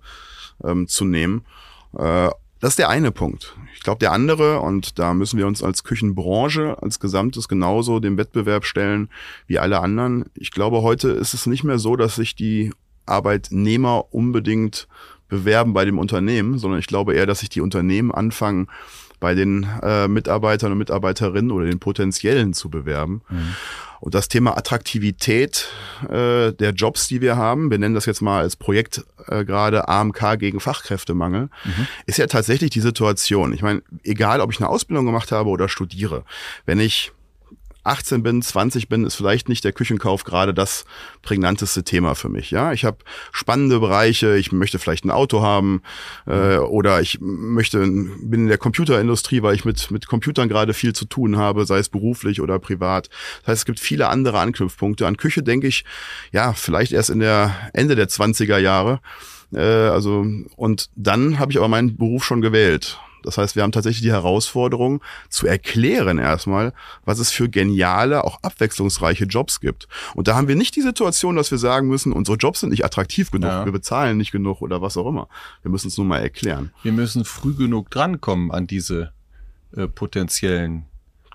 ähm, 0.62 0.86
zu 0.86 1.04
nehmen. 1.04 1.44
Äh, 1.98 2.30
das 2.60 2.70
ist 2.70 2.78
der 2.78 2.88
eine 2.88 3.12
Punkt. 3.12 3.56
Ich 3.74 3.82
glaube, 3.82 4.00
der 4.00 4.12
andere, 4.12 4.60
und 4.60 4.98
da 4.98 5.14
müssen 5.14 5.38
wir 5.38 5.46
uns 5.46 5.62
als 5.62 5.84
Küchenbranche 5.84 6.76
als 6.82 6.98
Gesamtes 7.00 7.48
genauso 7.48 8.00
dem 8.00 8.16
Wettbewerb 8.16 8.64
stellen 8.64 9.08
wie 9.46 9.58
alle 9.58 9.80
anderen. 9.80 10.26
Ich 10.34 10.50
glaube, 10.50 10.82
heute 10.82 11.10
ist 11.10 11.34
es 11.34 11.46
nicht 11.46 11.64
mehr 11.64 11.78
so, 11.78 11.96
dass 11.96 12.16
sich 12.16 12.34
die 12.34 12.72
Arbeitnehmer 13.06 14.12
unbedingt 14.12 14.88
bewerben 15.28 15.72
bei 15.72 15.84
dem 15.84 15.98
Unternehmen, 15.98 16.58
sondern 16.58 16.80
ich 16.80 16.86
glaube 16.86 17.14
eher, 17.14 17.26
dass 17.26 17.40
sich 17.40 17.48
die 17.48 17.60
Unternehmen 17.60 18.12
anfangen, 18.12 18.68
bei 19.20 19.34
den 19.34 19.66
äh, 19.82 20.06
Mitarbeitern 20.08 20.72
und 20.72 20.78
Mitarbeiterinnen 20.78 21.50
oder 21.50 21.66
den 21.66 21.80
Potenziellen 21.80 22.54
zu 22.54 22.70
bewerben. 22.70 23.22
Mhm. 23.28 23.54
Und 24.00 24.14
das 24.14 24.28
Thema 24.28 24.56
Attraktivität 24.56 25.68
äh, 26.04 26.52
der 26.52 26.70
Jobs, 26.70 27.08
die 27.08 27.20
wir 27.20 27.36
haben, 27.36 27.70
wir 27.70 27.78
nennen 27.78 27.94
das 27.94 28.06
jetzt 28.06 28.22
mal 28.22 28.40
als 28.40 28.56
Projekt 28.56 29.04
äh, 29.26 29.44
gerade 29.44 29.88
AMK 29.88 30.38
gegen 30.38 30.60
Fachkräftemangel, 30.60 31.48
mhm. 31.64 31.86
ist 32.06 32.18
ja 32.18 32.26
tatsächlich 32.26 32.70
die 32.70 32.80
Situation. 32.80 33.52
Ich 33.52 33.62
meine, 33.62 33.82
egal 34.04 34.40
ob 34.40 34.52
ich 34.52 34.60
eine 34.60 34.68
Ausbildung 34.68 35.06
gemacht 35.06 35.32
habe 35.32 35.50
oder 35.50 35.68
studiere, 35.68 36.24
wenn 36.66 36.80
ich 36.80 37.12
18 37.84 38.22
bin, 38.22 38.42
20 38.42 38.88
bin, 38.88 39.04
ist 39.04 39.14
vielleicht 39.14 39.48
nicht 39.48 39.64
der 39.64 39.72
Küchenkauf 39.72 40.24
gerade 40.24 40.52
das 40.52 40.84
prägnanteste 41.22 41.84
Thema 41.84 42.14
für 42.14 42.28
mich. 42.28 42.50
Ja, 42.50 42.72
ich 42.72 42.84
habe 42.84 42.98
spannende 43.32 43.80
Bereiche. 43.80 44.36
Ich 44.36 44.52
möchte 44.52 44.78
vielleicht 44.78 45.04
ein 45.04 45.10
Auto 45.10 45.42
haben 45.42 45.82
äh, 46.26 46.56
oder 46.56 47.00
ich 47.00 47.18
möchte 47.20 47.78
bin 47.78 48.42
in 48.42 48.46
der 48.48 48.58
Computerindustrie, 48.58 49.42
weil 49.42 49.54
ich 49.54 49.64
mit 49.64 49.90
mit 49.90 50.06
Computern 50.06 50.48
gerade 50.48 50.74
viel 50.74 50.92
zu 50.92 51.04
tun 51.04 51.36
habe, 51.36 51.64
sei 51.66 51.78
es 51.78 51.88
beruflich 51.88 52.40
oder 52.40 52.58
privat. 52.58 53.08
Das 53.40 53.48
heißt, 53.48 53.58
es 53.60 53.64
gibt 53.64 53.80
viele 53.80 54.08
andere 54.08 54.38
Anknüpfpunkte. 54.38 55.06
An 55.06 55.16
Küche 55.16 55.42
denke 55.42 55.66
ich, 55.66 55.84
ja, 56.32 56.52
vielleicht 56.52 56.92
erst 56.92 57.10
in 57.10 57.20
der 57.20 57.54
Ende 57.72 57.96
der 57.96 58.08
20er 58.08 58.58
Jahre. 58.58 59.00
Äh, 59.52 59.60
also 59.60 60.26
und 60.56 60.90
dann 60.94 61.38
habe 61.38 61.52
ich 61.52 61.58
aber 61.58 61.68
meinen 61.68 61.96
Beruf 61.96 62.24
schon 62.24 62.40
gewählt. 62.40 62.98
Das 63.28 63.36
heißt, 63.36 63.56
wir 63.56 63.62
haben 63.62 63.72
tatsächlich 63.72 64.00
die 64.00 64.10
Herausforderung 64.10 65.02
zu 65.28 65.46
erklären 65.46 66.16
erstmal, 66.18 66.72
was 67.04 67.18
es 67.18 67.30
für 67.30 67.50
geniale, 67.50 68.24
auch 68.24 68.38
abwechslungsreiche 68.42 69.26
Jobs 69.26 69.60
gibt. 69.60 69.86
Und 70.14 70.28
da 70.28 70.34
haben 70.34 70.48
wir 70.48 70.56
nicht 70.56 70.74
die 70.76 70.80
Situation, 70.80 71.36
dass 71.36 71.50
wir 71.50 71.58
sagen 71.58 71.88
müssen, 71.88 72.14
unsere 72.14 72.38
Jobs 72.38 72.60
sind 72.60 72.70
nicht 72.70 72.86
attraktiv 72.86 73.30
genug, 73.30 73.50
ja. 73.50 73.64
wir 73.66 73.72
bezahlen 73.72 74.16
nicht 74.16 74.32
genug 74.32 74.62
oder 74.62 74.80
was 74.80 74.96
auch 74.96 75.06
immer. 75.06 75.28
Wir 75.60 75.70
müssen 75.70 75.88
es 75.88 75.98
nur 75.98 76.06
mal 76.06 76.20
erklären. 76.20 76.70
Wir 76.82 76.92
müssen 76.92 77.26
früh 77.26 77.52
genug 77.52 77.90
drankommen 77.90 78.50
an 78.50 78.66
diese 78.66 79.12
äh, 79.76 79.86
potenziellen 79.88 80.86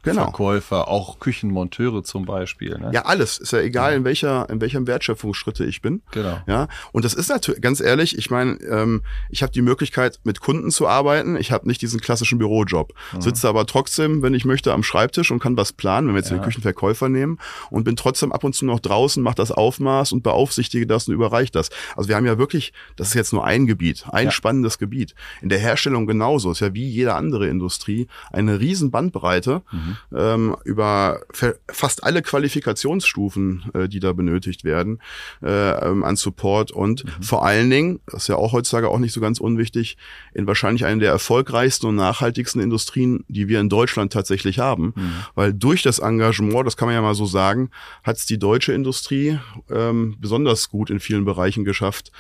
genau. 0.04 0.24
Verkäufer, 0.24 0.88
auch 0.88 1.20
Küchenmonteure 1.20 2.04
zum 2.04 2.26
Beispiel. 2.26 2.78
Ne? 2.78 2.92
Ja, 2.94 3.06
alles. 3.06 3.38
Ist 3.38 3.54
ja 3.54 3.60
egal, 3.60 3.94
in 3.96 4.04
welcher, 4.04 4.50
in 4.50 4.62
welchem 4.62 4.86
Wertschöpfungsschritte 4.86 5.66
ich 5.66 5.82
bin. 5.82 6.02
Genau. 6.12 6.39
Ja. 6.46 6.68
Und 6.92 7.06
das 7.06 7.13
ist 7.13 7.30
natürlich, 7.30 7.62
ganz 7.62 7.80
ehrlich, 7.80 8.18
ich 8.18 8.30
meine, 8.30 8.58
ähm, 8.62 9.02
ich 9.30 9.42
habe 9.42 9.52
die 9.52 9.62
Möglichkeit, 9.62 10.20
mit 10.24 10.42
Kunden 10.42 10.70
zu 10.70 10.88
arbeiten. 10.88 11.36
Ich 11.38 11.52
habe 11.52 11.68
nicht 11.68 11.82
diesen 11.82 12.00
klassischen 12.00 12.38
Bürojob. 12.38 12.94
Mhm. 13.13 13.22
Sitze 13.22 13.48
aber 13.48 13.66
trotzdem, 13.66 14.22
wenn 14.22 14.34
ich 14.34 14.46
möchte, 14.46 14.74
am 14.74 14.84
Schreibtisch 14.84 15.32
und 15.32 15.39
kann 15.39 15.58
was 15.58 15.74
planen, 15.74 16.08
wenn 16.08 16.16
wir 16.16 16.22
jetzt 16.22 16.32
ja. 16.32 16.38
den 16.38 16.44
Küchenverkäufer 16.44 17.10
nehmen 17.10 17.39
und 17.70 17.86
bin 17.86 17.96
trotzdem 17.96 18.32
ab 18.32 18.44
und 18.44 18.54
zu 18.54 18.66
noch 18.66 18.80
draußen, 18.80 19.24
mache 19.24 19.36
das 19.36 19.52
Aufmaß 19.52 20.12
und 20.12 20.24
beaufsichtige 20.24 20.86
das 20.86 21.08
und 21.08 21.13
überreiche 21.13 21.52
das. 21.52 21.70
Also 21.96 22.10
wir 22.10 22.16
haben 22.16 22.26
ja 22.26 22.38
wirklich, 22.38 22.74
das 22.98 23.10
ist 23.10 23.13
jetzt 23.13 23.34
nur 23.34 23.46
ein 23.46 23.66
Gebiet, 23.66 24.06
ein 24.12 24.26
ja. 24.26 24.32
spannendes 24.32 24.78
Gebiet. 24.78 25.16
In 25.42 25.50
der 25.50 25.60
Herstellung 25.60 26.06
genauso. 26.06 26.52
Ist 26.52 26.60
ja 26.60 26.74
wie 26.74 26.88
jede 26.88 27.16
andere 27.16 27.48
Industrie 27.48 28.08
eine 28.32 28.60
riesen 28.60 28.92
Bandbreite. 28.92 29.62
Mhm 29.72 29.93
ähm, 30.16 30.56
über 30.64 31.22
fast 31.70 32.04
alle 32.04 32.22
Qualifikationsstufen, 32.22 33.72
äh, 33.74 33.90
die 33.90 34.00
da 34.00 34.14
benötigt 34.14 34.64
werden, 34.64 35.00
äh, 35.42 35.88
ähm, 35.88 36.04
an 36.04 36.16
Support 36.16 36.72
und 36.72 37.06
mhm. 37.06 37.24
vor 37.24 37.46
allen 37.46 37.70
Dingen, 37.70 38.00
das 38.08 38.24
ist 38.24 38.28
ja 38.28 38.36
auch 38.36 38.54
heutzutage 38.54 38.90
auch 38.90 39.00
nicht 39.00 39.14
so 39.14 39.22
ganz 39.22 39.40
unwichtig, 39.40 39.98
in 40.34 40.48
wahrscheinlich 40.48 40.86
einer 40.86 41.00
der 41.00 41.12
erfolgreichsten 41.12 41.88
und 41.88 41.96
nachhaltigsten 41.96 42.62
Industrien, 42.62 43.24
die 43.28 43.48
wir 43.48 43.60
in 43.60 43.70
Deutschland 43.70 44.14
tatsächlich 44.14 44.60
haben. 44.60 44.94
Mhm. 44.96 45.12
Weil 45.36 45.54
durch 45.54 45.84
das 45.84 46.00
Engagement, 46.00 46.66
das 46.66 46.78
kann 46.78 46.88
man 46.88 46.96
ja 46.96 47.02
mal 47.02 47.16
so 47.16 47.26
sagen, 47.26 47.70
hat 48.04 48.18
es 48.18 48.26
die 48.26 48.40
deutsche 48.40 48.74
Industrie 48.74 49.40
ähm, 49.70 50.16
besonders 50.20 50.70
gut 50.70 50.90
in 50.90 51.00
vielen 51.00 51.26
Bereichen 51.26 51.64
geschafft, 51.64 52.12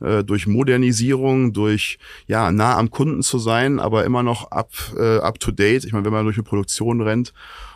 äh, 0.00 0.24
durch 0.24 0.46
Modernisierung, 0.46 1.52
durch 1.52 1.98
ja 2.26 2.50
nah 2.50 2.76
am 2.76 2.90
Kunden 2.90 3.22
zu 3.22 3.38
sein, 3.38 3.80
aber 3.80 4.04
immer 4.04 4.22
noch 4.22 4.50
up, 4.50 4.72
äh, 4.96 5.18
up 5.18 5.38
to 5.40 5.50
date. 5.50 5.84
Ich 5.84 5.92
meine, 5.92 6.04
wenn 6.04 6.12
man 6.12 6.24
durch 6.24 6.36
eine 6.36 6.44
Produktion 6.44 7.00
rennt 7.00 7.21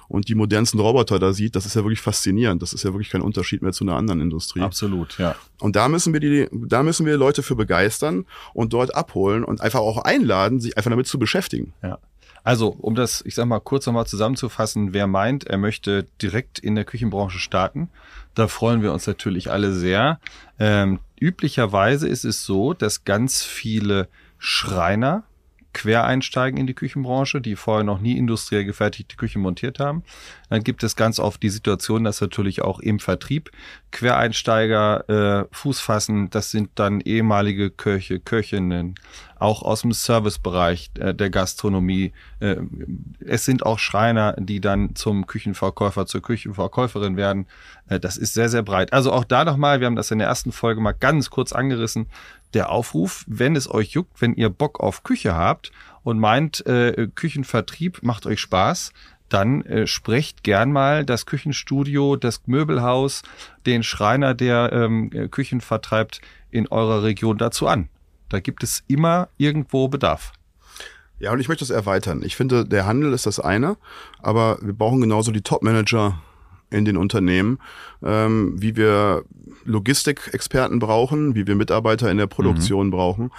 und 0.08 0.28
die 0.28 0.34
modernsten 0.34 0.80
Roboter 0.80 1.18
da 1.18 1.32
sieht, 1.32 1.56
das 1.56 1.66
ist 1.66 1.74
ja 1.74 1.82
wirklich 1.82 2.00
faszinierend. 2.00 2.62
Das 2.62 2.72
ist 2.72 2.84
ja 2.84 2.92
wirklich 2.92 3.10
kein 3.10 3.22
Unterschied 3.22 3.62
mehr 3.62 3.72
zu 3.72 3.84
einer 3.84 3.96
anderen 3.96 4.20
Industrie. 4.20 4.60
Absolut, 4.60 5.18
ja. 5.18 5.34
Und 5.60 5.76
da 5.76 5.88
müssen 5.88 6.12
wir 6.12 6.20
die, 6.20 6.48
da 6.52 6.82
müssen 6.82 7.06
wir 7.06 7.16
Leute 7.16 7.42
für 7.42 7.56
begeistern 7.56 8.24
und 8.54 8.72
dort 8.72 8.94
abholen 8.94 9.44
und 9.44 9.60
einfach 9.60 9.80
auch 9.80 9.98
einladen, 9.98 10.60
sich 10.60 10.76
einfach 10.76 10.90
damit 10.90 11.06
zu 11.06 11.18
beschäftigen. 11.18 11.72
Ja. 11.82 11.98
Also, 12.44 12.68
um 12.68 12.94
das, 12.94 13.24
ich 13.26 13.34
sag 13.34 13.46
mal, 13.46 13.58
kurz 13.58 13.86
nochmal 13.86 14.06
zusammenzufassen, 14.06 14.92
wer 14.92 15.08
meint, 15.08 15.44
er 15.48 15.58
möchte 15.58 16.06
direkt 16.22 16.60
in 16.60 16.76
der 16.76 16.84
Küchenbranche 16.84 17.40
starten, 17.40 17.88
da 18.36 18.46
freuen 18.46 18.82
wir 18.82 18.92
uns 18.92 19.04
natürlich 19.08 19.50
alle 19.50 19.72
sehr. 19.72 20.20
Ähm, 20.60 21.00
üblicherweise 21.18 22.06
ist 22.06 22.24
es 22.24 22.44
so, 22.44 22.72
dass 22.72 23.02
ganz 23.02 23.42
viele 23.42 24.08
Schreiner 24.38 25.24
quer 25.76 26.04
einsteigen 26.04 26.58
in 26.58 26.66
die 26.66 26.72
Küchenbranche, 26.72 27.42
die 27.42 27.54
vorher 27.54 27.84
noch 27.84 28.00
nie 28.00 28.16
industriell 28.16 28.64
gefertigte 28.64 29.14
Küchen 29.16 29.42
montiert 29.42 29.78
haben. 29.78 30.04
Dann 30.48 30.64
gibt 30.64 30.82
es 30.82 30.96
ganz 30.96 31.18
oft 31.18 31.42
die 31.42 31.50
Situation, 31.50 32.02
dass 32.02 32.22
natürlich 32.22 32.62
auch 32.62 32.78
im 32.78 32.98
Vertrieb 32.98 33.50
Quereinsteiger 33.90 35.42
äh, 35.42 35.44
Fuß 35.52 35.80
fassen. 35.80 36.30
Das 36.30 36.50
sind 36.50 36.70
dann 36.76 37.02
ehemalige 37.02 37.68
Köche, 37.68 38.20
Köchinnen, 38.20 38.94
auch 39.38 39.60
aus 39.60 39.82
dem 39.82 39.92
Servicebereich 39.92 40.92
äh, 40.98 41.14
der 41.14 41.28
Gastronomie. 41.28 42.14
Äh, 42.40 42.56
es 43.20 43.44
sind 43.44 43.66
auch 43.66 43.78
Schreiner, 43.78 44.34
die 44.38 44.62
dann 44.62 44.94
zum 44.94 45.26
Küchenverkäufer, 45.26 46.06
zur 46.06 46.22
Küchenverkäuferin 46.22 47.18
werden. 47.18 47.48
Äh, 47.86 48.00
das 48.00 48.16
ist 48.16 48.32
sehr, 48.32 48.48
sehr 48.48 48.62
breit. 48.62 48.94
Also 48.94 49.12
auch 49.12 49.24
da 49.24 49.44
nochmal, 49.44 49.80
wir 49.80 49.88
haben 49.88 49.96
das 49.96 50.10
in 50.10 50.20
der 50.20 50.28
ersten 50.28 50.52
Folge 50.52 50.80
mal 50.80 50.92
ganz 50.92 51.28
kurz 51.28 51.52
angerissen 51.52 52.06
der 52.56 52.70
Aufruf, 52.70 53.24
wenn 53.28 53.54
es 53.54 53.70
euch 53.70 53.90
juckt, 53.90 54.22
wenn 54.22 54.34
ihr 54.34 54.48
Bock 54.48 54.80
auf 54.80 55.02
Küche 55.02 55.34
habt 55.34 55.72
und 56.02 56.18
meint, 56.18 56.64
äh, 56.66 57.06
Küchenvertrieb 57.14 58.02
macht 58.02 58.24
euch 58.24 58.40
Spaß, 58.40 58.92
dann 59.28 59.60
äh, 59.66 59.86
sprecht 59.86 60.42
gern 60.42 60.72
mal 60.72 61.04
das 61.04 61.26
Küchenstudio, 61.26 62.16
das 62.16 62.46
Möbelhaus, 62.46 63.22
den 63.66 63.82
Schreiner, 63.82 64.32
der 64.32 64.72
ähm, 64.72 65.10
Küchen 65.30 65.60
vertreibt, 65.60 66.22
in 66.50 66.66
eurer 66.68 67.02
Region 67.02 67.36
dazu 67.36 67.66
an. 67.66 67.90
Da 68.30 68.40
gibt 68.40 68.62
es 68.62 68.82
immer 68.86 69.28
irgendwo 69.36 69.88
Bedarf. 69.88 70.32
Ja, 71.18 71.32
und 71.32 71.40
ich 71.40 71.48
möchte 71.48 71.62
das 71.62 71.70
erweitern. 71.70 72.22
Ich 72.24 72.36
finde, 72.36 72.64
der 72.64 72.86
Handel 72.86 73.12
ist 73.12 73.26
das 73.26 73.38
eine, 73.38 73.76
aber 74.22 74.58
wir 74.62 74.72
brauchen 74.72 75.02
genauso 75.02 75.30
die 75.30 75.42
Top-Manager 75.42 76.22
in 76.76 76.84
den 76.84 76.96
Unternehmen, 76.96 77.58
ähm, 78.02 78.54
wie 78.60 78.76
wir 78.76 79.24
Logistikexperten 79.64 80.78
brauchen, 80.78 81.34
wie 81.34 81.46
wir 81.46 81.54
Mitarbeiter 81.54 82.10
in 82.10 82.18
der 82.18 82.26
Produktion 82.26 82.86
mhm. 82.86 82.90
brauchen. 82.90 83.30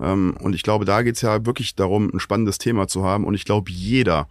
Ähm, 0.00 0.36
und 0.40 0.54
ich 0.54 0.62
glaube, 0.62 0.84
da 0.84 1.02
geht's 1.02 1.22
ja 1.22 1.46
wirklich 1.46 1.76
darum, 1.76 2.10
ein 2.12 2.20
spannendes 2.20 2.58
Thema 2.58 2.88
zu 2.88 3.04
haben. 3.04 3.24
Und 3.24 3.34
ich 3.34 3.44
glaube, 3.44 3.70
jeder, 3.70 4.28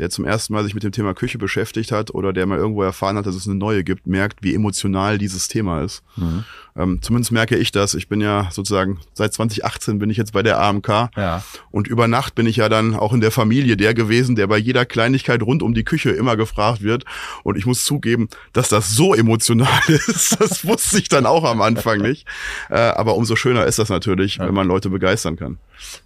der 0.00 0.10
zum 0.10 0.24
ersten 0.24 0.54
Mal 0.54 0.64
sich 0.64 0.74
mit 0.74 0.82
dem 0.82 0.92
Thema 0.92 1.14
Küche 1.14 1.36
beschäftigt 1.36 1.92
hat 1.92 2.12
oder 2.14 2.32
der 2.32 2.46
mal 2.46 2.58
irgendwo 2.58 2.82
erfahren 2.82 3.16
hat, 3.16 3.26
dass 3.26 3.34
es 3.34 3.46
eine 3.46 3.56
neue 3.56 3.84
gibt, 3.84 4.06
merkt, 4.06 4.42
wie 4.42 4.54
emotional 4.54 5.18
dieses 5.18 5.46
Thema 5.46 5.82
ist. 5.82 6.02
Mhm. 6.16 6.44
Ähm, 6.76 7.02
zumindest 7.02 7.32
merke 7.32 7.56
ich 7.56 7.72
das. 7.72 7.94
Ich 7.94 8.08
bin 8.08 8.20
ja 8.20 8.48
sozusagen 8.50 9.00
seit 9.12 9.34
2018 9.34 9.98
bin 9.98 10.08
ich 10.08 10.16
jetzt 10.16 10.32
bei 10.32 10.42
der 10.42 10.60
AMK 10.60 11.10
ja. 11.16 11.44
und 11.70 11.86
über 11.86 12.08
Nacht 12.08 12.34
bin 12.34 12.46
ich 12.46 12.56
ja 12.56 12.68
dann 12.68 12.94
auch 12.94 13.12
in 13.12 13.20
der 13.20 13.30
Familie 13.30 13.76
der 13.76 13.92
gewesen, 13.92 14.36
der 14.36 14.46
bei 14.46 14.56
jeder 14.56 14.86
Kleinigkeit 14.86 15.42
rund 15.42 15.62
um 15.62 15.74
die 15.74 15.84
Küche 15.84 16.10
immer 16.10 16.36
gefragt 16.36 16.82
wird. 16.82 17.04
Und 17.42 17.58
ich 17.58 17.66
muss 17.66 17.84
zugeben, 17.84 18.28
dass 18.54 18.70
das 18.70 18.94
so 18.94 19.14
emotional 19.14 19.68
ist, 19.88 20.40
das 20.40 20.66
wusste 20.66 20.98
ich 20.98 21.08
dann 21.08 21.26
auch 21.26 21.44
am 21.44 21.60
Anfang 21.60 22.00
nicht. 22.00 22.26
Äh, 22.70 22.78
aber 22.78 23.16
umso 23.16 23.36
schöner 23.36 23.66
ist 23.66 23.78
das 23.78 23.90
natürlich, 23.90 24.36
ja. 24.36 24.46
wenn 24.46 24.54
man 24.54 24.66
Leute 24.66 24.88
begeistern 24.88 25.36
kann. 25.36 25.58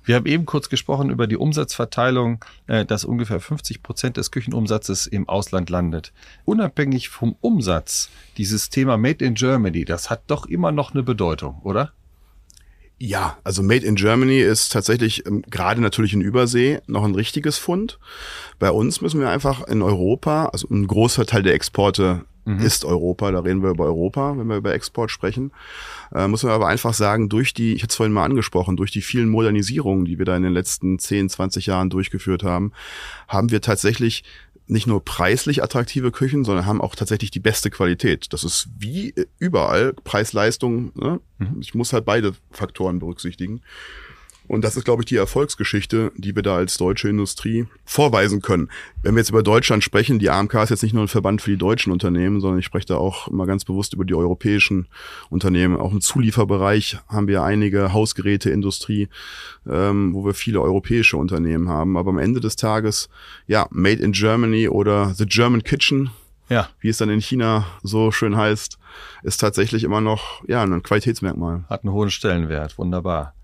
Wir 0.05 0.17
haben 0.17 0.27
eben 0.27 0.47
kurz 0.47 0.69
gesprochen 0.69 1.11
über 1.11 1.27
die 1.27 1.37
Umsatzverteilung, 1.37 2.45
äh, 2.67 2.85
dass 2.85 3.05
ungefähr 3.05 3.41
50 3.41 3.83
Prozent 3.85 4.17
des 4.17 4.33
Küchenumsatzes 4.33 5.07
im 5.07 5.29
Ausland 5.29 5.71
landet. 5.71 6.13
Unabhängig 6.45 7.09
vom 7.09 7.37
Umsatz, 7.41 8.11
dieses 8.37 8.71
Thema 8.71 8.97
Made 8.97 9.25
in 9.25 9.35
Germany, 9.35 9.85
das 9.85 10.11
hat 10.11 10.25
doch 10.27 10.47
immer 10.47 10.73
noch 10.73 10.93
eine 10.93 11.05
Bedeutung, 11.05 11.61
oder? 11.63 11.93
Ja, 12.99 13.39
also 13.45 13.63
Made 13.63 13.85
in 13.85 13.97
Germany 13.97 14.41
ist 14.41 14.73
tatsächlich 14.73 15.27
ähm, 15.27 15.43
gerade 15.43 15.81
natürlich 15.81 16.15
in 16.15 16.21
Übersee 16.21 16.81
noch 16.87 17.05
ein 17.05 17.15
richtiges 17.15 17.59
Fund. 17.59 17.99
Bei 18.59 18.71
uns 18.71 19.01
müssen 19.01 19.21
wir 19.21 19.31
einfach 19.31 19.67
in 19.67 19.83
Europa, 19.83 20.47
also 20.47 20.69
ein 20.71 20.87
großer 20.87 21.27
Teil 21.27 21.43
der 21.43 21.55
Exporte 21.55 22.25
mhm. 22.45 22.59
ist 22.59 22.85
Europa, 22.85 23.31
da 23.31 23.41
reden 23.41 23.63
wir 23.63 23.71
über 23.71 23.85
Europa, 23.85 24.37
wenn 24.37 24.47
wir 24.47 24.57
über 24.57 24.75
Export 24.75 25.11
sprechen. 25.11 25.53
Äh, 26.15 26.29
muss 26.29 26.43
man 26.43 26.53
aber 26.53 26.69
einfach 26.69 26.95
sagen, 26.95 27.29
durch 27.29 27.55
die, 27.55 27.75
ich 27.75 27.83
hatte 27.83 27.93
es 27.93 27.97
vorhin 27.97 28.13
mal 28.13 28.25
angesprochen, 28.25 28.77
durch 28.77 28.91
die 28.91 29.03
vielen 29.03 29.29
Modernisierungen, 29.29 30.05
die 30.05 30.19
wir 30.19 30.25
da 30.25 30.37
in 30.37 30.43
den 30.43 30.53
letzten 30.53 30.99
10, 30.99 31.29
20 31.29 31.67
Jahren 31.67 31.91
durchgeführt 31.91 32.43
haben, 32.43 32.73
haben 33.29 33.51
wir 33.51 33.61
tatsächlich 33.61 34.25
nicht 34.67 34.87
nur 34.87 35.05
preislich 35.05 35.63
attraktive 35.63 36.11
Küchen, 36.11 36.45
sondern 36.45 36.65
haben 36.67 36.81
auch 36.81 36.95
tatsächlich 36.95 37.31
die 37.31 37.41
beste 37.41 37.71
Qualität. 37.71 38.33
Das 38.33 38.45
ist 38.45 38.69
wie 38.79 39.15
überall 39.39 39.93
Preis-Leistung. 39.93 40.93
Ne? 40.95 41.21
Mhm. 41.39 41.61
Ich 41.61 41.75
muss 41.75 41.93
halt 41.93 42.05
beide 42.07 42.33
Faktoren 42.51 42.99
berücksichtigen. 42.99 43.61
Und 44.47 44.63
das 44.63 44.77
ist, 44.77 44.85
glaube 44.85 45.03
ich, 45.03 45.07
die 45.07 45.17
Erfolgsgeschichte, 45.17 46.13
die 46.17 46.37
wir 46.37 46.43
da 46.43 46.57
als 46.57 46.77
deutsche 46.77 47.09
Industrie 47.09 47.67
vorweisen 47.85 48.43
können. 48.43 48.69
Wenn 49.03 49.15
wir 49.15 49.21
jetzt 49.21 49.31
über 49.31 49.43
Deutschland 49.43 49.83
sprechen, 49.83 50.19
die 50.19 50.29
AMK 50.29 50.55
ist 50.55 50.71
jetzt 50.71 50.83
nicht 50.83 50.93
nur 50.93 51.05
ein 51.05 51.09
Verband 51.09 51.41
für 51.41 51.51
die 51.51 51.57
deutschen 51.57 51.93
Unternehmen, 51.93 52.41
sondern 52.41 52.59
ich 52.59 52.67
spreche 52.67 52.87
da 52.87 52.97
auch 52.97 53.31
mal 53.31 53.47
ganz 53.47 53.65
bewusst 53.65 53.95
über 53.95 54.05
die 54.05 54.15
europäischen 54.15 54.87
Unternehmen. 55.31 55.77
Auch 55.77 55.93
im 55.93 56.03
Zulieferbereich 56.03 56.99
haben 57.09 57.27
wir 57.27 57.43
einige 57.43 57.95
Hausgeräteindustrie, 57.95 59.09
ähm, 59.67 60.15
wo 60.15 60.27
wir 60.27 60.35
viele 60.35 60.61
europäische 60.61 61.17
Unternehmen 61.17 61.71
haben. 61.71 61.97
Aber 61.97 62.11
am 62.11 62.19
Ende 62.19 62.41
des 62.41 62.57
Tages, 62.57 63.09
ja, 63.47 63.67
Made 63.71 64.03
in 64.03 64.13
Germany 64.13 64.69
oder 64.69 65.15
The 65.15 65.25
German 65.27 65.63
Kitchen, 65.63 66.11
ja. 66.51 66.69
wie 66.81 66.91
es 66.91 66.99
dann 66.99 67.09
in 67.09 67.21
China 67.21 67.65
so 67.83 68.11
schön 68.11 68.37
heißt, 68.37 68.79
ist 69.23 69.41
tatsächlich 69.41 69.85
immer 69.85 70.03
noch 70.03 70.47
ja 70.47 70.63
ein 70.63 70.83
Qualitätsmerkmal. 70.83 71.65
Hat 71.71 71.85
einen 71.85 71.95
hohen 71.95 72.11
Stellenwert, 72.11 72.77
wunderbar. 72.77 73.35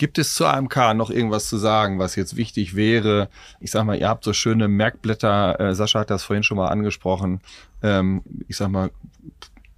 Gibt 0.00 0.16
es 0.16 0.32
zur 0.32 0.50
AMK 0.50 0.94
noch 0.94 1.10
irgendwas 1.10 1.46
zu 1.46 1.58
sagen, 1.58 1.98
was 1.98 2.16
jetzt 2.16 2.34
wichtig 2.34 2.74
wäre? 2.74 3.28
Ich 3.60 3.70
sag 3.70 3.84
mal, 3.84 3.98
ihr 3.98 4.08
habt 4.08 4.24
so 4.24 4.32
schöne 4.32 4.66
Merkblätter, 4.66 5.60
äh, 5.60 5.74
Sascha 5.74 6.00
hat 6.00 6.08
das 6.08 6.24
vorhin 6.24 6.42
schon 6.42 6.56
mal 6.56 6.68
angesprochen. 6.68 7.42
Ähm, 7.82 8.22
ich 8.48 8.56
sag 8.56 8.70
mal, 8.70 8.90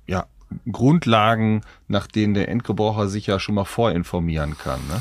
ja, 0.06 0.26
Grundlagen, 0.70 1.62
nach 1.88 2.06
denen 2.06 2.34
der 2.34 2.48
Endgebraucher 2.50 3.08
sich 3.08 3.26
ja 3.26 3.40
schon 3.40 3.56
mal 3.56 3.64
vorinformieren 3.64 4.56
kann. 4.56 4.78
Ne? 4.86 5.00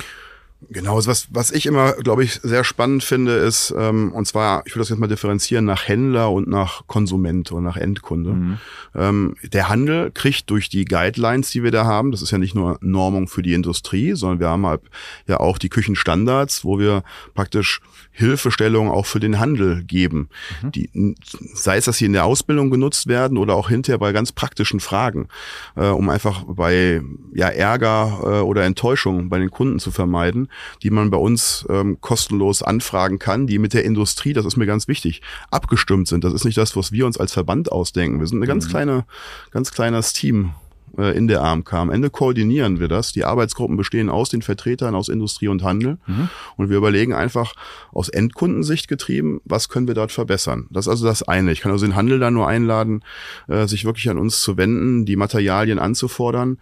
Genau, 0.69 0.95
also 0.95 1.09
was, 1.09 1.27
was 1.31 1.51
ich 1.51 1.65
immer, 1.65 1.93
glaube 1.93 2.23
ich, 2.23 2.39
sehr 2.43 2.63
spannend 2.63 3.03
finde, 3.03 3.33
ist, 3.33 3.73
ähm, 3.75 4.13
und 4.13 4.25
zwar, 4.27 4.63
ich 4.65 4.75
will 4.75 4.81
das 4.81 4.89
jetzt 4.89 4.99
mal 4.99 5.07
differenzieren, 5.07 5.65
nach 5.65 5.87
Händler 5.87 6.31
und 6.31 6.47
nach 6.47 6.85
Konsument 6.87 7.51
oder 7.51 7.61
nach 7.61 7.77
Endkunde. 7.77 8.31
Mhm. 8.31 8.57
Ähm, 8.93 9.35
der 9.43 9.69
Handel 9.69 10.11
kriegt 10.11 10.49
durch 10.49 10.69
die 10.69 10.85
Guidelines, 10.85 11.49
die 11.49 11.63
wir 11.63 11.71
da 11.71 11.85
haben, 11.85 12.11
das 12.11 12.21
ist 12.21 12.31
ja 12.31 12.37
nicht 12.37 12.53
nur 12.53 12.77
Normung 12.81 13.27
für 13.27 13.41
die 13.41 13.53
Industrie, 13.53 14.13
sondern 14.13 14.39
wir 14.39 14.49
haben 14.49 14.65
halt 14.65 14.81
ja 15.27 15.39
auch 15.39 15.57
die 15.57 15.69
Küchenstandards, 15.69 16.63
wo 16.63 16.77
wir 16.77 17.03
praktisch 17.33 17.81
Hilfestellung 18.11 18.89
auch 18.89 19.05
für 19.05 19.19
den 19.19 19.39
Handel 19.39 19.83
geben. 19.83 20.29
Mhm. 20.61 20.71
Die, 20.71 21.15
sei 21.53 21.77
es, 21.77 21.85
dass 21.85 21.97
sie 21.97 22.05
in 22.05 22.13
der 22.13 22.25
Ausbildung 22.25 22.69
genutzt 22.69 23.07
werden 23.07 23.37
oder 23.37 23.55
auch 23.55 23.69
hinterher 23.69 23.99
bei 23.99 24.11
ganz 24.11 24.31
praktischen 24.31 24.79
Fragen, 24.79 25.27
äh, 25.75 25.87
um 25.87 26.09
einfach 26.09 26.43
bei 26.47 27.01
ja, 27.33 27.47
Ärger 27.47 28.19
äh, 28.23 28.27
oder 28.41 28.63
Enttäuschung 28.63 29.29
bei 29.29 29.39
den 29.39 29.51
Kunden 29.51 29.79
zu 29.79 29.91
vermeiden 29.91 30.49
die 30.83 30.89
man 30.89 31.09
bei 31.09 31.17
uns 31.17 31.65
ähm, 31.69 31.99
kostenlos 32.01 32.63
anfragen 32.63 33.19
kann, 33.19 33.47
die 33.47 33.59
mit 33.59 33.73
der 33.73 33.85
Industrie, 33.85 34.33
das 34.33 34.45
ist 34.45 34.57
mir 34.57 34.65
ganz 34.65 34.87
wichtig, 34.87 35.21
abgestimmt 35.49 36.07
sind. 36.07 36.23
Das 36.23 36.33
ist 36.33 36.45
nicht 36.45 36.57
das, 36.57 36.75
was 36.75 36.91
wir 36.91 37.05
uns 37.05 37.17
als 37.17 37.33
Verband 37.33 37.71
ausdenken. 37.71 38.19
Wir 38.19 38.27
sind 38.27 38.39
eine 38.39 38.47
ganz 38.47 38.65
mhm. 38.65 38.69
kleine, 38.69 39.05
ganz 39.51 39.71
kleines 39.71 40.13
Team 40.13 40.51
äh, 40.97 41.15
in 41.15 41.27
der 41.27 41.41
AMK. 41.43 41.73
Am 41.73 41.89
Ende 41.89 42.09
koordinieren 42.09 42.79
wir 42.79 42.87
das. 42.87 43.13
Die 43.13 43.25
Arbeitsgruppen 43.25 43.77
bestehen 43.77 44.09
aus 44.09 44.29
den 44.29 44.41
Vertretern 44.41 44.95
aus 44.95 45.09
Industrie 45.09 45.47
und 45.47 45.63
Handel. 45.63 45.97
Mhm. 46.07 46.29
Und 46.57 46.69
wir 46.69 46.77
überlegen 46.77 47.13
einfach 47.13 47.53
aus 47.91 48.09
Endkundensicht 48.09 48.87
getrieben, 48.87 49.41
was 49.45 49.69
können 49.69 49.87
wir 49.87 49.95
dort 49.95 50.11
verbessern. 50.11 50.67
Das 50.69 50.85
ist 50.85 50.89
also 50.89 51.05
das 51.05 51.23
eine. 51.23 51.51
Ich 51.51 51.61
kann 51.61 51.71
also 51.71 51.85
den 51.85 51.95
Handel 51.95 52.19
da 52.19 52.31
nur 52.31 52.47
einladen, 52.47 53.03
äh, 53.47 53.67
sich 53.67 53.85
wirklich 53.85 54.09
an 54.09 54.17
uns 54.17 54.41
zu 54.41 54.57
wenden, 54.57 55.05
die 55.05 55.15
Materialien 55.15 55.79
anzufordern, 55.79 56.57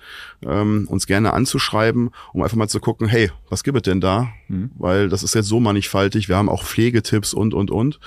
ähm, 0.46 0.88
uns 0.90 1.08
gerne 1.08 1.34
anzuschreiben, 1.34 2.12
um 2.34 2.44
einfach 2.44 2.58
mal 2.58 2.68
zu 2.68 2.80
gucken, 2.80 3.08
hey, 3.08 3.32
was 3.50 3.64
gibt 3.64 3.78
es 3.78 3.84
denn 3.84 4.02
da? 4.02 4.30
Mhm. 4.48 4.72
Weil 4.78 5.10
das 5.10 5.24
ist 5.24 5.36
jetzt 5.36 5.48
so 5.48 5.60
mannigfaltig. 5.60 6.30
Wir 6.30 6.38
haben 6.38 6.50
auch 6.50 6.64
Pflegetipps 6.64 7.34
und, 7.34 7.54
und, 7.54 7.72
und, 7.72 8.00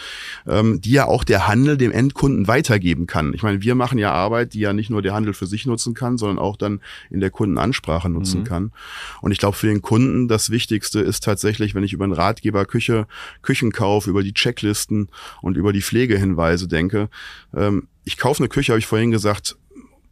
ähm, 0.46 0.80
die 0.80 0.92
ja 0.92 1.06
auch 1.06 1.24
der 1.24 1.48
Handel 1.48 1.76
dem 1.76 1.92
Endkunden 1.92 2.48
weitergeben 2.48 3.06
kann. 3.06 3.32
Ich 3.35 3.42
meine, 3.42 3.62
wir 3.62 3.74
machen 3.74 3.98
ja 3.98 4.12
Arbeit, 4.12 4.54
die 4.54 4.61
ja 4.61 4.72
nicht 4.72 4.90
nur 4.90 5.02
der 5.02 5.14
Handel 5.14 5.35
für 5.35 5.46
sich 5.46 5.66
nutzen 5.66 5.94
kann, 5.94 6.12
sondern 6.18 6.38
auch 6.38 6.57
dann 6.57 6.81
in 7.11 7.20
der 7.20 7.31
Kundenansprache 7.31 8.09
nutzen 8.09 8.40
mhm. 8.40 8.44
kann. 8.44 8.72
Und 9.20 9.33
ich 9.33 9.38
glaube, 9.38 9.57
für 9.57 9.66
den 9.66 9.83
Kunden 9.83 10.29
das 10.29 10.51
Wichtigste 10.51 11.01
ist 11.01 11.25
tatsächlich, 11.25 11.75
wenn 11.75 11.85
ich 11.85 11.92
über 11.92 12.05
einen 12.05 12.12
Ratgeber 12.12 12.64
Küche, 12.64 13.07
Küchenkauf, 13.42 14.07
über 14.07 14.22
die 14.22 14.35
Checklisten 14.35 15.09
und 15.40 15.57
über 15.57 15.72
die 15.72 15.83
Pflegehinweise 15.83 16.68
denke, 16.68 17.09
ähm, 17.55 17.88
ich 18.05 18.16
kaufe 18.16 18.40
eine 18.40 18.48
Küche, 18.48 18.72
habe 18.72 18.81
ich 18.81 18.87
vorhin 18.87 19.11
gesagt, 19.11 19.57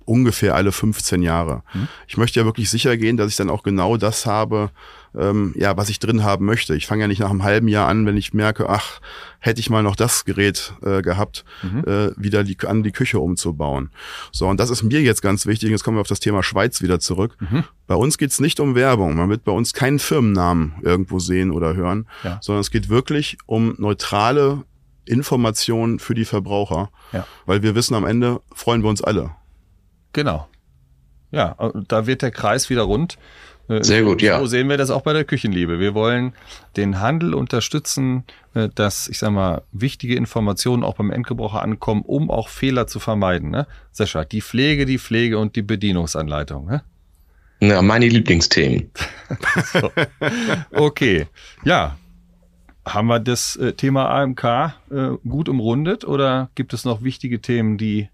ungefähr 0.05 0.55
alle 0.55 0.73
15 0.73 1.23
Jahre. 1.23 1.63
Mhm. 1.73 1.89
Ich 2.09 2.17
möchte 2.17 2.41
ja 2.41 2.47
wirklich 2.47 2.71
sicher 2.71 2.97
gehen, 2.97 3.17
dass 3.17 3.31
ich 3.31 3.37
dann 3.37 3.51
auch 3.51 3.63
genau 3.63 3.97
das 3.97 4.27
habe, 4.27 4.71
ähm, 5.19 5.55
ja, 5.57 5.77
was 5.77 5.89
ich 5.89 5.99
drin 5.99 6.23
haben 6.23 6.45
möchte. 6.45 6.75
Ich 6.75 6.87
fange 6.87 7.03
ja 7.03 7.09
nicht 7.09 7.21
nach 7.21 7.31
einem 7.31 7.43
halben 7.43 7.69
Jahr 7.69 7.89
an, 7.89 8.07
wenn 8.07 8.17
ich 8.17 8.33
merke, 8.33 8.69
ach, 8.69 9.01
hätte 9.39 9.61
ich 9.61 9.71
mal 9.71 9.83
noch 9.83 9.97
das 9.97 10.25
Gerät 10.25 10.75
äh, 10.83 11.03
gehabt, 11.03 11.45
mhm. 11.63 11.85
äh, 11.85 12.11
wieder 12.17 12.45
die, 12.45 12.57
an 12.67 12.83
die 12.83 12.93
Küche 12.93 13.19
umzubauen. 13.19 13.91
So, 14.33 14.47
und 14.49 14.61
das 14.61 14.71
ist 14.71 14.83
mir 14.83 15.01
jetzt 15.01 15.23
ganz 15.23 15.47
wichtig. 15.47 15.71
Jetzt 15.71 15.83
kommen 15.83 15.97
wir 15.97 16.03
auf 16.03 16.09
das 16.09 16.21
Thema 16.21 16.43
Schweiz 16.43 16.83
wieder 16.83 17.01
zurück. 17.01 17.37
Mhm. 17.41 17.65
Bei 17.87 17.95
uns 17.95 18.19
geht's 18.19 18.41
nicht 18.41 18.61
um 18.61 18.75
Werbung. 18.75 19.17
Man 19.17 19.29
wird 19.29 19.45
bei 19.45 19.53
uns 19.53 19.73
keinen 19.73 19.99
Firmennamen 19.99 20.75
irgendwo 20.83 21.19
sehen 21.19 21.51
oder 21.51 21.75
hören, 21.75 22.07
ja. 22.23 22.39
sondern 22.41 22.61
es 22.61 22.71
geht 22.71 22.89
wirklich 22.89 23.39
um 23.47 23.75
neutrale 23.79 24.65
Informationen 25.07 25.99
für 25.99 26.15
die 26.15 26.25
Verbraucher. 26.25 26.91
Ja. 27.13 27.27
Weil 27.47 27.63
wir 27.63 27.75
wissen, 27.75 27.95
am 27.95 28.05
Ende 28.05 28.41
freuen 28.55 28.83
wir 28.83 28.91
uns 28.91 29.03
alle. 29.03 29.31
Genau. 30.13 30.49
Ja, 31.33 31.57
da 31.89 32.07
wird 32.07 32.23
der 32.23 32.31
Kreis 32.31 32.71
wieder 32.71 32.83
rund. 32.83 33.19
Äh, 33.71 33.85
Sehr 33.85 34.03
gut, 34.03 34.21
ja. 34.21 34.41
So 34.41 34.47
sehen 34.47 34.69
wir 34.69 34.77
das 34.77 34.91
auch 34.91 35.03
bei 35.03 35.13
der 35.13 35.25
Küchenliebe. 35.25 35.79
Wir 35.79 35.95
wollen 35.95 36.33
den 36.77 37.01
Handel 37.01 37.35
unterstützen, 37.35 38.25
äh, 38.55 38.69
dass, 38.75 39.07
ich 39.07 39.19
sag 39.19 39.31
mal, 39.31 39.63
wichtige 39.71 40.17
Informationen 40.17 40.83
auch 40.83 40.97
beim 40.97 41.11
Endgebraucher 41.13 41.63
ankommen, 41.63 42.03
um 42.05 42.31
auch 42.31 42.49
Fehler 42.49 42.89
zu 42.89 42.99
vermeiden. 42.99 43.51
Ne? 43.51 43.69
Sascha, 43.93 44.25
die 44.25 44.43
Pflege, 44.43 44.87
die 44.87 44.99
Pflege 44.99 45.39
und 45.39 45.55
die 45.55 45.63
Bedienungsanleitung. 45.63 46.67
Ne? 46.67 46.83
Ja, 47.61 47.81
meine 47.81 48.09
Lieblingsthemen. 48.09 48.91
so. 49.73 49.93
Okay, 50.73 51.29
ja. 51.65 51.97
Haben 52.85 53.09
wir 53.09 53.21
das 53.21 53.57
äh, 53.57 53.75
Thema 53.75 54.09
AMK 54.09 54.75
gut 55.29 55.49
umrundet 55.49 56.05
oder 56.05 56.49
gibt 56.55 56.73
es 56.73 56.85
noch 56.85 57.05
wichtige 57.05 57.41
Themen, 57.41 57.77
die 57.77 58.09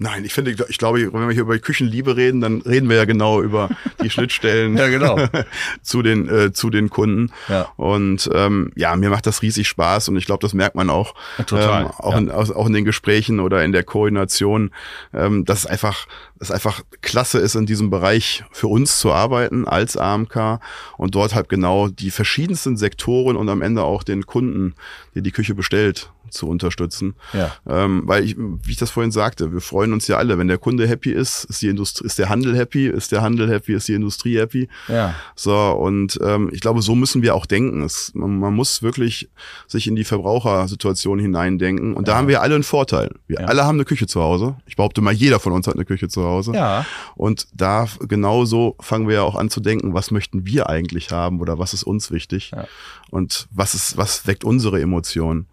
Nein, 0.00 0.24
ich 0.24 0.32
finde, 0.32 0.54
ich 0.68 0.78
glaube, 0.78 1.12
wenn 1.12 1.26
wir 1.26 1.32
hier 1.32 1.42
über 1.42 1.58
Küchenliebe 1.58 2.16
reden, 2.16 2.40
dann 2.40 2.62
reden 2.62 2.88
wir 2.88 2.96
ja 2.96 3.04
genau 3.04 3.42
über 3.42 3.68
die 4.02 4.10
Schnittstellen 4.10 4.76
ja, 4.76 4.88
genau. 4.88 5.18
zu 5.82 6.02
den 6.02 6.28
äh, 6.28 6.52
zu 6.52 6.70
den 6.70 6.88
Kunden. 6.88 7.32
Ja. 7.48 7.72
Und 7.76 8.30
ähm, 8.32 8.70
ja, 8.76 8.94
mir 8.94 9.10
macht 9.10 9.26
das 9.26 9.42
riesig 9.42 9.66
Spaß 9.66 10.08
und 10.08 10.16
ich 10.16 10.26
glaube, 10.26 10.40
das 10.40 10.54
merkt 10.54 10.76
man 10.76 10.88
auch, 10.88 11.14
Total, 11.46 11.82
ähm, 11.82 11.90
auch, 11.98 12.12
ja. 12.12 12.18
in, 12.18 12.30
auch 12.30 12.66
in 12.66 12.72
den 12.74 12.84
Gesprächen 12.84 13.40
oder 13.40 13.64
in 13.64 13.72
der 13.72 13.82
Koordination, 13.82 14.70
ähm, 15.12 15.44
dass 15.44 15.60
es 15.60 15.66
einfach, 15.66 16.06
dass 16.38 16.52
einfach 16.52 16.82
klasse 17.02 17.38
ist, 17.38 17.56
in 17.56 17.66
diesem 17.66 17.90
Bereich 17.90 18.44
für 18.52 18.68
uns 18.68 19.00
zu 19.00 19.12
arbeiten 19.12 19.66
als 19.66 19.96
AMK 19.96 20.60
und 20.96 21.16
dort 21.16 21.34
halt 21.34 21.48
genau 21.48 21.88
die 21.88 22.12
verschiedensten 22.12 22.76
Sektoren 22.76 23.36
und 23.36 23.48
am 23.48 23.62
Ende 23.62 23.82
auch 23.82 24.04
den 24.04 24.26
Kunden, 24.26 24.74
der 25.16 25.22
die 25.22 25.32
Küche 25.32 25.56
bestellt, 25.56 26.12
zu 26.30 26.48
unterstützen. 26.48 27.14
Ja. 27.32 27.52
Ähm, 27.66 28.02
weil 28.06 28.24
ich, 28.24 28.36
wie 28.36 28.70
ich 28.70 28.76
das 28.76 28.90
vorhin 28.90 29.12
sagte, 29.12 29.52
wir 29.52 29.60
freuen 29.60 29.92
uns 29.92 30.06
ja 30.08 30.16
alle. 30.16 30.38
Wenn 30.38 30.48
der 30.48 30.58
Kunde 30.58 30.86
happy 30.86 31.12
ist, 31.12 31.44
ist 31.44 31.62
die 31.62 31.68
Industrie, 31.68 32.06
ist 32.06 32.18
der 32.18 32.28
Handel 32.28 32.56
happy, 32.56 32.86
ist 32.86 33.12
der 33.12 33.22
Handel 33.22 33.50
happy, 33.50 33.74
ist 33.74 33.88
die 33.88 33.94
Industrie 33.94 34.38
happy. 34.38 34.68
Ja. 34.88 35.14
So, 35.34 35.56
und 35.56 36.18
ähm, 36.22 36.50
ich 36.52 36.60
glaube, 36.60 36.82
so 36.82 36.94
müssen 36.94 37.22
wir 37.22 37.34
auch 37.34 37.46
denken. 37.46 37.82
Es, 37.82 38.12
man, 38.14 38.38
man 38.38 38.54
muss 38.54 38.82
wirklich 38.82 39.28
sich 39.66 39.86
in 39.86 39.96
die 39.96 40.04
Verbrauchersituation 40.04 41.18
hineindenken. 41.18 41.94
Und 41.94 42.06
ja. 42.06 42.14
da 42.14 42.18
haben 42.18 42.28
wir 42.28 42.42
alle 42.42 42.54
einen 42.54 42.64
Vorteil. 42.64 43.10
Wir 43.26 43.40
ja. 43.40 43.46
alle 43.46 43.64
haben 43.64 43.76
eine 43.76 43.84
Küche 43.84 44.06
zu 44.06 44.20
Hause. 44.20 44.56
Ich 44.66 44.76
behaupte 44.76 45.00
mal, 45.00 45.12
jeder 45.12 45.40
von 45.40 45.52
uns 45.52 45.66
hat 45.66 45.74
eine 45.74 45.84
Küche 45.84 46.08
zu 46.08 46.24
Hause. 46.24 46.52
Ja. 46.54 46.86
Und 47.16 47.48
da 47.52 47.86
genauso 48.00 48.76
fangen 48.80 49.08
wir 49.08 49.16
ja 49.16 49.22
auch 49.22 49.36
an 49.36 49.50
zu 49.50 49.60
denken, 49.60 49.94
was 49.94 50.10
möchten 50.10 50.46
wir 50.46 50.68
eigentlich 50.68 51.10
haben 51.10 51.40
oder 51.40 51.58
was 51.58 51.74
ist 51.74 51.84
uns 51.84 52.10
wichtig? 52.10 52.52
Ja. 52.54 52.66
Und 53.10 53.48
was 53.50 53.74
ist, 53.74 53.96
was 53.96 54.26
weckt 54.26 54.44
unsere 54.44 54.80
Emotionen? 54.80 55.46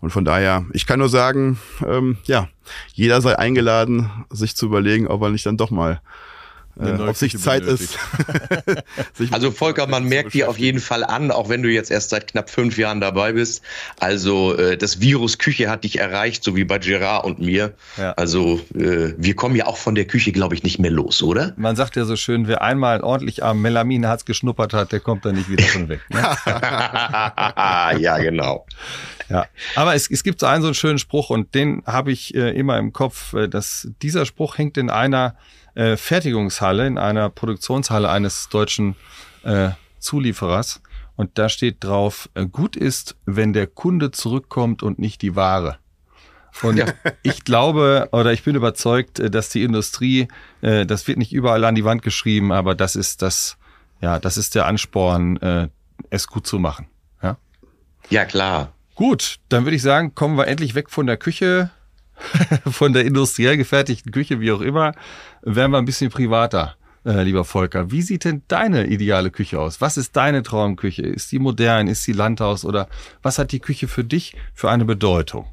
Und 0.00 0.10
von 0.10 0.24
daher, 0.24 0.64
ich 0.72 0.86
kann 0.86 0.98
nur 0.98 1.08
sagen, 1.08 1.58
ähm, 1.86 2.18
ja, 2.24 2.48
jeder 2.92 3.20
sei 3.20 3.38
eingeladen, 3.38 4.10
sich 4.30 4.56
zu 4.56 4.66
überlegen, 4.66 5.06
ob 5.08 5.22
er 5.22 5.30
nicht 5.30 5.46
dann 5.46 5.56
doch 5.56 5.70
mal 5.70 6.00
äh, 6.80 6.90
ob 7.00 7.16
sich 7.16 7.38
Zeit 7.38 7.62
ist. 7.62 7.98
sich 9.14 9.32
also 9.32 9.50
Volker, 9.50 9.86
man 9.86 10.04
merkt 10.04 10.34
dir 10.34 10.48
auf 10.48 10.58
jeden 10.58 10.80
Fall 10.80 11.04
an, 11.04 11.30
auch 11.30 11.48
wenn 11.48 11.62
du 11.62 11.70
jetzt 11.70 11.90
erst 11.90 12.10
seit 12.10 12.26
knapp 12.26 12.50
fünf 12.50 12.76
Jahren 12.78 13.00
dabei 13.00 13.32
bist. 13.32 13.62
Also 13.98 14.56
äh, 14.56 14.76
das 14.76 15.00
Virus 15.00 15.38
Küche 15.38 15.70
hat 15.70 15.84
dich 15.84 15.98
erreicht, 15.98 16.44
so 16.44 16.56
wie 16.56 16.64
bei 16.64 16.78
Gerard 16.78 17.24
und 17.24 17.38
mir. 17.38 17.74
Ja. 17.96 18.12
Also 18.12 18.60
äh, 18.74 19.14
wir 19.16 19.36
kommen 19.36 19.56
ja 19.56 19.66
auch 19.66 19.78
von 19.78 19.94
der 19.94 20.06
Küche, 20.06 20.32
glaube 20.32 20.54
ich, 20.54 20.62
nicht 20.62 20.78
mehr 20.78 20.90
los, 20.90 21.22
oder? 21.22 21.54
Man 21.56 21.76
sagt 21.76 21.96
ja 21.96 22.04
so 22.04 22.16
schön, 22.16 22.46
wer 22.48 22.62
einmal 22.62 23.00
ordentlich 23.00 23.42
am 23.42 23.62
Melaminharz 23.62 24.24
geschnuppert 24.24 24.74
hat, 24.74 24.92
der 24.92 25.00
kommt 25.00 25.24
dann 25.24 25.36
nicht 25.36 25.50
wieder 25.50 25.64
von 25.64 25.88
weg. 25.88 26.00
Ne? 26.10 26.18
ja, 28.00 28.18
genau. 28.18 28.66
Ja, 29.28 29.46
aber 29.74 29.94
es, 29.94 30.10
es 30.10 30.22
gibt 30.22 30.40
so 30.40 30.46
einen 30.46 30.62
so 30.62 30.68
einen 30.68 30.74
schönen 30.74 30.98
Spruch 30.98 31.30
und 31.30 31.54
den 31.54 31.82
habe 31.84 32.12
ich 32.12 32.34
äh, 32.34 32.50
immer 32.50 32.78
im 32.78 32.92
Kopf, 32.92 33.34
äh, 33.34 33.48
dass 33.48 33.88
dieser 34.02 34.24
Spruch 34.24 34.58
hängt 34.58 34.76
in 34.78 34.90
einer 34.90 35.36
äh, 35.76 35.98
Fertigungshalle, 35.98 36.86
in 36.86 36.96
einer 36.96 37.28
Produktionshalle 37.28 38.08
eines 38.08 38.48
deutschen 38.48 38.96
äh, 39.44 39.70
Zulieferers. 39.98 40.80
Und 41.16 41.38
da 41.38 41.50
steht 41.50 41.84
drauf, 41.84 42.30
äh, 42.32 42.46
gut 42.46 42.76
ist, 42.76 43.14
wenn 43.26 43.52
der 43.52 43.66
Kunde 43.66 44.10
zurückkommt 44.10 44.82
und 44.82 44.98
nicht 44.98 45.20
die 45.20 45.36
Ware. 45.36 45.76
Und 46.62 46.78
ja. 46.78 46.86
ich 47.22 47.44
glaube 47.44 48.08
oder 48.12 48.32
ich 48.32 48.42
bin 48.42 48.56
überzeugt, 48.56 49.18
äh, 49.20 49.30
dass 49.30 49.50
die 49.50 49.62
Industrie, 49.62 50.28
das 50.62 51.06
wird 51.06 51.18
nicht 51.18 51.34
überall 51.34 51.62
an 51.64 51.74
die 51.74 51.84
Wand 51.84 52.00
geschrieben, 52.00 52.50
aber 52.50 52.74
das 52.74 52.96
ist 52.96 53.20
das, 53.20 53.58
ja, 54.00 54.18
das 54.18 54.38
ist 54.38 54.54
der 54.54 54.66
Ansporn, 54.66 55.70
es 56.08 56.26
gut 56.26 56.46
zu 56.46 56.58
machen. 56.58 56.86
Ja, 57.22 57.36
ja 58.08 58.24
klar. 58.24 58.72
Gut, 58.94 59.36
dann 59.50 59.64
würde 59.64 59.76
ich 59.76 59.82
sagen, 59.82 60.14
kommen 60.14 60.38
wir 60.38 60.46
endlich 60.46 60.74
weg 60.74 60.88
von 60.88 61.06
der 61.06 61.18
Küche 61.18 61.70
von 62.70 62.92
der 62.92 63.04
industriell 63.04 63.56
gefertigten 63.56 64.12
Küche, 64.12 64.40
wie 64.40 64.52
auch 64.52 64.60
immer, 64.60 64.92
werden 65.42 65.72
wir 65.72 65.78
ein 65.78 65.84
bisschen 65.84 66.10
privater. 66.10 66.76
Äh, 67.04 67.22
lieber 67.22 67.44
Volker, 67.44 67.92
wie 67.92 68.02
sieht 68.02 68.24
denn 68.24 68.42
deine 68.48 68.88
ideale 68.88 69.30
Küche 69.30 69.60
aus? 69.60 69.80
Was 69.80 69.96
ist 69.96 70.16
deine 70.16 70.42
Traumküche? 70.42 71.02
Ist 71.02 71.30
die 71.30 71.38
modern? 71.38 71.86
Ist 71.86 72.02
sie 72.02 72.12
Landhaus? 72.12 72.64
Oder 72.64 72.88
was 73.22 73.38
hat 73.38 73.52
die 73.52 73.60
Küche 73.60 73.86
für 73.86 74.02
dich 74.02 74.34
für 74.54 74.70
eine 74.70 74.84
Bedeutung? 74.84 75.46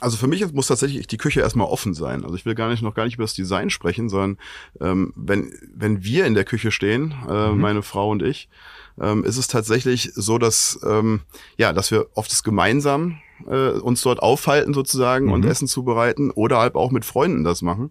Also 0.00 0.16
für 0.16 0.26
mich 0.26 0.52
muss 0.52 0.66
tatsächlich 0.66 1.06
die 1.06 1.18
Küche 1.18 1.40
erstmal 1.40 1.68
offen 1.68 1.94
sein. 1.94 2.24
Also 2.24 2.34
ich 2.34 2.44
will 2.44 2.56
gar 2.56 2.68
nicht 2.68 2.82
noch 2.82 2.94
gar 2.94 3.04
nicht 3.04 3.14
über 3.14 3.24
das 3.24 3.34
Design 3.34 3.70
sprechen, 3.70 4.08
sondern 4.08 4.38
ähm, 4.80 5.12
wenn 5.14 5.52
wenn 5.72 6.02
wir 6.02 6.26
in 6.26 6.34
der 6.34 6.44
Küche 6.44 6.72
stehen, 6.72 7.14
äh, 7.28 7.50
mhm. 7.50 7.60
meine 7.60 7.82
Frau 7.82 8.10
und 8.10 8.22
ich, 8.22 8.48
ähm, 9.00 9.24
ist 9.24 9.36
es 9.36 9.48
tatsächlich 9.48 10.12
so, 10.14 10.38
dass 10.38 10.78
ähm, 10.84 11.20
ja, 11.56 11.72
dass 11.72 11.90
wir 11.90 12.06
oft 12.14 12.30
das 12.30 12.42
gemeinsam 12.42 13.18
äh, 13.48 13.70
uns 13.70 14.02
dort 14.02 14.20
aufhalten 14.20 14.74
sozusagen 14.74 15.26
mhm. 15.26 15.32
und 15.32 15.44
Essen 15.44 15.68
zubereiten 15.68 16.30
oder 16.30 16.58
halt 16.58 16.74
auch 16.74 16.90
mit 16.90 17.04
Freunden 17.04 17.44
das 17.44 17.62
machen. 17.62 17.90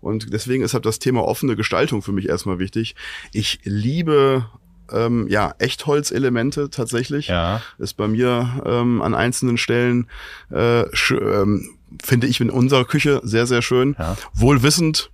Und 0.00 0.32
deswegen 0.32 0.62
ist 0.62 0.74
halt 0.74 0.86
das 0.86 0.98
Thema 0.98 1.24
offene 1.24 1.56
Gestaltung 1.56 2.02
für 2.02 2.12
mich 2.12 2.28
erstmal 2.28 2.58
wichtig. 2.58 2.94
Ich 3.32 3.60
liebe 3.64 4.46
ähm, 4.92 5.26
ja, 5.28 5.54
Echtholzelemente 5.58 6.70
tatsächlich. 6.70 7.28
Ja. 7.28 7.62
Ist 7.78 7.94
bei 7.94 8.06
mir 8.06 8.62
ähm, 8.66 9.02
an 9.02 9.14
einzelnen 9.14 9.56
Stellen, 9.56 10.08
äh, 10.50 10.82
ähm, 11.10 11.70
finde 12.02 12.26
ich 12.26 12.40
in 12.40 12.50
unserer 12.50 12.84
Küche 12.84 13.20
sehr, 13.24 13.46
sehr 13.46 13.62
schön. 13.62 13.96
Ja. 13.98 14.16
Wohlwissend, 14.34 15.10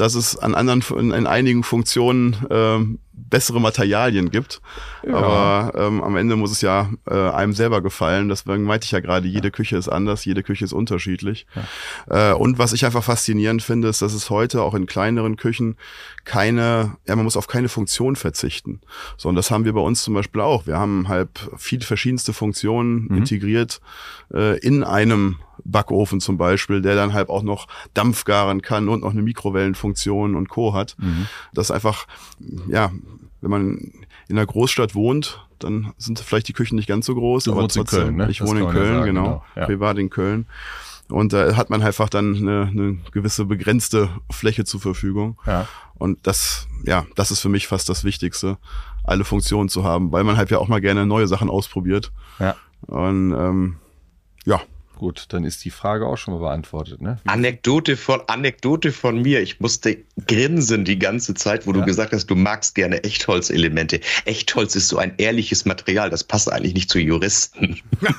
dass 0.00 0.14
es 0.14 0.38
an 0.38 0.54
anderen, 0.54 0.82
in, 0.98 1.10
in 1.10 1.26
einigen 1.26 1.62
Funktionen 1.62 2.34
ähm, 2.48 2.98
bessere 3.12 3.60
Materialien 3.60 4.30
gibt. 4.30 4.62
Ja. 5.06 5.14
Aber 5.14 5.78
ähm, 5.78 6.02
am 6.02 6.16
Ende 6.16 6.36
muss 6.36 6.50
es 6.50 6.62
ja 6.62 6.88
äh, 7.06 7.14
einem 7.14 7.52
selber 7.52 7.82
gefallen. 7.82 8.30
Deswegen 8.30 8.64
meinte 8.64 8.86
ich 8.86 8.92
ja 8.92 9.00
gerade, 9.00 9.28
jede 9.28 9.48
ja. 9.48 9.50
Küche 9.50 9.76
ist 9.76 9.90
anders, 9.90 10.24
jede 10.24 10.42
Küche 10.42 10.64
ist 10.64 10.72
unterschiedlich. 10.72 11.46
Ja. 12.08 12.32
Äh, 12.32 12.34
und 12.34 12.58
was 12.58 12.72
ich 12.72 12.86
einfach 12.86 13.04
faszinierend 13.04 13.62
finde, 13.62 13.88
ist, 13.88 14.00
dass 14.00 14.14
es 14.14 14.30
heute 14.30 14.62
auch 14.62 14.74
in 14.74 14.86
kleineren 14.86 15.36
Küchen 15.36 15.76
keine, 16.24 16.96
ja, 17.06 17.14
man 17.14 17.24
muss 17.24 17.36
auf 17.36 17.46
keine 17.46 17.68
Funktion 17.68 18.16
verzichten. 18.16 18.80
So, 19.18 19.28
und 19.28 19.34
das 19.34 19.50
haben 19.50 19.66
wir 19.66 19.74
bei 19.74 19.80
uns 19.80 20.02
zum 20.02 20.14
Beispiel 20.14 20.40
auch. 20.40 20.66
Wir 20.66 20.78
haben 20.78 21.08
halt 21.08 21.50
viele 21.58 21.84
verschiedenste 21.84 22.32
Funktionen 22.32 23.06
mhm. 23.08 23.18
integriert 23.18 23.82
äh, 24.32 24.58
in 24.60 24.82
einem 24.82 25.36
Backofen 25.70 26.20
zum 26.20 26.36
Beispiel, 26.38 26.82
der 26.82 26.94
dann 26.94 27.12
halt 27.12 27.28
auch 27.28 27.42
noch 27.42 27.66
Dampf 27.94 28.24
garen 28.24 28.62
kann 28.62 28.88
und 28.88 29.02
noch 29.02 29.12
eine 29.12 29.22
Mikrowellenfunktion 29.22 30.34
und 30.34 30.48
Co. 30.48 30.74
hat. 30.74 30.96
Mhm. 30.98 31.26
Das 31.52 31.70
einfach, 31.70 32.06
ja, 32.68 32.90
wenn 33.40 33.50
man 33.50 33.78
in 34.28 34.36
einer 34.36 34.46
Großstadt 34.46 34.94
wohnt, 34.94 35.46
dann 35.58 35.92
sind 35.98 36.18
vielleicht 36.18 36.48
die 36.48 36.52
Küchen 36.52 36.76
nicht 36.76 36.88
ganz 36.88 37.06
so 37.06 37.14
groß. 37.14 37.44
Du 37.44 37.52
aber 37.52 37.62
trotzdem, 37.62 37.82
in 37.82 37.86
Köln, 37.86 38.16
ne? 38.16 38.30
Ich 38.30 38.38
das 38.38 38.48
wohne 38.48 38.60
in 38.60 38.68
Köln, 38.68 38.94
sagen, 38.94 39.06
genau, 39.06 39.24
genau. 39.24 39.44
Ja. 39.56 39.66
Privat 39.66 39.98
in 39.98 40.10
Köln. 40.10 40.46
Und 41.08 41.32
da 41.32 41.56
hat 41.56 41.70
man 41.70 41.82
einfach 41.82 42.08
dann 42.08 42.36
eine, 42.36 42.68
eine 42.70 42.98
gewisse 43.12 43.44
begrenzte 43.44 44.08
Fläche 44.30 44.64
zur 44.64 44.80
Verfügung. 44.80 45.38
Ja. 45.46 45.66
Und 45.94 46.26
das, 46.26 46.68
ja, 46.84 47.04
das 47.16 47.30
ist 47.30 47.40
für 47.40 47.48
mich 47.48 47.66
fast 47.66 47.88
das 47.88 48.04
Wichtigste, 48.04 48.58
alle 49.04 49.24
Funktionen 49.24 49.68
zu 49.68 49.84
haben, 49.84 50.12
weil 50.12 50.24
man 50.24 50.36
halt 50.36 50.50
ja 50.50 50.58
auch 50.58 50.68
mal 50.68 50.80
gerne 50.80 51.04
neue 51.06 51.26
Sachen 51.26 51.50
ausprobiert. 51.50 52.12
Ja. 52.38 52.56
Und 52.86 53.32
ähm, 53.32 53.76
ja, 54.44 54.60
Gut, 55.00 55.24
dann 55.30 55.44
ist 55.44 55.64
die 55.64 55.70
Frage 55.70 56.06
auch 56.06 56.18
schon 56.18 56.34
mal 56.34 56.40
beantwortet. 56.40 57.00
Ne? 57.00 57.16
Anekdote 57.24 57.96
von 57.96 58.20
Anekdote 58.26 58.92
von 58.92 59.22
mir. 59.22 59.40
Ich 59.40 59.58
musste 59.58 59.96
grinsen 60.26 60.84
die 60.84 60.98
ganze 60.98 61.32
Zeit, 61.32 61.66
wo 61.66 61.70
ja. 61.70 61.78
du 61.78 61.86
gesagt 61.86 62.12
hast, 62.12 62.26
du 62.26 62.34
magst 62.34 62.74
gerne 62.74 63.02
Echtholzelemente. 63.02 64.00
Echtholz 64.26 64.76
ist 64.76 64.88
so 64.88 64.98
ein 64.98 65.14
ehrliches 65.16 65.64
Material, 65.64 66.10
das 66.10 66.22
passt 66.22 66.52
eigentlich 66.52 66.74
nicht 66.74 66.90
zu 66.90 66.98
Juristen. 66.98 67.80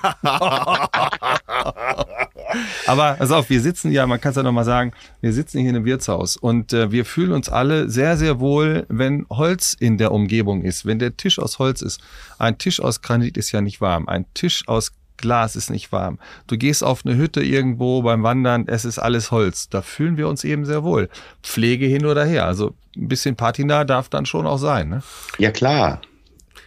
Aber 2.88 3.14
pass 3.14 3.32
auf, 3.32 3.52
wir 3.52 3.62
sitzen 3.62 3.92
ja, 3.92 4.08
man 4.08 4.20
kann 4.20 4.32
es 4.32 4.38
ja 4.38 4.42
nochmal 4.42 4.66
sagen, 4.66 4.92
wir 5.22 5.34
sitzen 5.34 5.60
hier 5.60 5.70
in 5.70 5.76
einem 5.76 5.86
Wirtshaus 5.86 6.36
und 6.36 6.74
äh, 6.74 6.92
wir 6.92 7.06
fühlen 7.06 7.32
uns 7.32 7.48
alle 7.48 7.92
sehr, 7.92 8.18
sehr 8.18 8.40
wohl, 8.40 8.88
wenn 8.90 9.28
Holz 9.30 9.78
in 9.80 10.00
der 10.00 10.12
Umgebung 10.12 10.64
ist, 10.64 10.88
wenn 10.88 10.98
der 10.98 11.16
Tisch 11.16 11.38
aus 11.38 11.60
Holz 11.60 11.84
ist. 11.84 12.02
Ein 12.40 12.58
Tisch 12.58 12.80
aus 12.80 13.04
Granit 13.04 13.38
ist 13.38 13.52
ja 13.52 13.62
nicht 13.62 13.82
warm. 13.82 14.08
Ein 14.08 14.26
Tisch 14.34 14.68
aus 14.68 14.94
Glas 15.22 15.56
ist 15.56 15.70
nicht 15.70 15.92
warm. 15.92 16.20
Du 16.48 16.58
gehst 16.58 16.84
auf 16.84 17.06
eine 17.06 17.16
Hütte 17.16 17.42
irgendwo 17.42 18.02
beim 18.02 18.24
Wandern, 18.24 18.66
es 18.68 18.86
ist 18.86 19.00
alles 19.00 19.32
Holz. 19.32 19.70
Da 19.70 19.82
fühlen 19.82 20.18
wir 20.18 20.28
uns 20.28 20.44
eben 20.44 20.66
sehr 20.66 20.84
wohl. 20.84 21.10
Pflege 21.44 21.86
hin 21.86 22.06
oder 22.06 22.26
her. 22.26 22.46
Also 22.46 22.76
ein 22.98 23.08
bisschen 23.08 23.36
Patina 23.36 23.84
darf 23.84 24.10
dann 24.10 24.26
schon 24.26 24.48
auch 24.48 24.58
sein. 24.58 24.90
Ne? 24.90 25.04
Ja, 25.38 25.52
klar. 25.52 26.02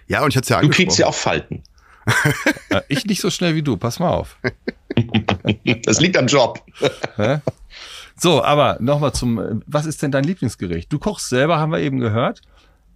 Ja, 0.06 0.22
und 0.22 0.30
ich 0.30 0.36
hatte 0.36 0.50
ja 0.52 0.60
Du 0.60 0.68
kriegst 0.68 0.98
ja 0.98 1.06
auch 1.06 1.14
Falten. 1.14 1.62
ich 2.88 3.06
nicht 3.06 3.20
so 3.20 3.30
schnell 3.30 3.54
wie 3.54 3.62
du, 3.62 3.76
pass 3.76 3.98
mal 3.98 4.10
auf. 4.10 4.36
das 5.84 6.00
liegt 6.00 6.16
am 6.16 6.26
Job. 6.26 6.62
so, 8.16 8.42
aber 8.42 8.76
nochmal 8.80 9.12
zum, 9.12 9.62
was 9.66 9.86
ist 9.86 10.02
denn 10.02 10.10
dein 10.10 10.24
Lieblingsgericht? 10.24 10.92
Du 10.92 10.98
kochst 10.98 11.28
selber, 11.28 11.58
haben 11.58 11.72
wir 11.72 11.80
eben 11.80 11.98
gehört. 12.00 12.42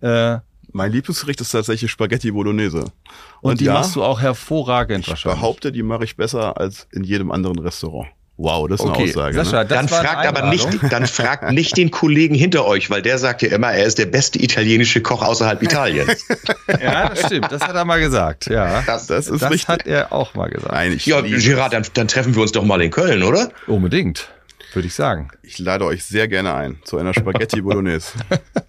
Äh, 0.00 0.38
mein 0.72 0.92
Lieblingsgericht 0.92 1.40
ist 1.40 1.50
tatsächlich 1.50 1.90
Spaghetti 1.90 2.30
Bolognese. 2.30 2.80
Und, 2.80 2.92
und 3.40 3.60
die 3.60 3.66
ja, 3.66 3.74
machst 3.74 3.96
du 3.96 4.02
auch 4.02 4.20
hervorragend 4.20 5.04
ich 5.04 5.10
wahrscheinlich. 5.10 5.36
Ich 5.36 5.40
behaupte, 5.40 5.72
die 5.72 5.82
mache 5.82 6.04
ich 6.04 6.16
besser 6.16 6.58
als 6.58 6.86
in 6.92 7.04
jedem 7.04 7.30
anderen 7.30 7.58
Restaurant. 7.58 8.08
Wow, 8.40 8.68
das 8.68 8.78
ist 8.78 8.86
okay. 8.86 9.02
eine 9.02 9.10
Aussage. 9.10 9.34
Sascha, 9.34 9.62
ne? 9.64 9.68
Dann 9.68 9.88
fragt 9.88 10.24
aber 10.24 10.48
nicht, 10.48 10.68
dann 10.90 11.08
fragt 11.08 11.50
nicht 11.50 11.76
den 11.76 11.90
Kollegen 11.90 12.36
hinter 12.36 12.66
euch, 12.66 12.88
weil 12.88 13.02
der 13.02 13.18
sagt 13.18 13.42
ja 13.42 13.48
immer, 13.48 13.72
er 13.72 13.84
ist 13.84 13.98
der 13.98 14.06
beste 14.06 14.40
italienische 14.40 15.02
Koch 15.02 15.22
außerhalb 15.22 15.60
Italiens. 15.60 16.24
ja, 16.80 17.08
das 17.08 17.26
stimmt. 17.26 17.50
Das 17.50 17.62
hat 17.62 17.74
er 17.74 17.84
mal 17.84 17.98
gesagt. 17.98 18.46
Ja, 18.46 18.82
das, 18.86 19.08
das 19.08 19.26
ist 19.26 19.42
das 19.42 19.50
richtig. 19.50 19.66
hat 19.66 19.86
er 19.88 20.12
auch 20.12 20.34
mal 20.34 20.48
gesagt. 20.50 20.72
Nein, 20.72 20.92
ich 20.92 21.04
ja, 21.06 21.20
Gerard, 21.20 21.72
dann, 21.72 21.84
dann 21.94 22.06
treffen 22.06 22.36
wir 22.36 22.42
uns 22.42 22.52
doch 22.52 22.62
mal 22.62 22.80
in 22.80 22.92
Köln, 22.92 23.24
oder? 23.24 23.50
Unbedingt 23.66 24.28
würde 24.74 24.86
ich 24.86 24.94
sagen. 24.94 25.30
Ich 25.42 25.58
lade 25.58 25.84
euch 25.84 26.04
sehr 26.04 26.28
gerne 26.28 26.54
ein 26.54 26.78
zu 26.84 26.98
einer 26.98 27.14
Spaghetti 27.14 27.60
Bolognese. 27.60 28.18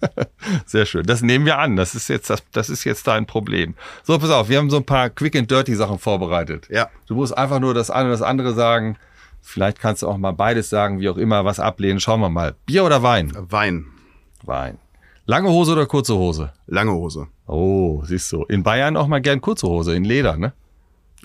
sehr 0.66 0.86
schön. 0.86 1.04
Das 1.04 1.22
nehmen 1.22 1.46
wir 1.46 1.58
an. 1.58 1.76
Das 1.76 1.94
ist 1.94 2.08
jetzt 2.08 2.30
das, 2.30 2.42
das 2.52 2.70
ist 2.70 2.84
jetzt 2.84 3.06
dein 3.06 3.26
Problem. 3.26 3.74
So, 4.02 4.18
pass 4.18 4.30
auf. 4.30 4.48
Wir 4.48 4.58
haben 4.58 4.70
so 4.70 4.78
ein 4.78 4.84
paar 4.84 5.10
Quick 5.10 5.36
and 5.36 5.50
Dirty 5.50 5.74
Sachen 5.74 5.98
vorbereitet. 5.98 6.68
Ja. 6.70 6.88
Du 7.06 7.14
musst 7.14 7.36
einfach 7.36 7.60
nur 7.60 7.74
das 7.74 7.90
eine 7.90 8.04
oder 8.04 8.12
das 8.12 8.22
andere 8.22 8.54
sagen. 8.54 8.96
Vielleicht 9.42 9.80
kannst 9.80 10.02
du 10.02 10.08
auch 10.08 10.18
mal 10.18 10.32
beides 10.32 10.68
sagen, 10.70 11.00
wie 11.00 11.08
auch 11.08 11.16
immer, 11.16 11.44
was 11.44 11.60
ablehnen. 11.60 12.00
Schauen 12.00 12.20
wir 12.20 12.28
mal. 12.28 12.54
Bier 12.66 12.84
oder 12.84 13.02
Wein? 13.02 13.32
Wein. 13.34 13.86
Wein. 14.42 14.78
Lange 15.26 15.48
Hose 15.48 15.72
oder 15.72 15.86
kurze 15.86 16.14
Hose? 16.14 16.52
Lange 16.66 16.92
Hose. 16.92 17.28
Oh, 17.46 18.02
siehst 18.04 18.32
du. 18.32 18.44
In 18.44 18.62
Bayern 18.62 18.96
auch 18.96 19.06
mal 19.06 19.20
gern 19.20 19.40
kurze 19.40 19.66
Hose, 19.68 19.94
in 19.94 20.04
Leder, 20.04 20.36
ne? 20.36 20.52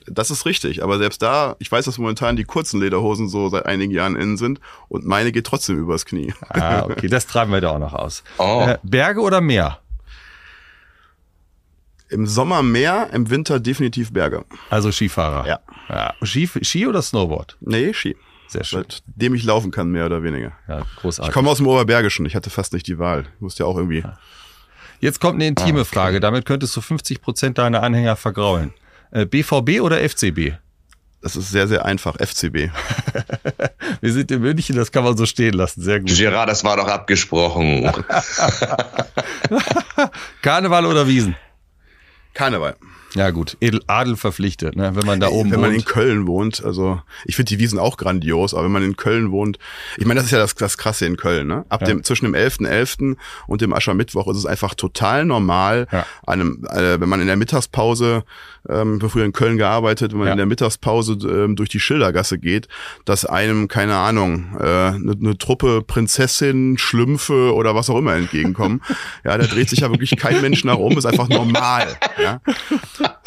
Das 0.07 0.29
ist 0.29 0.45
richtig, 0.45 0.83
aber 0.83 0.97
selbst 0.97 1.21
da, 1.21 1.55
ich 1.59 1.71
weiß, 1.71 1.85
dass 1.85 1.97
momentan 1.97 2.35
die 2.35 2.43
kurzen 2.43 2.79
Lederhosen 2.79 3.27
so 3.27 3.49
seit 3.49 3.65
einigen 3.65 3.91
Jahren 3.91 4.15
innen 4.15 4.37
sind 4.37 4.59
und 4.87 5.05
meine 5.05 5.31
geht 5.31 5.47
trotzdem 5.47 5.77
übers 5.79 6.05
Knie. 6.05 6.33
Ah, 6.49 6.83
okay, 6.83 7.07
das 7.07 7.25
treiben 7.27 7.51
wir 7.51 7.61
da 7.61 7.71
auch 7.71 7.79
noch 7.79 7.93
aus. 7.93 8.23
Oh. 8.37 8.65
Äh, 8.67 8.77
Berge 8.83 9.21
oder 9.21 9.41
Meer? 9.41 9.79
Im 12.09 12.27
Sommer 12.27 12.61
Meer, 12.61 13.09
im 13.13 13.29
Winter 13.29 13.59
definitiv 13.59 14.13
Berge. 14.13 14.45
Also 14.69 14.91
Skifahrer? 14.91 15.47
Ja. 15.47 15.59
ja. 15.89 16.13
Ski, 16.21 16.47
Ski 16.61 16.87
oder 16.87 17.01
Snowboard? 17.01 17.57
Nee, 17.61 17.93
Ski. 17.93 18.15
Sehr 18.47 18.63
schön. 18.63 18.85
Seitdem 18.87 19.33
ich 19.33 19.43
laufen 19.43 19.71
kann, 19.71 19.89
mehr 19.89 20.05
oder 20.05 20.21
weniger. 20.21 20.51
Ja, 20.67 20.83
großartig. 20.97 21.29
Ich 21.29 21.33
komme 21.33 21.49
aus 21.49 21.57
dem 21.57 21.67
Oberbergischen, 21.67 22.25
ich 22.25 22.35
hatte 22.35 22.49
fast 22.49 22.73
nicht 22.73 22.87
die 22.87 22.99
Wahl. 22.99 23.25
Ich 23.35 23.41
musste 23.41 23.63
ja 23.63 23.67
auch 23.67 23.77
irgendwie. 23.77 24.03
Jetzt 24.99 25.19
kommt 25.19 25.35
eine 25.35 25.47
intime 25.47 25.79
ah, 25.79 25.81
okay. 25.81 25.89
Frage, 25.93 26.19
damit 26.19 26.45
könntest 26.45 26.75
du 26.75 26.81
50 26.81 27.21
Prozent 27.21 27.57
deiner 27.57 27.83
Anhänger 27.83 28.15
vergraulen. 28.15 28.73
BVB 29.23 29.69
äh, 29.69 29.79
oder 29.79 29.97
FCB? 30.09 30.55
Das 31.21 31.35
ist 31.35 31.49
sehr, 31.49 31.67
sehr 31.67 31.85
einfach. 31.85 32.17
FCB. 32.17 32.69
Wir 34.01 34.13
sind 34.13 34.29
in 34.29 34.41
München, 34.41 34.75
das 34.75 34.91
kann 34.91 35.03
man 35.03 35.17
so 35.17 35.25
stehen 35.25 35.53
lassen. 35.53 35.81
Sehr 35.81 35.99
gut. 35.99 36.15
Gerard, 36.15 36.49
das 36.49 36.63
war 36.63 36.77
doch 36.77 36.87
abgesprochen. 36.87 37.91
Karneval 40.43 40.85
oder 40.85 41.07
Wiesen? 41.07 41.35
Karneval. 42.35 42.75
Ja 43.15 43.29
gut, 43.31 43.55
Edel, 43.61 43.81
Adel 43.87 44.17
verpflichtet, 44.17 44.75
ne? 44.75 44.95
wenn 44.95 45.05
man 45.05 45.19
da 45.21 45.29
oben 45.29 45.49
wenn 45.51 45.61
man 45.61 45.73
in. 45.73 45.85
Köln 45.85 46.27
wohnt, 46.27 46.63
also 46.63 47.01
ich 47.25 47.35
finde 47.37 47.49
die 47.49 47.59
Wiesen 47.59 47.79
auch 47.79 47.95
grandios, 47.97 48.53
aber 48.53 48.65
wenn 48.65 48.71
man 48.73 48.83
in 48.83 48.97
Köln 48.97 49.31
wohnt, 49.31 49.57
ich 49.97 50.05
meine, 50.05 50.19
das 50.19 50.25
ist 50.25 50.31
ja 50.31 50.39
das, 50.39 50.53
das 50.55 50.77
Krasse 50.77 51.05
in 51.05 51.15
Köln, 51.15 51.47
ne? 51.47 51.63
Ab 51.69 51.81
Ja. 51.81 51.87
dem 51.87 52.03
zwischen 52.03 52.25
dem 52.25 52.33
11.11. 52.35 53.15
und 53.47 53.61
dem 53.61 53.71
Aschermittwoch 53.73 54.27
ist 54.27 54.37
es 54.37 54.45
einfach 54.45 54.75
total 54.75 55.25
normal, 55.25 55.87
Ja. 55.91 56.05
einem, 56.27 56.65
äh, 56.69 56.99
wenn 56.99 57.07
man 57.07 57.21
in 57.21 57.27
der 57.27 57.37
Mittagspause, 57.37 58.23
ähm, 58.67 58.99
früher 58.99 59.23
in 59.25 59.31
Köln 59.33 59.57
gearbeitet, 59.57 60.11
wenn 60.11 60.19
man 60.19 60.27
Ja. 60.27 60.33
in 60.33 60.37
der 60.37 60.47
Mittagspause 60.47 61.13
ähm, 61.23 61.55
durch 61.55 61.69
die 61.69 61.79
Schildergasse 61.79 62.37
geht, 62.37 62.67
dass 63.05 63.23
einem, 63.25 63.67
keine 63.69 63.95
Ahnung, 63.95 64.57
eine 64.59 64.95
äh, 64.95 64.99
ne- 64.99 65.15
ne 65.19 65.37
Truppe 65.37 65.83
Prinzessin, 65.85 66.77
Schlümpfe 66.77 67.53
oder 67.53 67.75
was 67.75 67.89
auch 67.89 67.97
immer 67.97 68.15
entgegenkommen. 68.15 68.81
ja, 69.23 69.37
da 69.37 69.45
dreht 69.45 69.69
sich 69.69 69.79
ja 69.79 69.89
wirklich 69.91 70.15
kein 70.17 70.41
Mensch 70.41 70.63
nach 70.65 70.77
um, 70.77 70.97
ist 70.97 71.05
einfach 71.05 71.29
normal. 71.29 71.95
Ja? 72.21 72.41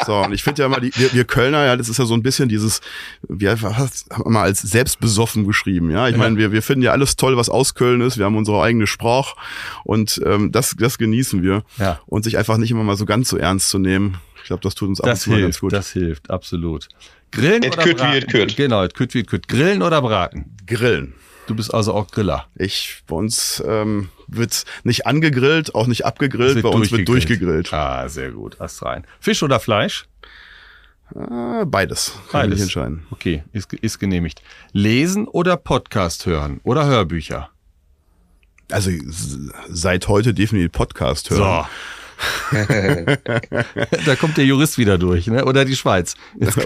So, 0.05 0.15
und 0.23 0.33
ich 0.33 0.43
finde 0.43 0.61
ja 0.61 0.65
immer, 0.67 0.79
die, 0.79 0.91
wir, 0.95 1.13
wir 1.13 1.25
Kölner, 1.25 1.65
ja, 1.65 1.75
das 1.75 1.89
ist 1.89 1.97
ja 1.99 2.05
so 2.05 2.13
ein 2.13 2.23
bisschen 2.23 2.49
dieses, 2.49 2.81
wir 3.27 3.51
haben 3.51 3.61
wir 3.61 4.29
mal 4.29 4.43
als 4.43 4.61
selbstbesoffen 4.61 5.45
geschrieben, 5.45 5.91
ja. 5.91 6.07
Ich 6.07 6.15
meine, 6.17 6.37
wir, 6.37 6.51
wir 6.51 6.61
finden 6.61 6.83
ja 6.83 6.91
alles 6.91 7.15
toll, 7.15 7.35
was 7.37 7.49
aus 7.49 7.75
Köln 7.75 8.01
ist. 8.01 8.17
Wir 8.17 8.25
haben 8.25 8.37
unsere 8.37 8.61
eigene 8.61 8.87
Sprache 8.87 9.35
und 9.83 10.21
ähm, 10.25 10.51
das, 10.51 10.75
das 10.77 10.97
genießen 10.97 11.43
wir. 11.43 11.63
Ja. 11.77 11.99
Und 12.05 12.23
sich 12.23 12.37
einfach 12.37 12.57
nicht 12.57 12.71
immer 12.71 12.83
mal 12.83 12.97
so 12.97 13.05
ganz 13.05 13.29
so 13.29 13.37
ernst 13.37 13.69
zu 13.69 13.77
nehmen. 13.79 14.17
Ich 14.41 14.45
glaube, 14.47 14.61
das 14.63 14.73
tut 14.75 14.89
uns 14.89 15.01
ab 15.01 15.05
und 15.05 15.11
Das 15.11 15.21
zu 15.21 15.29
mal 15.31 15.35
ganz 15.41 15.45
hilft, 15.55 15.59
gut. 15.61 15.73
das 15.73 15.91
hilft, 15.91 16.29
absolut. 16.29 16.87
Grillen 17.31 17.63
Et 17.63 17.73
oder 17.77 17.85
wie 17.85 17.93
braten? 17.93 18.13
et 18.13 18.27
kütt. 18.29 18.55
Genau, 18.55 18.83
et 18.83 18.93
kütt 18.95 19.13
wie 19.13 19.19
et 19.19 19.27
kütt. 19.27 19.47
Grillen 19.47 19.81
oder 19.83 20.01
braten? 20.01 20.55
Grillen. 20.65 21.13
Du 21.49 21.55
bist 21.55 21.73
also 21.73 21.95
auch 21.95 22.11
Griller. 22.11 22.45
Ich, 22.53 23.01
bei 23.07 23.15
uns 23.15 23.63
ähm, 23.65 24.09
wird 24.27 24.65
nicht 24.83 25.07
angegrillt, 25.07 25.73
auch 25.73 25.87
nicht 25.87 26.05
abgegrillt, 26.05 26.61
bei 26.61 26.69
uns 26.69 26.91
wird 26.91 27.07
durchgegrillt. 27.07 27.73
Ah, 27.73 28.07
sehr 28.07 28.29
gut. 28.29 28.61
Ast 28.61 28.83
rein. 28.83 29.03
Fisch 29.19 29.41
oder 29.41 29.59
Fleisch? 29.59 30.05
Ah, 31.15 31.63
beides. 31.65 32.11
Kann 32.11 32.21
ich 32.21 32.31
Beides. 32.31 32.53
nicht 32.53 32.61
entscheiden. 32.61 33.07
Okay, 33.09 33.43
ist, 33.51 33.73
ist 33.73 33.97
genehmigt. 33.97 34.43
Lesen 34.73 35.27
oder 35.27 35.57
Podcast 35.57 36.27
hören 36.27 36.61
oder 36.63 36.85
Hörbücher? 36.85 37.49
Also 38.71 38.91
seit 39.69 40.07
heute 40.07 40.35
definitiv 40.35 40.71
Podcast 40.71 41.31
hören. 41.31 41.65
da 44.05 44.15
kommt 44.15 44.37
der 44.37 44.45
Jurist 44.45 44.77
wieder 44.77 44.97
durch, 44.97 45.27
ne? 45.27 45.45
Oder 45.45 45.65
die 45.65 45.75
Schweiz. 45.75 46.15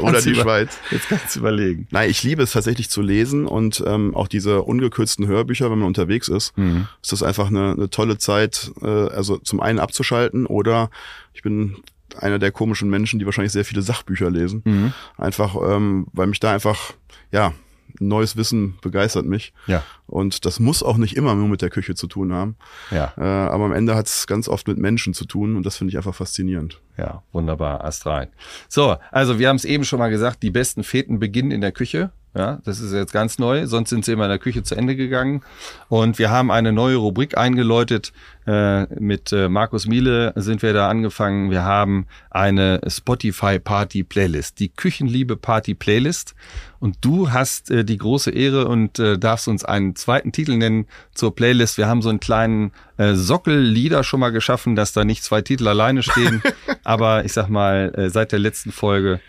Oder 0.01 0.21
die 0.21 0.31
über- 0.31 0.41
Schweiz. 0.43 0.77
Jetzt 0.91 1.09
kannst 1.09 1.35
du 1.35 1.39
überlegen. 1.39 1.87
Nein, 1.91 2.09
ich 2.09 2.23
liebe 2.23 2.43
es 2.43 2.51
tatsächlich 2.51 2.89
zu 2.89 3.01
lesen 3.01 3.45
und 3.45 3.83
ähm, 3.85 4.15
auch 4.15 4.27
diese 4.27 4.61
ungekürzten 4.63 5.27
Hörbücher, 5.27 5.69
wenn 5.71 5.79
man 5.79 5.87
unterwegs 5.87 6.27
ist, 6.27 6.57
Mhm. 6.57 6.87
ist 7.01 7.11
das 7.11 7.23
einfach 7.23 7.47
eine, 7.47 7.71
eine 7.73 7.89
tolle 7.89 8.17
Zeit, 8.17 8.71
äh, 8.81 8.87
also 8.87 9.37
zum 9.37 9.59
einen 9.59 9.79
abzuschalten 9.79 10.45
oder 10.45 10.89
ich 11.33 11.41
bin 11.41 11.77
einer 12.17 12.37
der 12.39 12.51
komischen 12.51 12.89
Menschen, 12.89 13.17
die 13.19 13.25
wahrscheinlich 13.25 13.53
sehr 13.53 13.65
viele 13.65 13.81
Sachbücher 13.81 14.29
lesen. 14.29 14.61
Mhm. 14.65 14.93
Einfach, 15.17 15.55
ähm, 15.67 16.05
weil 16.13 16.27
mich 16.27 16.39
da 16.39 16.51
einfach, 16.53 16.93
ja, 17.31 17.53
neues 17.99 18.35
Wissen 18.37 18.77
begeistert 18.81 19.25
mich. 19.25 19.53
Ja, 19.67 19.83
Und 20.07 20.45
das 20.45 20.59
muss 20.59 20.83
auch 20.83 20.97
nicht 20.97 21.15
immer 21.15 21.35
nur 21.35 21.47
mit 21.47 21.61
der 21.61 21.69
Küche 21.69 21.95
zu 21.95 22.07
tun 22.07 22.33
haben. 22.33 22.55
ja, 22.91 23.13
Äh, 23.17 23.21
aber 23.23 23.65
am 23.65 23.73
Ende 23.73 23.95
hat 23.95 24.07
es 24.07 24.27
ganz 24.27 24.47
oft 24.47 24.67
mit 24.67 24.77
Menschen 24.77 25.13
zu 25.13 25.25
tun 25.25 25.55
und 25.55 25.65
das 25.65 25.77
finde 25.77 25.91
ich 25.91 25.97
einfach 25.97 26.15
faszinierend. 26.15 26.81
ja, 26.97 27.23
wunderbar, 27.31 27.83
Ast 27.83 28.05
rein. 28.05 28.27
So, 28.67 28.97
also 29.11 29.39
wir 29.39 29.49
haben 29.49 29.55
es 29.57 29.65
eben 29.65 29.83
schon 29.85 29.99
mal 29.99 30.09
gesagt, 30.09 30.43
die 30.43 30.51
besten 30.51 30.83
Feten 30.83 31.19
beginnen 31.19 31.51
in 31.51 31.61
der 31.61 31.71
Küche. 31.71 32.11
Ja, 32.35 32.59
das 32.65 32.79
ist 32.79 32.93
jetzt 32.93 33.13
ganz 33.13 33.37
neu, 33.37 33.67
sonst 33.67 33.91
sind 33.91 34.05
sie 34.05 34.13
immer 34.13 34.23
in 34.23 34.31
der 34.31 34.39
Küche 34.39 34.63
zu 34.63 34.73
Ende 34.73 34.95
gegangen. 34.95 35.43
Und 35.87 36.17
wir 36.17 36.31
haben 36.31 36.49
eine 36.49 36.71
neue 36.71 36.95
Rubrik 36.95 37.37
eingeläutet. 37.37 38.11
Äh, 38.47 38.85
mit 38.99 39.31
äh, 39.31 39.49
Markus 39.49 39.85
Miele 39.85 40.33
sind 40.35 40.63
wir 40.63 40.73
da 40.73 40.89
angefangen. 40.89 41.51
Wir 41.51 41.63
haben 41.63 42.07
eine 42.31 42.81
Spotify 42.87 43.59
Party 43.59 44.03
Playlist, 44.03 44.59
die 44.59 44.69
Küchenliebe 44.69 45.37
Party 45.37 45.75
Playlist. 45.75 46.33
Und 46.79 46.97
du 47.01 47.31
hast 47.31 47.69
äh, 47.69 47.85
die 47.85 47.97
große 47.97 48.31
Ehre 48.31 48.67
und 48.67 48.97
äh, 48.97 49.19
darfst 49.19 49.47
uns 49.47 49.63
einen 49.63 49.95
zweiten 49.95 50.31
Titel 50.31 50.57
nennen 50.57 50.87
zur 51.13 51.35
Playlist. 51.35 51.77
Wir 51.77 51.87
haben 51.87 52.01
so 52.01 52.09
einen 52.09 52.19
kleinen 52.19 52.71
äh, 52.97 53.13
Sockellieder 53.13 54.03
schon 54.03 54.19
mal 54.19 54.31
geschaffen, 54.31 54.75
dass 54.75 54.91
da 54.91 55.05
nicht 55.05 55.23
zwei 55.23 55.43
Titel 55.43 55.67
alleine 55.67 56.01
stehen. 56.01 56.41
Aber 56.83 57.25
ich 57.25 57.33
sag 57.33 57.47
mal, 57.47 57.93
äh, 57.95 58.09
seit 58.09 58.31
der 58.31 58.39
letzten 58.39 58.71
Folge 58.71 59.19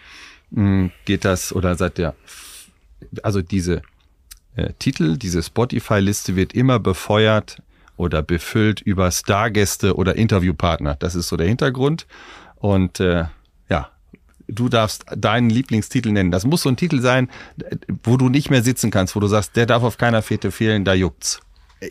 mh, 0.53 0.89
geht 1.05 1.27
das 1.27 1.55
oder 1.55 1.75
seit 1.75 1.99
der 1.99 2.15
also 3.23 3.43
diese 3.43 3.83
äh, 4.57 4.73
Titel, 4.79 5.17
diese 5.17 5.43
Spotify-Liste 5.43 6.37
wird 6.37 6.53
immer 6.53 6.79
befeuert 6.79 7.63
oder 7.97 8.23
befüllt 8.23 8.81
über 8.81 9.11
Stargäste 9.11 9.97
oder 9.97 10.17
Interviewpartner. 10.17 10.97
Das 10.97 11.15
ist 11.15 11.29
so 11.29 11.37
der 11.37 11.47
Hintergrund. 11.47 12.07
Und 12.57 13.01
äh, 13.01 13.25
ja, 13.69 13.91
du 14.49 14.69
darfst 14.69 15.05
deinen 15.15 15.51
Lieblingstitel 15.51 16.11
nennen. 16.11 16.31
Das 16.31 16.45
muss 16.45 16.63
so 16.63 16.69
ein 16.69 16.77
Titel 16.77 17.01
sein, 17.01 17.31
wo 18.03 18.17
du 18.17 18.29
nicht 18.29 18.51
mehr 18.51 18.63
sitzen 18.63 18.91
kannst, 18.91 19.15
wo 19.17 19.21
du 19.21 19.27
sagst, 19.27 19.57
der 19.57 19.67
darf 19.67 19.83
auf 19.83 19.99
keiner 19.99 20.23
Fete 20.23 20.51
fehlen, 20.51 20.85
da 20.85 20.95
juckt's. 20.95 21.41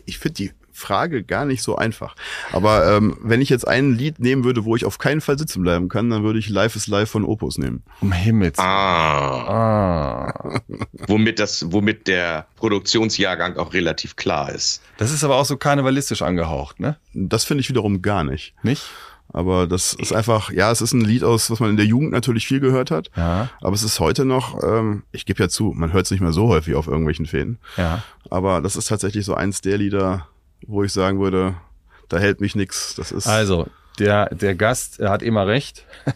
Ich 0.06 0.18
finde 0.18 0.34
die 0.34 0.50
Frage 0.74 1.22
gar 1.22 1.44
nicht 1.44 1.62
so 1.62 1.76
einfach. 1.76 2.14
Aber 2.52 2.94
ähm, 2.96 3.16
wenn 3.22 3.40
ich 3.40 3.48
jetzt 3.48 3.66
ein 3.66 3.94
Lied 3.94 4.18
nehmen 4.18 4.44
würde, 4.44 4.64
wo 4.64 4.76
ich 4.76 4.84
auf 4.84 4.98
keinen 4.98 5.20
Fall 5.20 5.38
sitzen 5.38 5.62
bleiben 5.62 5.88
kann, 5.88 6.10
dann 6.10 6.22
würde 6.24 6.38
ich 6.38 6.48
Life 6.48 6.76
is 6.76 6.86
Life 6.86 7.06
von 7.12 7.24
Opus 7.24 7.56
nehmen. 7.58 7.82
Um 8.00 8.12
Himmels. 8.12 8.58
Ah, 8.58 10.24
Ah. 10.28 10.60
womit 11.08 11.38
das, 11.38 11.70
womit 11.72 12.06
der 12.08 12.46
Produktionsjahrgang 12.56 13.56
auch 13.56 13.72
relativ 13.72 14.16
klar 14.16 14.52
ist. 14.52 14.82
Das 14.96 15.10
ist 15.12 15.24
aber 15.24 15.36
auch 15.36 15.44
so 15.44 15.56
karnevalistisch 15.56 16.22
angehaucht, 16.22 16.80
ne? 16.80 16.96
Das 17.14 17.44
finde 17.44 17.60
ich 17.60 17.68
wiederum 17.68 18.02
gar 18.02 18.24
nicht. 18.24 18.54
Nicht? 18.62 18.82
Aber 19.32 19.66
das 19.66 19.94
ist 19.94 20.12
einfach, 20.12 20.50
ja, 20.52 20.70
es 20.70 20.80
ist 20.80 20.92
ein 20.92 21.00
Lied 21.00 21.24
aus, 21.24 21.50
was 21.50 21.58
man 21.58 21.70
in 21.70 21.76
der 21.76 21.86
Jugend 21.86 22.12
natürlich 22.12 22.46
viel 22.46 22.60
gehört 22.60 22.90
hat. 22.90 23.10
Ja. 23.16 23.48
Aber 23.60 23.74
es 23.74 23.82
ist 23.82 23.98
heute 23.98 24.24
noch, 24.24 24.62
ähm, 24.62 25.02
ich 25.12 25.26
gebe 25.26 25.42
ja 25.42 25.48
zu, 25.48 25.72
man 25.74 25.92
hört 25.92 26.04
es 26.04 26.10
nicht 26.12 26.20
mehr 26.20 26.32
so 26.32 26.48
häufig 26.48 26.74
auf 26.76 26.86
irgendwelchen 26.86 27.26
Fäden. 27.26 27.58
Ja. 27.76 28.02
Aber 28.30 28.60
das 28.60 28.76
ist 28.76 28.86
tatsächlich 28.88 29.24
so 29.24 29.34
eins 29.34 29.60
der 29.60 29.78
Lieder, 29.78 30.28
wo 30.66 30.84
ich 30.84 30.92
sagen 30.92 31.20
würde, 31.20 31.54
da 32.08 32.18
hält 32.18 32.40
mich 32.40 32.54
nix. 32.54 32.94
Das 32.96 33.12
ist 33.12 33.26
Also, 33.26 33.66
der, 33.98 34.26
der 34.34 34.54
Gast 34.56 34.98
er 34.98 35.10
hat 35.10 35.22
immer 35.22 35.46
recht. 35.46 35.84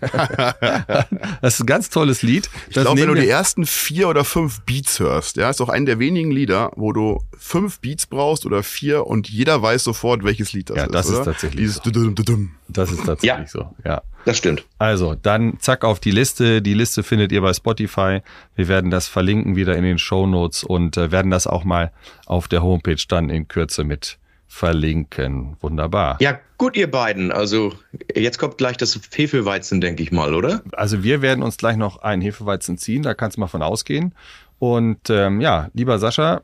das 1.40 1.55
ist 1.55 1.61
ein 1.61 1.66
ganz 1.66 1.90
tolles 1.90 2.22
Lied. 2.22 2.51
Ich 2.68 2.74
Das 2.74 2.84
glaube, 2.84 3.01
wenn 3.01 3.09
du 3.09 3.14
die 3.14 3.28
ersten 3.28 3.66
vier 3.66 4.09
oder 4.09 4.24
fünf 4.24 4.61
Beats 4.62 4.99
hörst, 4.99 5.36
ja, 5.36 5.49
ist 5.51 5.61
auch 5.61 5.68
ein 5.68 5.86
der 5.86 5.99
wenigen 5.99 6.30
Lieder, 6.30 6.72
wo 6.76 6.92
du 6.92 7.22
fünf 7.36 7.80
Beats 7.80 8.07
brauchst 8.07 8.46
oder 8.46 8.62
vier 8.62 9.07
und 9.07 9.28
jeder 9.28 9.62
weiß 9.62 9.84
sofort, 9.84 10.24
welches 10.24 10.53
Lied 10.53 10.70
das 10.70 10.76
Ja, 10.76 10.84
ist. 10.84 10.94
das 10.94 11.07
ist 11.07 11.14
oder? 11.16 11.24
tatsächlich 11.26 11.61
Dieses 11.61 11.76
so. 11.76 11.82
Dudum, 11.82 12.14
Dudum. 12.14 12.51
Das 12.68 12.90
ist 12.90 13.05
tatsächlich 13.05 13.38
Ja. 13.38 13.46
so, 13.46 13.74
ja. 13.84 14.03
Das 14.24 14.36
stimmt. 14.36 14.64
Also, 14.78 15.14
dann 15.14 15.59
zack 15.61 15.84
auf 15.84 16.01
die 16.01 16.11
Liste. 16.11 16.61
Die 16.61 16.74
Liste 16.74 17.03
findet 17.03 17.32
ihr 17.32 17.40
bei 17.40 17.53
Spotify. 17.55 18.20
Wir 18.57 18.68
werden 18.68 18.90
das 18.90 19.09
verlinken 19.09 19.57
wieder 19.57 19.74
in 19.76 19.84
den 19.84 19.99
Show 19.99 20.26
Notes 20.26 20.64
und 20.64 20.96
äh, 20.96 21.11
werden 21.12 21.30
das 21.30 21.46
auch 21.46 21.64
mal 21.64 21.92
auf 22.26 22.46
der 22.49 22.62
Homepage 22.62 23.01
dann 23.09 23.30
in 23.30 23.49
Kürze 23.49 23.84
mit 23.84 24.18
verlinken. 24.49 25.57
Wunderbar. 25.61 26.16
Ja, 26.20 26.40
gut, 26.57 26.76
ihr 26.76 26.90
beiden. 26.90 27.30
Also, 27.30 27.74
jetzt 28.14 28.38
kommt 28.38 28.59
gleich 28.59 28.76
das 28.76 28.99
Hefeweizen, 29.14 29.80
denke 29.80 30.03
ich 30.03 30.11
mal, 30.11 30.34
oder? 30.34 30.62
Also 30.72 31.03
wir 31.03 31.22
werden 31.22 31.42
uns 31.44 31.59
gleich 31.59 31.76
noch 31.76 31.99
einen 31.99 32.22
Hefeweizen 32.22 32.78
ziehen, 32.78 33.03
da 33.03 33.14
kannst 33.14 33.36
du 33.36 33.40
mal 33.40 33.46
von 33.46 33.62
ausgehen. 33.62 34.14
Und 34.59 35.11
ähm, 35.11 35.40
ja, 35.40 35.68
lieber 35.74 35.99
Sascha, 35.99 36.42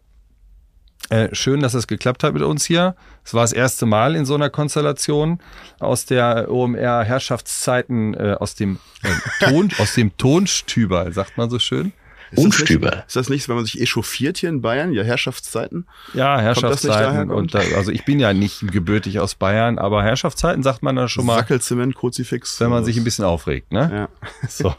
äh, 1.10 1.34
schön, 1.34 1.60
dass 1.60 1.74
es 1.74 1.86
geklappt 1.86 2.22
hat 2.22 2.34
mit 2.34 2.42
uns 2.42 2.64
hier. 2.64 2.94
Es 3.24 3.34
war 3.34 3.42
das 3.42 3.52
erste 3.52 3.86
Mal 3.86 4.14
in 4.14 4.24
so 4.24 4.34
einer 4.34 4.50
Konstellation 4.50 5.40
aus 5.80 6.06
der 6.06 6.50
OMR-Herrschaftszeiten, 6.50 8.14
äh, 8.14 8.36
aus 8.38 8.54
dem 8.54 8.78
äh, 9.02 9.44
Ton, 9.46 9.70
aus 9.78 9.94
dem 9.94 10.16
Tonstüber, 10.16 11.10
sagt 11.12 11.36
man 11.36 11.50
so 11.50 11.58
schön. 11.58 11.92
Ist 12.36 12.38
das 12.38 12.44
Unstüber. 12.60 12.90
nicht- 12.90 13.04
Ist 13.06 13.16
das 13.16 13.28
nicht, 13.28 13.48
wenn 13.48 13.56
man 13.56 13.64
sich 13.64 13.80
echauffiert 13.80 14.38
hier 14.38 14.48
in 14.48 14.60
Bayern? 14.62 14.92
Ja, 14.92 15.02
Herrschaftszeiten? 15.02 15.86
Ja, 16.14 16.36
das 16.36 16.44
nicht 16.44 16.62
daher, 16.62 17.12
Herrschaftszeiten. 17.12 17.30
Und 17.30 17.54
da, 17.54 17.60
also 17.76 17.90
ich 17.90 18.04
bin 18.04 18.20
ja 18.20 18.32
nicht 18.32 18.70
gebürtig 18.72 19.20
aus 19.20 19.34
Bayern, 19.34 19.78
aber 19.78 20.02
Herrschaftszeiten 20.02 20.62
sagt 20.62 20.82
man 20.82 20.96
dann 20.96 21.08
schon 21.08 21.26
mal, 21.26 21.36
Sackelzement, 21.38 21.94
Kruzifix. 21.94 22.60
wenn 22.60 22.70
man 22.70 22.84
sich 22.84 22.96
ein 22.96 23.04
bisschen 23.04 23.24
aufregt, 23.24 23.72
ne? 23.72 23.90
Ja. 23.92 24.08
So. 24.48 24.74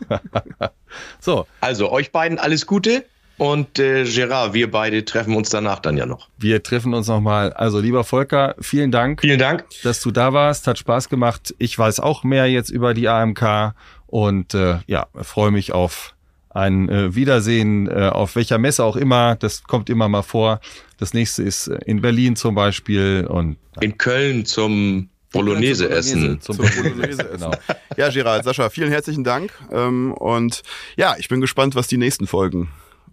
so, 1.19 1.47
Also, 1.61 1.91
euch 1.91 2.11
beiden 2.11 2.37
alles 2.39 2.65
Gute. 2.65 3.05
Und 3.37 3.79
äh, 3.79 4.05
Gerard, 4.05 4.53
wir 4.53 4.71
beide 4.71 5.03
treffen 5.03 5.35
uns 5.35 5.49
danach 5.49 5.79
dann 5.79 5.97
ja 5.97 6.05
noch. 6.05 6.29
wir 6.37 6.63
treffen 6.63 6.93
uns 6.93 7.07
nochmal. 7.09 7.51
Also 7.51 7.79
lieber 7.81 8.05
Volker, 8.05 8.55
vielen 8.61 8.91
Dank. 8.91 9.19
Vielen 9.19 9.39
Dank. 9.39 9.65
dass 9.83 9.99
du 9.99 10.11
da 10.11 10.31
warst. 10.31 10.67
Hat 10.67 10.77
Spaß 10.79 11.09
gemacht. 11.09 11.53
Ich 11.57 11.77
weiß 11.77 11.99
auch 11.99 12.23
mehr 12.23 12.49
jetzt 12.49 12.69
über 12.69 12.93
die 12.93 13.09
AMK 13.09 13.73
und 14.07 14.53
äh, 14.53 14.77
ja, 14.87 15.07
freue 15.21 15.51
mich 15.51 15.73
auf 15.73 16.14
ein 16.55 16.87
äh, 16.87 17.13
Wiedersehen, 17.13 17.87
äh, 17.87 18.09
auf 18.09 18.35
welcher 18.35 18.57
Messe 18.57 18.83
auch 18.83 18.95
immer. 18.95 19.35
Das 19.35 19.63
kommt 19.63 19.89
immer 19.89 20.07
mal 20.07 20.21
vor. 20.21 20.61
Das 20.97 21.13
nächste 21.13 21.43
ist 21.43 21.67
äh, 21.67 21.77
in 21.85 22.01
Berlin 22.01 22.35
zum 22.37 22.55
Beispiel 22.55 23.27
und 23.29 23.57
In 23.81 23.97
Köln 23.97 24.45
zum 24.45 25.09
Bolognese 25.33 25.89
essen. 25.89 26.39
Zum 26.39 26.57
Bolognese 26.57 27.29
essen. 27.29 27.31
genau. 27.33 27.51
Ja, 27.97 28.09
Gerald, 28.09 28.45
Sascha, 28.45 28.69
vielen 28.69 28.89
herzlichen 28.89 29.25
Dank. 29.25 29.51
Ähm, 29.69 30.13
und 30.13 30.63
ja, 30.95 31.15
ich 31.19 31.27
bin 31.27 31.41
gespannt, 31.41 31.75
was 31.75 31.87
die 31.87 31.97
nächsten 31.97 32.25
Folgen 32.25 32.69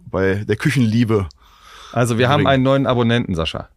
bei 0.09 0.45
der 0.47 0.55
Küchenliebe. 0.55 1.27
Also 1.91 2.17
wir 2.17 2.29
haben 2.29 2.47
einen 2.47 2.63
neuen 2.63 2.87
Abonnenten, 2.87 3.35
Sascha. 3.35 3.67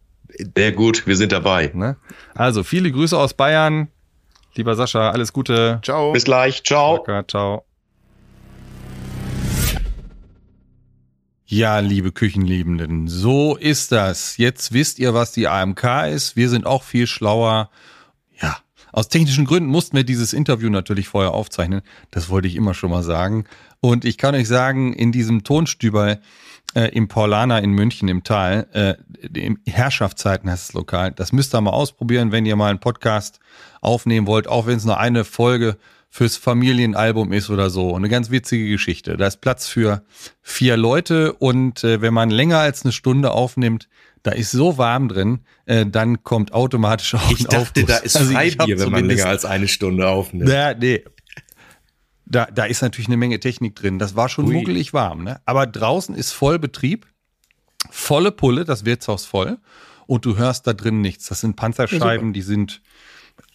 Sehr 0.55 0.71
gut, 0.71 1.05
wir 1.05 1.17
sind 1.17 1.33
dabei. 1.33 1.71
Ne? 1.73 1.97
Also 2.35 2.63
viele 2.63 2.89
Grüße 2.89 3.17
aus 3.17 3.33
Bayern. 3.33 3.89
Lieber 4.55 4.75
Sascha, 4.75 5.11
alles 5.11 5.33
Gute. 5.33 5.81
Ciao. 5.83 6.13
Bis 6.13 6.23
gleich, 6.23 6.63
ciao. 6.63 7.03
Danke, 7.05 7.27
ciao. 7.27 7.66
Ja, 11.49 11.79
liebe 11.79 12.11
Küchenliebenden, 12.11 13.07
so 13.07 13.55
ist 13.55 13.93
das. 13.93 14.35
Jetzt 14.35 14.73
wisst 14.73 14.99
ihr, 14.99 15.13
was 15.13 15.31
die 15.31 15.47
AMK 15.47 16.07
ist. 16.11 16.35
Wir 16.35 16.49
sind 16.49 16.65
auch 16.65 16.83
viel 16.83 17.07
schlauer. 17.07 17.69
Ja, 18.41 18.57
aus 18.91 19.07
technischen 19.07 19.45
Gründen 19.45 19.69
mussten 19.69 19.95
wir 19.95 20.03
dieses 20.03 20.33
Interview 20.33 20.69
natürlich 20.69 21.07
vorher 21.07 21.33
aufzeichnen. 21.33 21.83
Das 22.11 22.27
wollte 22.27 22.49
ich 22.49 22.57
immer 22.57 22.73
schon 22.73 22.91
mal 22.91 23.01
sagen. 23.01 23.45
Und 23.79 24.03
ich 24.03 24.17
kann 24.17 24.35
euch 24.35 24.49
sagen, 24.49 24.91
in 24.91 25.13
diesem 25.13 25.45
Tonstüber 25.45 26.17
äh, 26.75 26.89
im 26.89 27.07
Paulaner 27.07 27.61
in 27.63 27.71
München 27.71 28.09
im 28.09 28.25
Tal, 28.25 28.67
äh, 28.73 28.95
im 29.39 29.57
Herrschaftszeiten 29.65 30.51
heißt 30.51 30.71
es 30.71 30.73
lokal, 30.73 31.13
das 31.13 31.31
müsst 31.31 31.55
ihr 31.55 31.61
mal 31.61 31.71
ausprobieren, 31.71 32.33
wenn 32.33 32.45
ihr 32.45 32.57
mal 32.57 32.71
einen 32.71 32.79
Podcast 32.79 33.39
aufnehmen 33.79 34.27
wollt, 34.27 34.49
auch 34.49 34.67
wenn 34.67 34.75
es 34.75 34.83
nur 34.83 34.99
eine 34.99 35.23
Folge 35.23 35.77
fürs 36.09 36.37
Familienalbum 36.37 37.31
ist 37.33 37.49
oder 37.49 37.69
so. 37.69 37.95
Eine 37.95 38.09
ganz 38.09 38.31
witzige 38.31 38.69
Geschichte. 38.69 39.17
Da 39.17 39.27
ist 39.27 39.41
Platz 39.41 39.67
für 39.67 40.03
vier 40.41 40.77
Leute 40.77 41.33
und 41.33 41.83
äh, 41.83 42.01
wenn 42.01 42.13
man 42.13 42.29
länger 42.29 42.59
als 42.59 42.83
eine 42.83 42.91
Stunde 42.91 43.31
aufnimmt, 43.31 43.87
da 44.23 44.31
ist 44.31 44.51
so 44.51 44.77
warm 44.77 45.09
drin, 45.09 45.39
äh, 45.65 45.85
dann 45.85 46.23
kommt 46.23 46.53
automatisch 46.53 47.13
auch 47.15 47.31
Ich 47.31 47.41
ein 47.41 47.43
dachte, 47.45 47.57
Aufguss. 47.59 47.85
da 47.85 47.97
ist 47.97 48.15
Also 48.17 48.33
Freibier, 48.33 48.79
wenn 48.79 48.91
man 48.91 49.05
länger 49.05 49.25
als 49.27 49.45
eine 49.45 49.67
Stunde 49.67 50.07
aufnimmt. 50.07 50.49
ja, 50.49 50.73
nee. 50.73 51.03
Da, 52.25 52.45
da 52.53 52.65
ist 52.65 52.81
natürlich 52.81 53.07
eine 53.07 53.15
Menge 53.15 53.39
Technik 53.39 53.75
drin. 53.75 53.99
Das 53.99 54.15
war 54.17 54.27
schon 54.27 54.47
Ui. 54.47 54.53
muggelig 54.55 54.91
warm. 54.93 55.23
Ne? 55.23 55.39
Aber 55.45 55.65
draußen 55.65 56.13
ist 56.13 56.33
Vollbetrieb, 56.33 57.07
volle 57.89 58.31
Pulle, 58.33 58.65
das 58.65 58.83
Wirtshaus 58.83 59.25
voll. 59.25 59.59
Und 60.07 60.25
du 60.25 60.37
hörst 60.37 60.67
da 60.67 60.73
drin 60.73 60.99
nichts. 61.01 61.27
Das 61.27 61.41
sind 61.41 61.55
Panzerscheiben, 61.55 62.33
die 62.33 62.41
sind 62.41 62.81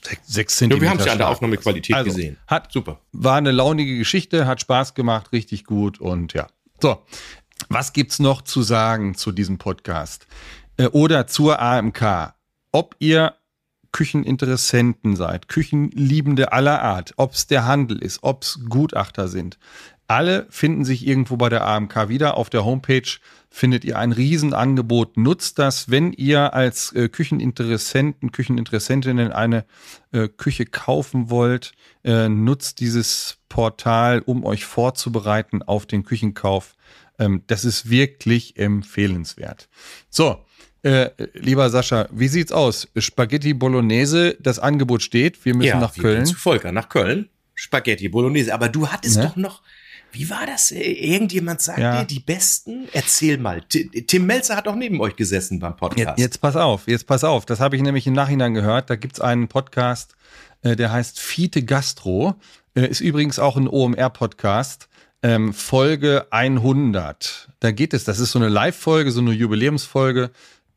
sechs, 0.02 0.26
sechs 0.26 0.54
Ja, 0.54 0.58
Zentimeter 0.58 0.82
wir 0.82 0.90
haben 0.90 0.98
es 0.98 1.04
ja 1.06 1.12
an 1.12 1.18
der. 1.18 1.28
Aufnahmequalität 1.28 1.94
Also, 1.96 2.10
gesehen. 2.10 2.36
Hat, 2.46 2.72
Super. 2.72 3.00
war 3.12 3.36
eine 3.36 3.50
launige 3.52 3.96
Geschichte, 3.98 4.46
hat 4.46 4.60
Spaß 4.60 4.94
gemacht, 4.94 5.32
richtig 5.32 5.64
gut 5.64 6.00
und 6.00 6.32
ja. 6.32 6.48
So, 6.80 7.02
was 7.68 7.92
gibt's 7.92 8.18
noch 8.18 8.42
zu 8.42 8.62
sagen 8.62 9.14
zu 9.14 9.32
diesem 9.32 9.58
Podcast 9.58 10.26
äh, 10.76 10.86
oder 10.86 11.26
zur 11.26 11.60
AMK? 11.60 12.34
Ob 12.72 12.96
ihr 12.98 13.34
Kücheninteressenten 13.92 15.16
seid, 15.16 15.48
Küchenliebende 15.48 16.52
aller 16.52 16.82
Art, 16.82 17.12
ob's 17.16 17.46
der 17.46 17.66
Handel 17.66 17.98
ist, 17.98 18.22
ob's 18.22 18.58
Gutachter 18.68 19.28
sind, 19.28 19.58
alle 20.12 20.46
finden 20.50 20.84
sich 20.84 21.06
irgendwo 21.06 21.36
bei 21.36 21.48
der 21.48 21.66
AMK 21.66 22.08
wieder. 22.08 22.36
Auf 22.36 22.50
der 22.50 22.64
Homepage 22.64 23.08
findet 23.50 23.84
ihr 23.84 23.98
ein 23.98 24.12
Riesenangebot. 24.12 25.16
Nutzt 25.16 25.58
das, 25.58 25.90
wenn 25.90 26.12
ihr 26.12 26.52
als 26.52 26.92
äh, 26.92 27.08
Kücheninteressenten, 27.08 28.30
Kücheninteressentinnen 28.30 29.32
eine 29.32 29.64
äh, 30.12 30.28
Küche 30.28 30.66
kaufen 30.66 31.30
wollt. 31.30 31.72
Äh, 32.04 32.28
nutzt 32.28 32.80
dieses 32.80 33.38
Portal, 33.48 34.20
um 34.20 34.44
euch 34.44 34.64
vorzubereiten 34.66 35.62
auf 35.62 35.86
den 35.86 36.04
Küchenkauf. 36.04 36.74
Ähm, 37.18 37.42
das 37.46 37.64
ist 37.64 37.88
wirklich 37.88 38.58
empfehlenswert. 38.58 39.68
So, 40.10 40.44
äh, 40.82 41.10
lieber 41.32 41.70
Sascha, 41.70 42.08
wie 42.12 42.28
sieht's 42.28 42.52
aus? 42.52 42.88
Spaghetti 42.96 43.54
Bolognese, 43.54 44.36
das 44.40 44.58
Angebot 44.58 45.02
steht. 45.02 45.42
Wir 45.44 45.54
müssen 45.54 45.78
nach 45.80 45.96
wir 45.96 46.02
Köln. 46.02 46.26
Zu 46.26 46.34
Volker, 46.36 46.70
nach 46.70 46.88
Köln. 46.90 47.30
Spaghetti 47.54 48.08
Bolognese. 48.08 48.52
Aber 48.52 48.68
du 48.68 48.88
hattest 48.88 49.16
Ne? 49.16 49.24
doch 49.24 49.36
noch, 49.36 49.62
wie 50.12 50.28
war 50.30 50.46
das? 50.46 50.70
Äh, 50.72 50.80
Irgendjemand 50.92 51.60
sagt 51.60 51.78
Ja. 51.78 52.00
dir 52.00 52.06
die 52.06 52.20
besten? 52.20 52.88
Erzähl 52.92 53.38
mal. 53.38 53.62
Ti- 53.62 53.88
Tim 54.06 54.26
Melzer 54.26 54.56
hat 54.56 54.68
auch 54.68 54.74
neben 54.76 55.00
euch 55.00 55.16
gesessen 55.16 55.58
beim 55.58 55.76
Podcast. 55.76 56.08
Jetzt, 56.10 56.18
jetzt 56.18 56.38
pass 56.40 56.56
auf, 56.56 56.86
jetzt 56.86 57.06
pass 57.06 57.24
auf. 57.24 57.46
Das 57.46 57.60
habe 57.60 57.76
ich 57.76 57.82
nämlich 57.82 58.06
im 58.06 58.12
Nachhinein 58.12 58.54
gehört. 58.54 58.90
Da 58.90 58.96
gibt's 58.96 59.20
einen 59.20 59.48
Podcast, 59.48 60.14
äh, 60.62 60.76
der 60.76 60.92
heißt 60.92 61.18
Fiete 61.18 61.62
Gastro. 61.64 62.34
Äh, 62.74 62.86
ist 62.86 63.00
übrigens 63.00 63.38
auch 63.38 63.56
ein 63.56 63.68
OMR-Podcast. 63.68 64.88
Ähm, 65.24 65.52
Folge 65.54 66.26
100. 66.30 67.48
Da 67.60 67.70
geht 67.70 67.94
es, 67.94 68.04
das 68.04 68.18
ist 68.18 68.32
so 68.32 68.38
eine 68.38 68.48
Live-Folge, 68.48 69.10
so 69.12 69.20
eine 69.20 69.32
Jubiläumsfolge 69.32 70.30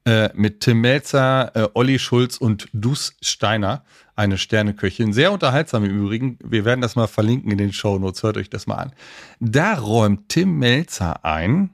äh, 0.06 0.30
mit 0.34 0.62
Tim 0.62 0.82
Melzer, 0.82 1.52
äh, 1.56 1.68
Olli 1.74 2.00
Schulz 2.00 2.38
und 2.38 2.68
Dus 2.74 3.16
Steiner, 3.22 3.84
eine 4.16 4.38
Sterneköchin. 4.38 5.14
Sehr 5.14 5.32
unterhaltsam 5.32 5.84
im 5.84 5.98
Übrigen. 5.98 6.40
Wir 6.44 6.64
werden 6.64 6.82
das 6.82 6.96
mal 6.96 7.08
verlinken 7.08 7.52
in 7.52 7.58
den 7.58 7.74
Shownotes. 7.74 8.24
Hört 8.24 8.38
euch 8.38 8.50
das 8.50 8.68
mal 8.68 8.76
an. 8.76 8.94
Da 9.40 9.74
räumt 9.74 10.30
Tim 10.30 10.60
Melzer 10.60 11.26
ein, 11.26 11.72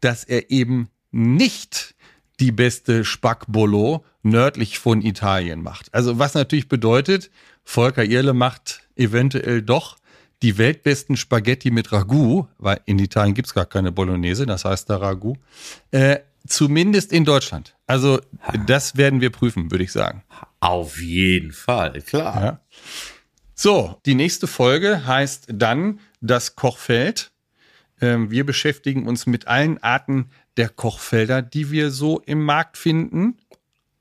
dass 0.00 0.24
er 0.24 0.50
eben 0.50 0.88
nicht 1.10 1.94
die 2.38 2.52
beste 2.52 3.04
Spackbolo 3.04 4.04
nördlich 4.22 4.78
von 4.78 5.02
Italien 5.02 5.62
macht. 5.62 5.92
Also 5.92 6.18
was 6.18 6.34
natürlich 6.34 6.68
bedeutet, 6.68 7.30
Volker 7.64 8.04
Irle 8.04 8.32
macht 8.32 8.82
eventuell 8.96 9.62
doch 9.62 9.98
die 10.42 10.56
weltbesten 10.56 11.16
Spaghetti 11.16 11.70
mit 11.70 11.92
Ragout, 11.92 12.48
weil 12.58 12.80
in 12.86 12.98
Italien 12.98 13.34
gibt's 13.34 13.52
gar 13.52 13.66
keine 13.66 13.92
Bolognese, 13.92 14.46
das 14.46 14.64
heißt 14.64 14.88
da 14.88 14.96
Ragout, 14.96 15.36
äh, 15.90 16.20
zumindest 16.46 17.12
in 17.12 17.24
Deutschland. 17.24 17.76
Also 17.86 18.20
das 18.66 18.96
werden 18.96 19.20
wir 19.20 19.30
prüfen, 19.30 19.70
würde 19.70 19.84
ich 19.84 19.92
sagen. 19.92 20.22
Auf 20.60 21.00
jeden 21.00 21.52
Fall, 21.52 22.00
klar. 22.02 22.42
Ja. 22.42 22.60
So, 23.54 24.00
die 24.06 24.14
nächste 24.14 24.46
Folge 24.46 25.06
heißt 25.06 25.48
dann 25.52 26.00
das 26.20 26.56
Kochfeld. 26.56 27.32
Ähm, 28.00 28.30
wir 28.30 28.46
beschäftigen 28.46 29.06
uns 29.06 29.26
mit 29.26 29.48
allen 29.48 29.82
Arten 29.82 30.30
der 30.56 30.68
Kochfelder, 30.68 31.42
die 31.42 31.70
wir 31.70 31.90
so 31.90 32.20
im 32.20 32.42
Markt 32.42 32.78
finden. 32.78 33.38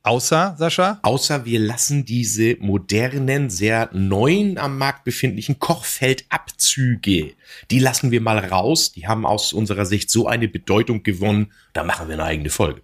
Außer, 0.03 0.55
Sascha? 0.57 0.99
Außer 1.01 1.43
wir 1.45 1.59
lassen 1.59 2.05
diese 2.05 2.55
modernen, 2.59 3.49
sehr 3.49 3.89
neuen 3.91 4.57
am 4.57 4.77
Markt 4.77 5.03
befindlichen 5.03 5.59
Kochfeldabzüge, 5.59 7.33
die 7.69 7.79
lassen 7.79 8.09
wir 8.11 8.21
mal 8.21 8.39
raus. 8.39 8.91
Die 8.93 9.07
haben 9.07 9.25
aus 9.25 9.51
unserer 9.51 9.85
Sicht 9.85 10.09
so 10.09 10.27
eine 10.27 10.47
Bedeutung 10.47 11.03
gewonnen. 11.03 11.51
Da 11.73 11.83
machen 11.83 12.07
wir 12.07 12.13
eine 12.13 12.23
eigene 12.23 12.49
Folge. 12.49 12.81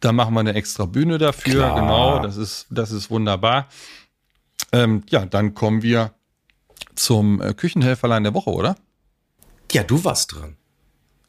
Da 0.00 0.12
machen 0.12 0.34
wir 0.34 0.40
eine 0.40 0.54
extra 0.54 0.86
Bühne 0.86 1.18
dafür. 1.18 1.52
Klar. 1.54 1.80
Genau, 1.80 2.18
das 2.20 2.36
ist, 2.36 2.66
das 2.70 2.90
ist 2.90 3.10
wunderbar. 3.10 3.68
Ähm, 4.72 5.02
ja, 5.10 5.26
dann 5.26 5.54
kommen 5.54 5.82
wir 5.82 6.14
zum 6.94 7.40
äh, 7.42 7.54
Küchenhelferlein 7.54 8.22
der 8.24 8.34
Woche, 8.34 8.50
oder? 8.50 8.76
Ja, 9.72 9.82
du 9.82 10.04
warst 10.04 10.34
dran. 10.34 10.56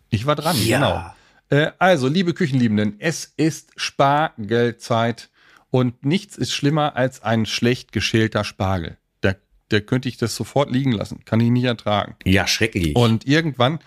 Ich 0.10 0.26
war 0.26 0.36
dran, 0.36 0.56
Ja. 0.66 0.78
genau. 0.78 1.15
Äh, 1.50 1.72
also, 1.80 2.08
liebe 2.08 2.34
Küchenliebenden, 2.34 2.96
es 3.00 3.34
ist 3.38 3.72
Spargelzeit 3.76 5.30
und 5.70 6.06
nichts 6.06 6.38
ist 6.38 6.54
schlimmer 6.54 6.96
als 6.96 7.22
ein 7.24 7.46
schlecht 7.46 7.92
geschälter 7.92 8.44
Spargel. 8.44 8.98
Da, 9.22 9.36
da 9.70 9.80
könnte 9.80 10.10
ich 10.10 10.18
das 10.18 10.36
sofort 10.36 10.72
liegen 10.72 10.92
lassen. 10.92 11.26
Kann 11.26 11.40
ich 11.40 11.50
nicht 11.50 11.66
ertragen. 11.66 12.16
Ja, 12.24 12.48
schrecklich. 12.48 12.96
Und 12.96 13.28
irgendwann, 13.28 13.80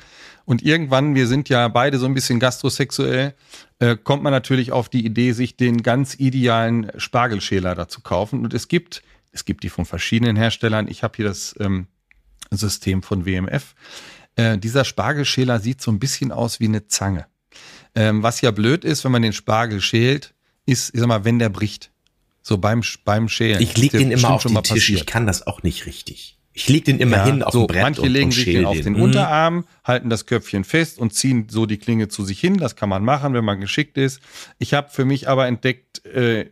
und 0.45 0.63
irgendwann, 0.63 1.15
wir 1.15 1.27
sind 1.27 1.49
ja 1.49 1.69
beide 1.69 1.99
so 1.99 2.07
ein 2.07 2.15
bisschen 2.15 2.41
gastrosexuell, 2.41 3.35
äh, 3.81 3.97
kommt 3.97 4.23
man 4.23 4.33
natürlich 4.33 4.73
auf 4.73 4.89
die 4.89 5.05
Idee, 5.05 5.33
sich 5.33 5.57
den 5.57 5.83
ganz 5.83 6.15
idealen 6.15 6.91
Spargelschäler 6.97 7.75
da 7.75 7.89
zu 7.89 8.01
kaufen. 8.01 8.45
Und 8.45 8.55
es 8.55 8.69
gibt, 8.69 9.03
es 9.33 9.45
gibt 9.45 9.65
die 9.65 9.69
von 9.69 9.85
verschiedenen 9.85 10.37
Herstellern. 10.37 10.89
Ich 10.89 11.03
habe 11.03 11.17
hier 11.17 11.27
das 11.27 11.55
ähm, 11.59 11.87
System 12.51 13.03
von 13.03 13.27
WMF. 13.27 13.75
Äh, 14.37 14.59
dieser 14.59 14.85
Spargelschäler 14.85 15.59
sieht 15.61 15.83
so 15.83 15.91
ein 15.91 15.99
bisschen 15.99 16.33
aus 16.33 16.61
wie 16.61 16.67
eine 16.67 16.87
Zange. 16.87 17.27
Ähm, 17.95 18.23
was 18.23 18.41
ja 18.41 18.51
blöd 18.51 18.85
ist, 18.85 19.05
wenn 19.05 19.13
man 19.13 19.23
den 19.23 19.33
Spargel 19.33 19.81
schält, 19.81 20.35
ist, 20.67 20.95
ich 20.95 21.01
sag 21.01 21.09
mal, 21.09 21.25
wenn 21.25 21.39
der 21.39 21.49
bricht. 21.49 21.91
So 22.43 22.57
beim, 22.59 22.83
beim 23.05 23.29
Schälen. 23.29 23.61
ich 23.61 23.77
leg 23.77 23.91
den 23.93 24.11
immer 24.11 24.31
auf 24.31 24.43
schon 24.43 24.51
den 24.51 24.55
mal 24.55 24.63
Tisch. 24.63 24.73
passiert. 24.87 25.01
Ich 25.01 25.07
kann 25.07 25.27
das 25.27 25.47
auch 25.47 25.63
nicht 25.63 25.85
richtig. 25.87 26.37
Ich 26.55 26.69
leg 26.69 26.85
den 26.85 26.99
immer 26.99 27.19
Ja, 27.19 27.27
hin 27.27 27.43
auf 27.45 27.53
so, 27.53 27.61
dem 27.61 27.67
Brett 27.69 27.83
Manche 27.83 28.03
und, 28.03 28.09
legen 28.09 28.25
und 28.27 28.33
sich 28.33 28.45
schäl 28.45 28.55
den 28.55 28.65
auf 28.67 28.81
den 28.81 28.95
Mhm. 28.95 29.03
Unterarm, 29.03 29.65
halten 29.85 30.11
das 30.11 30.27
Köpfchen 30.27 30.65
fest 30.65 30.99
und 30.99 31.13
ziehen 31.15 31.47
so 31.49 31.67
die 31.67 31.77
Klinge 31.77 32.09
zu 32.09 32.25
sich 32.25 32.41
hin. 32.41 32.57
Das 32.57 32.75
kann 32.75 32.89
man 32.89 33.05
machen, 33.05 33.33
wenn 33.35 33.45
man 33.45 33.61
geschickt 33.61 33.97
ist. 33.97 34.21
Ich 34.59 34.75
habe 34.75 34.89
für 34.91 35.05
mich 35.05 35.29
aber 35.29 35.47
entdeckt, 35.47 36.05
äh, 36.07 36.47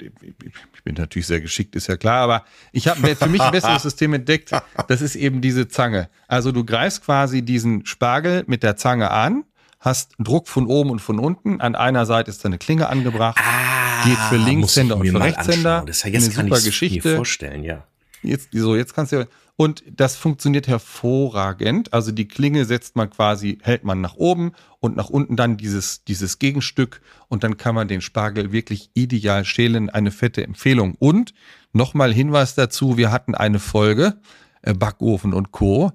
ich 0.00 0.82
bin 0.84 0.94
natürlich 0.96 1.26
sehr 1.26 1.40
geschickt, 1.40 1.76
ist 1.76 1.86
ja 1.86 1.96
klar, 1.96 2.22
aber 2.22 2.44
ich 2.72 2.88
habe 2.88 3.14
für 3.14 3.28
mich 3.28 3.40
ein 3.40 3.52
besseres 3.52 3.82
System 3.82 4.14
entdeckt. 4.14 4.50
Das 4.88 5.00
ist 5.00 5.14
eben 5.14 5.40
diese 5.40 5.68
Zange. 5.68 6.08
Also 6.28 6.50
du 6.50 6.64
greifst 6.64 7.04
quasi 7.04 7.42
diesen 7.42 7.86
Spargel 7.86 8.44
mit 8.46 8.62
der 8.62 8.76
Zange 8.76 9.10
an, 9.10 9.44
hast 9.82 10.12
Druck 10.18 10.48
von 10.48 10.66
oben 10.66 10.90
und 10.90 11.00
von 11.00 11.18
unten. 11.18 11.60
An 11.60 11.74
einer 11.74 12.06
Seite 12.06 12.30
ist 12.30 12.46
eine 12.46 12.56
Klinge 12.58 12.88
angebracht. 12.88 13.38
Ah, 13.38 14.04
Geht 14.04 14.18
für 14.30 14.36
Linkshänder 14.36 14.96
und 14.96 15.06
für 15.06 15.20
Rechtshänder. 15.20 15.82
Das 15.86 15.98
ist 15.98 16.04
ja 16.04 16.10
jetzt 16.10 16.38
Eine 16.38 16.48
super 16.48 16.60
Geschichte. 16.62 17.08
mir 17.08 17.16
vorstellen, 17.16 17.64
ja. 17.64 17.84
Jetzt, 18.22 18.50
so, 18.52 18.76
jetzt 18.76 18.94
kannst 18.94 19.10
du, 19.10 19.26
Und 19.56 19.82
das 19.90 20.14
funktioniert 20.14 20.68
hervorragend. 20.68 21.92
Also 21.92 22.12
die 22.12 22.28
Klinge 22.28 22.64
setzt 22.64 22.94
man 22.94 23.10
quasi, 23.10 23.58
hält 23.62 23.82
man 23.82 24.00
nach 24.00 24.14
oben 24.14 24.52
und 24.78 24.96
nach 24.96 25.10
unten 25.10 25.34
dann 25.36 25.56
dieses, 25.56 26.04
dieses 26.04 26.38
Gegenstück 26.38 27.00
und 27.28 27.42
dann 27.42 27.56
kann 27.56 27.74
man 27.74 27.88
den 27.88 28.00
Spargel 28.00 28.52
wirklich 28.52 28.90
ideal 28.94 29.44
schälen. 29.44 29.90
Eine 29.90 30.12
fette 30.12 30.44
Empfehlung. 30.44 30.94
Und 31.00 31.34
nochmal 31.72 32.12
Hinweis 32.12 32.54
dazu, 32.54 32.96
wir 32.96 33.10
hatten 33.10 33.34
eine 33.34 33.58
Folge, 33.58 34.20
äh, 34.62 34.74
Backofen 34.74 35.34
und 35.34 35.50
Co. 35.50 35.90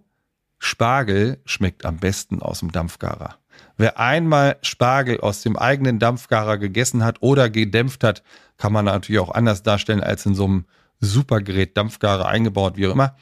Spargel 0.59 1.39
schmeckt 1.45 1.85
am 1.85 1.97
besten 1.97 2.41
aus 2.41 2.59
dem 2.59 2.71
Dampfgarer. 2.71 3.37
Wer 3.77 3.99
einmal 3.99 4.57
Spargel 4.63 5.19
aus 5.21 5.41
dem 5.43 5.55
eigenen 5.55 5.99
Dampfgarer 5.99 6.57
gegessen 6.57 7.03
hat 7.03 7.17
oder 7.21 7.49
gedämpft 7.49 8.03
hat, 8.03 8.23
kann 8.57 8.73
man 8.73 8.85
natürlich 8.85 9.21
auch 9.21 9.31
anders 9.31 9.63
darstellen 9.63 10.01
als 10.01 10.25
in 10.25 10.35
so 10.35 10.45
einem 10.45 10.65
Supergerät, 10.99 11.77
Dampfgarer 11.77 12.27
eingebaut, 12.27 12.75
wie 12.75 12.87
auch 12.87 12.93
immer. 12.93 13.15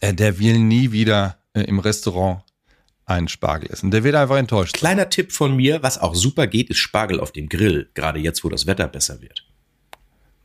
Äh, 0.00 0.12
der 0.12 0.40
will 0.40 0.58
nie 0.58 0.90
wieder 0.90 1.38
äh, 1.52 1.62
im 1.62 1.78
Restaurant 1.78 2.42
einen 3.06 3.28
Spargel 3.28 3.70
essen. 3.70 3.90
Der 3.90 4.02
wird 4.02 4.16
einfach 4.16 4.36
enttäuscht. 4.36 4.74
Kleiner 4.74 5.08
Tipp 5.08 5.30
von 5.30 5.54
mir, 5.54 5.82
was 5.82 5.98
auch 5.98 6.14
super 6.14 6.46
geht, 6.46 6.70
ist 6.70 6.78
Spargel 6.78 7.20
auf 7.20 7.32
dem 7.32 7.48
Grill, 7.48 7.90
gerade 7.94 8.18
jetzt, 8.18 8.44
wo 8.44 8.48
das 8.48 8.66
Wetter 8.66 8.88
besser 8.88 9.20
wird. 9.20 9.43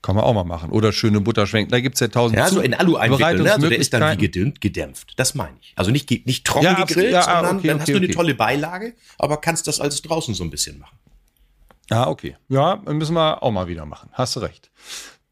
Kann 0.01 0.15
man 0.15 0.23
auch 0.23 0.33
mal 0.33 0.45
machen. 0.45 0.71
Oder 0.71 0.93
schöne 0.93 1.19
Butter 1.19 1.45
schwenken. 1.45 1.71
Da 1.71 1.81
gibt's 1.81 1.99
ja 1.99 2.07
tausend 2.07 2.37
Ja, 2.37 2.47
so 2.47 2.61
in 2.61 2.73
Alu 2.73 2.95
einwickeln, 2.95 3.43
ne? 3.43 3.53
also 3.53 3.67
der 3.67 3.79
ist 3.79 3.93
dann 3.93 4.19
wie 4.19 4.29
gedämpft. 4.59 5.13
Das 5.17 5.35
meine 5.35 5.57
ich. 5.59 5.73
Also 5.75 5.91
nicht, 5.91 6.09
nicht 6.25 6.45
trocken 6.45 6.65
Ja, 6.65 6.85
gegrillt, 6.85 7.11
Ja, 7.11 7.19
ah, 7.21 7.23
sondern 7.23 7.57
okay, 7.57 7.67
dann 7.67 7.75
okay, 7.77 7.81
hast 7.81 7.89
du 7.89 7.97
eine 7.97 8.09
tolle 8.09 8.33
Beilage, 8.33 8.93
aber 9.17 9.37
kannst 9.37 9.67
das 9.67 9.81
alles 9.81 10.01
draußen 10.01 10.33
so 10.33 10.43
ein 10.43 10.49
bisschen 10.49 10.79
machen. 10.79 10.97
Ah, 11.89 12.07
okay. 12.07 12.37
Ja, 12.47 12.81
müssen 12.87 13.13
wir 13.13 13.43
auch 13.43 13.51
mal 13.51 13.67
wieder 13.67 13.85
machen. 13.85 14.09
Hast 14.13 14.35
du 14.35 14.39
recht. 14.39 14.71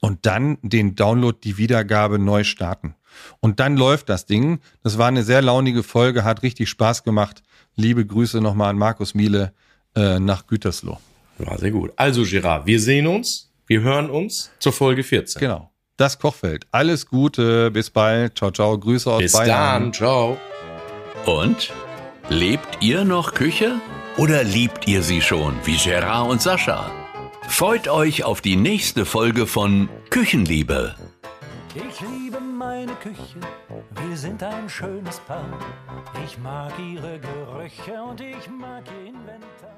und 0.00 0.26
dann 0.26 0.58
den 0.62 0.94
Download, 0.94 1.38
die 1.42 1.56
Wiedergabe 1.56 2.18
neu 2.18 2.44
starten. 2.44 2.94
Und 3.40 3.60
dann 3.60 3.76
läuft 3.76 4.08
das 4.08 4.26
Ding. 4.26 4.60
Das 4.82 4.98
war 4.98 5.08
eine 5.08 5.22
sehr 5.22 5.42
launige 5.42 5.82
Folge, 5.82 6.24
hat 6.24 6.42
richtig 6.42 6.68
Spaß 6.68 7.04
gemacht. 7.04 7.42
Liebe 7.76 8.04
Grüße 8.04 8.40
nochmal 8.40 8.70
an 8.70 8.78
Markus 8.78 9.14
Miele 9.14 9.52
äh, 9.94 10.18
nach 10.18 10.46
Gütersloh. 10.46 10.98
War 11.38 11.58
sehr 11.58 11.70
gut. 11.70 11.92
Also, 11.96 12.24
Gerard, 12.24 12.66
wir 12.66 12.80
sehen 12.80 13.06
uns, 13.06 13.50
wir 13.66 13.80
hören 13.80 14.10
uns 14.10 14.50
zur 14.58 14.72
Folge 14.72 15.04
14. 15.04 15.40
Genau. 15.40 15.70
Das 15.96 16.18
Kochfeld. 16.18 16.66
Alles 16.70 17.06
Gute, 17.06 17.70
bis 17.72 17.90
bald. 17.90 18.38
Ciao, 18.38 18.50
ciao. 18.52 18.78
Grüße 18.78 19.10
aus 19.10 19.20
Bis 19.20 19.32
Bayern. 19.32 19.82
dann, 19.82 19.92
ciao. 19.92 20.38
Und? 21.26 21.72
Lebt 22.28 22.78
ihr 22.80 23.04
noch 23.04 23.34
Küche? 23.34 23.80
Oder 24.16 24.44
liebt 24.44 24.86
ihr 24.86 25.02
sie 25.02 25.20
schon, 25.20 25.54
wie 25.64 25.76
Gerard 25.76 26.28
und 26.28 26.42
Sascha? 26.42 26.90
Freut 27.48 27.88
euch 27.88 28.24
auf 28.24 28.40
die 28.40 28.56
nächste 28.56 29.04
Folge 29.06 29.46
von 29.46 29.88
Küchenliebe. 30.10 30.94
Ich 31.74 32.00
liebe 32.00 32.38
meine 32.68 32.94
Küche, 32.96 33.40
wir 33.90 34.16
sind 34.16 34.42
ein 34.42 34.68
schönes 34.68 35.18
Paar. 35.20 35.58
Ich 36.22 36.36
mag 36.36 36.78
ihre 36.78 37.18
Gerüche 37.18 38.02
und 38.02 38.20
ich 38.20 38.46
mag 38.50 38.84
ihr 38.92 39.08
Inventar. 39.08 39.77